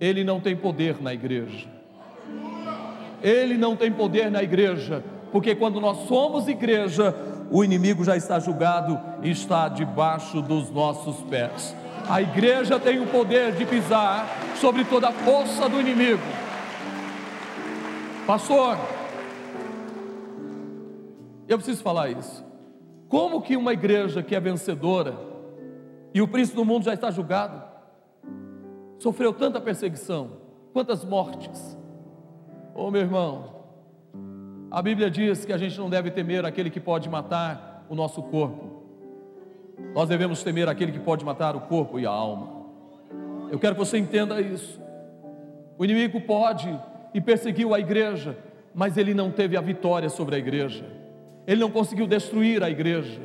ele 0.00 0.24
não 0.24 0.40
tem 0.40 0.56
poder 0.56 1.00
na 1.00 1.12
igreja. 1.12 1.68
Ele 3.22 3.56
não 3.56 3.74
tem 3.74 3.90
poder 3.90 4.30
na 4.30 4.42
igreja, 4.42 5.02
porque 5.32 5.54
quando 5.54 5.80
nós 5.80 6.06
somos 6.06 6.46
igreja, 6.46 7.16
o 7.50 7.64
inimigo 7.64 8.04
já 8.04 8.16
está 8.16 8.38
julgado 8.38 9.00
e 9.22 9.30
está 9.30 9.66
debaixo 9.68 10.42
dos 10.42 10.70
nossos 10.70 11.22
pés. 11.22 11.74
A 12.06 12.20
igreja 12.20 12.78
tem 12.78 13.00
o 13.00 13.06
poder 13.06 13.52
de 13.52 13.64
pisar 13.64 14.28
sobre 14.60 14.84
toda 14.84 15.08
a 15.08 15.12
força 15.12 15.66
do 15.70 15.80
inimigo. 15.80 16.20
Pastor, 18.26 18.78
eu 21.48 21.56
preciso 21.56 21.82
falar 21.82 22.10
isso. 22.10 22.43
Como 23.14 23.40
que 23.40 23.56
uma 23.56 23.72
igreja 23.72 24.24
que 24.24 24.34
é 24.34 24.40
vencedora 24.40 25.16
e 26.12 26.20
o 26.20 26.26
príncipe 26.26 26.56
do 26.56 26.64
mundo 26.64 26.84
já 26.84 26.94
está 26.94 27.12
julgado, 27.12 27.62
sofreu 28.98 29.32
tanta 29.32 29.60
perseguição, 29.60 30.32
quantas 30.72 31.04
mortes? 31.04 31.78
Oh, 32.74 32.90
meu 32.90 33.02
irmão, 33.02 33.54
a 34.68 34.82
Bíblia 34.82 35.08
diz 35.08 35.44
que 35.44 35.52
a 35.52 35.56
gente 35.56 35.78
não 35.78 35.88
deve 35.88 36.10
temer 36.10 36.44
aquele 36.44 36.68
que 36.68 36.80
pode 36.80 37.08
matar 37.08 37.86
o 37.88 37.94
nosso 37.94 38.20
corpo. 38.20 38.82
Nós 39.94 40.08
devemos 40.08 40.42
temer 40.42 40.68
aquele 40.68 40.90
que 40.90 40.98
pode 40.98 41.24
matar 41.24 41.54
o 41.54 41.60
corpo 41.60 42.00
e 42.00 42.06
a 42.06 42.10
alma. 42.10 42.64
Eu 43.48 43.60
quero 43.60 43.76
que 43.76 43.80
você 43.80 43.96
entenda 43.96 44.40
isso. 44.40 44.82
O 45.78 45.84
inimigo 45.84 46.20
pode 46.20 46.68
e 47.14 47.20
perseguiu 47.20 47.74
a 47.74 47.78
igreja, 47.78 48.36
mas 48.74 48.96
ele 48.96 49.14
não 49.14 49.30
teve 49.30 49.56
a 49.56 49.60
vitória 49.60 50.10
sobre 50.10 50.34
a 50.34 50.38
igreja. 50.38 51.03
Ele 51.46 51.60
não 51.60 51.70
conseguiu 51.70 52.06
destruir 52.06 52.62
a 52.62 52.70
igreja. 52.70 53.20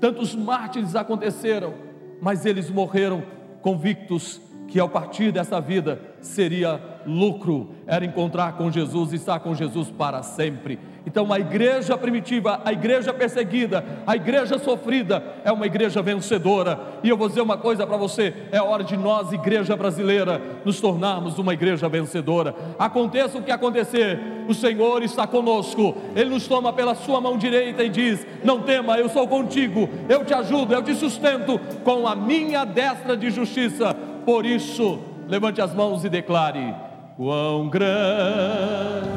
Tantos 0.00 0.34
mártires 0.34 0.96
aconteceram, 0.96 1.74
mas 2.20 2.46
eles 2.46 2.70
morreram 2.70 3.22
convictos 3.60 4.40
que 4.70 4.78
ao 4.78 4.88
partir 4.88 5.32
dessa 5.32 5.60
vida 5.60 6.00
seria 6.20 6.80
lucro, 7.04 7.70
era 7.86 8.04
encontrar 8.04 8.52
com 8.56 8.70
Jesus 8.70 9.12
e 9.12 9.16
estar 9.16 9.40
com 9.40 9.54
Jesus 9.54 9.90
para 9.90 10.22
sempre. 10.22 10.78
Então, 11.06 11.32
a 11.32 11.40
igreja 11.40 11.96
primitiva, 11.96 12.60
a 12.64 12.72
igreja 12.72 13.12
perseguida, 13.12 13.82
a 14.06 14.14
igreja 14.14 14.58
sofrida, 14.58 15.22
é 15.44 15.50
uma 15.50 15.66
igreja 15.66 16.02
vencedora. 16.02 16.78
E 17.02 17.08
eu 17.08 17.16
vou 17.16 17.28
dizer 17.28 17.40
uma 17.40 17.56
coisa 17.56 17.86
para 17.86 17.96
você: 17.96 18.32
é 18.52 18.60
hora 18.60 18.84
de 18.84 18.96
nós, 18.96 19.32
igreja 19.32 19.74
brasileira, 19.74 20.40
nos 20.64 20.80
tornarmos 20.80 21.38
uma 21.38 21.54
igreja 21.54 21.88
vencedora. 21.88 22.54
Aconteça 22.78 23.38
o 23.38 23.42
que 23.42 23.50
acontecer, 23.50 24.20
o 24.46 24.54
Senhor 24.54 25.02
está 25.02 25.26
conosco, 25.26 25.96
Ele 26.14 26.30
nos 26.30 26.46
toma 26.46 26.72
pela 26.72 26.94
sua 26.94 27.20
mão 27.20 27.38
direita 27.38 27.82
e 27.82 27.88
diz: 27.88 28.24
Não 28.44 28.60
tema, 28.60 28.98
eu 28.98 29.08
sou 29.08 29.26
contigo, 29.26 29.88
eu 30.08 30.24
te 30.24 30.34
ajudo, 30.34 30.74
eu 30.74 30.82
te 30.82 30.94
sustento 30.94 31.58
com 31.82 32.06
a 32.06 32.14
minha 32.14 32.64
destra 32.64 33.16
de 33.16 33.30
justiça 33.30 33.96
por 34.30 34.46
isso, 34.46 35.00
levante 35.26 35.60
as 35.60 35.74
mãos 35.74 36.04
e 36.04 36.08
declare: 36.08 36.72
Quão 37.16 37.68
grande 37.68 39.08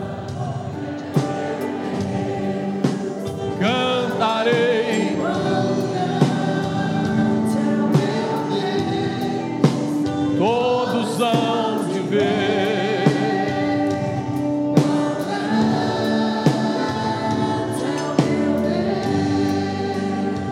cantarei. 3.60 5.16
Todos 10.40 11.22
hão 11.22 11.94
de 11.94 12.00
ver. 12.00 13.04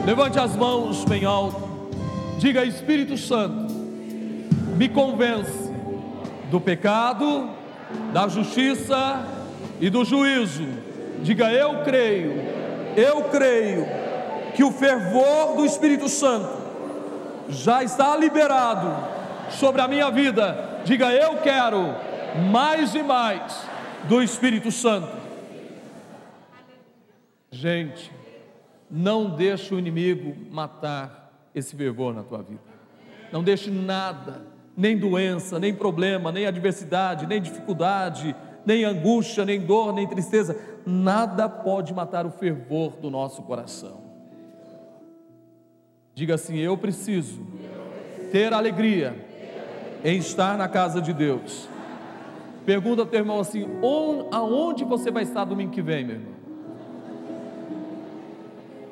Levante 0.06 0.38
as 0.38 0.56
mãos 0.56 1.04
bem 1.06 1.26
alto. 1.26 1.68
Diga 2.38 2.64
Espírito 2.64 3.18
Santo 3.18 3.71
me 4.82 4.90
convence 4.90 5.72
do 6.50 6.60
pecado, 6.60 7.52
da 8.12 8.28
justiça 8.28 9.24
e 9.80 9.92
do 9.92 10.04
juízo. 10.04 10.68
Diga 11.22 11.54
eu 11.54 11.84
creio, 11.84 12.34
eu 12.98 13.26
creio 13.26 13.86
que 14.56 14.64
o 14.64 14.72
fervor 14.72 15.56
do 15.56 15.68
Espírito 15.68 16.10
Santo 16.10 16.50
já 17.48 17.84
está 17.84 18.18
liberado 18.18 18.88
sobre 19.52 19.82
a 19.82 19.88
minha 19.88 20.10
vida. 20.10 20.82
Diga 20.84 21.14
eu 21.14 21.38
quero 21.38 21.94
mais 22.52 22.96
e 22.96 23.04
mais 23.04 23.64
do 24.06 24.20
Espírito 24.20 24.72
Santo. 24.72 25.16
Gente, 27.52 28.12
não 28.90 29.30
deixe 29.30 29.76
o 29.76 29.78
inimigo 29.78 30.36
matar 30.50 31.32
esse 31.54 31.76
fervor 31.76 32.16
na 32.16 32.24
tua 32.24 32.42
vida. 32.42 32.72
Não 33.32 33.44
deixe 33.44 33.70
nada 33.70 34.51
nem 34.76 34.98
doença, 34.98 35.60
nem 35.60 35.74
problema, 35.74 36.32
nem 36.32 36.46
adversidade, 36.46 37.28
nem 37.28 37.42
dificuldade, 37.42 38.36
nem 38.66 38.84
angústia, 38.84 39.46
nem 39.46 39.60
dor, 39.60 39.94
nem 39.94 40.08
tristeza, 40.08 40.58
nada 40.86 41.50
pode 41.50 41.94
matar 41.94 42.26
o 42.26 42.32
fervor 42.32 42.94
do 43.02 43.10
nosso 43.10 43.42
coração. 43.44 44.02
Diga 46.14 46.36
assim: 46.36 46.58
Eu 46.58 46.78
preciso 46.78 47.42
ter 48.32 48.54
alegria 48.54 49.16
em 50.04 50.18
estar 50.18 50.58
na 50.58 50.68
casa 50.68 51.02
de 51.02 51.14
Deus. 51.14 51.70
Pergunta 52.66 53.02
ao 53.02 53.08
teu 53.08 53.20
irmão 53.20 53.40
assim: 53.40 53.66
aonde 54.32 54.84
você 54.84 55.12
vai 55.12 55.24
estar 55.24 55.46
domingo 55.46 55.72
que 55.72 55.82
vem, 55.82 56.06
meu 56.06 56.16
irmão? 56.16 56.32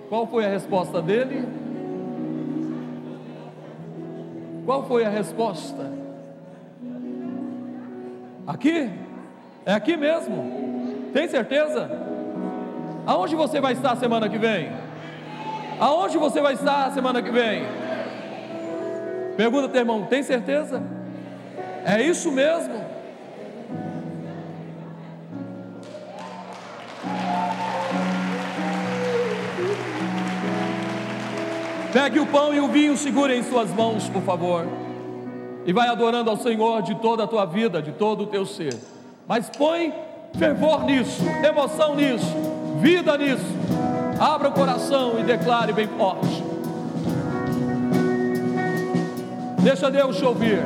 Qual 0.10 0.26
foi 0.26 0.46
a 0.46 0.50
resposta 0.50 1.02
dele? 1.02 1.48
Qual 4.70 4.84
foi 4.84 5.04
a 5.04 5.10
resposta? 5.10 5.92
Aqui? 8.46 8.88
É 9.66 9.74
aqui 9.74 9.98
mesmo? 9.98 11.10
Tem 11.12 11.28
certeza? 11.28 11.90
Aonde 13.04 13.36
você 13.36 13.60
vai 13.60 13.74
estar 13.74 13.96
semana 13.96 14.30
que 14.30 14.38
vem? 14.38 14.72
Aonde 15.80 16.20
você 16.20 16.40
vai 16.40 16.54
estar 16.54 16.92
semana 16.92 17.20
que 17.20 17.32
vem? 17.32 17.64
Pergunta 19.36 19.70
teu 19.70 19.82
irmão, 19.82 20.06
tem 20.06 20.22
certeza? 20.22 20.84
É 21.84 22.04
isso 22.04 22.32
mesmo? 22.32 22.80
Pegue 31.92 32.20
o 32.20 32.26
pão 32.28 32.54
e 32.54 32.60
o 32.60 32.68
vinho, 32.68 32.96
segure 32.96 33.36
em 33.36 33.44
suas 33.44 33.72
mãos, 33.74 34.08
por 34.10 34.22
favor. 34.22 34.68
E 35.66 35.74
vai 35.74 35.88
adorando 35.88 36.30
ao 36.30 36.38
Senhor 36.38 36.82
de 36.82 36.96
toda 36.96 37.24
a 37.24 37.28
tua 37.28 37.46
vida, 37.46 37.82
de 37.82 37.92
todo 37.92 38.24
o 38.24 38.28
teu 38.28 38.46
ser. 38.46 38.78
Mas 39.28 39.50
põe 39.50 39.94
fervor 40.38 40.84
nisso, 40.84 41.24
emoção 41.44 41.96
nisso, 41.96 42.36
vida 42.80 43.18
nisso. 43.18 43.44
Abra 44.20 44.50
o 44.50 44.52
coração 44.52 45.20
e 45.20 45.24
declare 45.24 45.74
bem 45.74 45.88
forte. 45.88 46.44
Deixa 49.64 49.90
Deus 49.90 50.18
te 50.18 50.26
ouvir. 50.26 50.60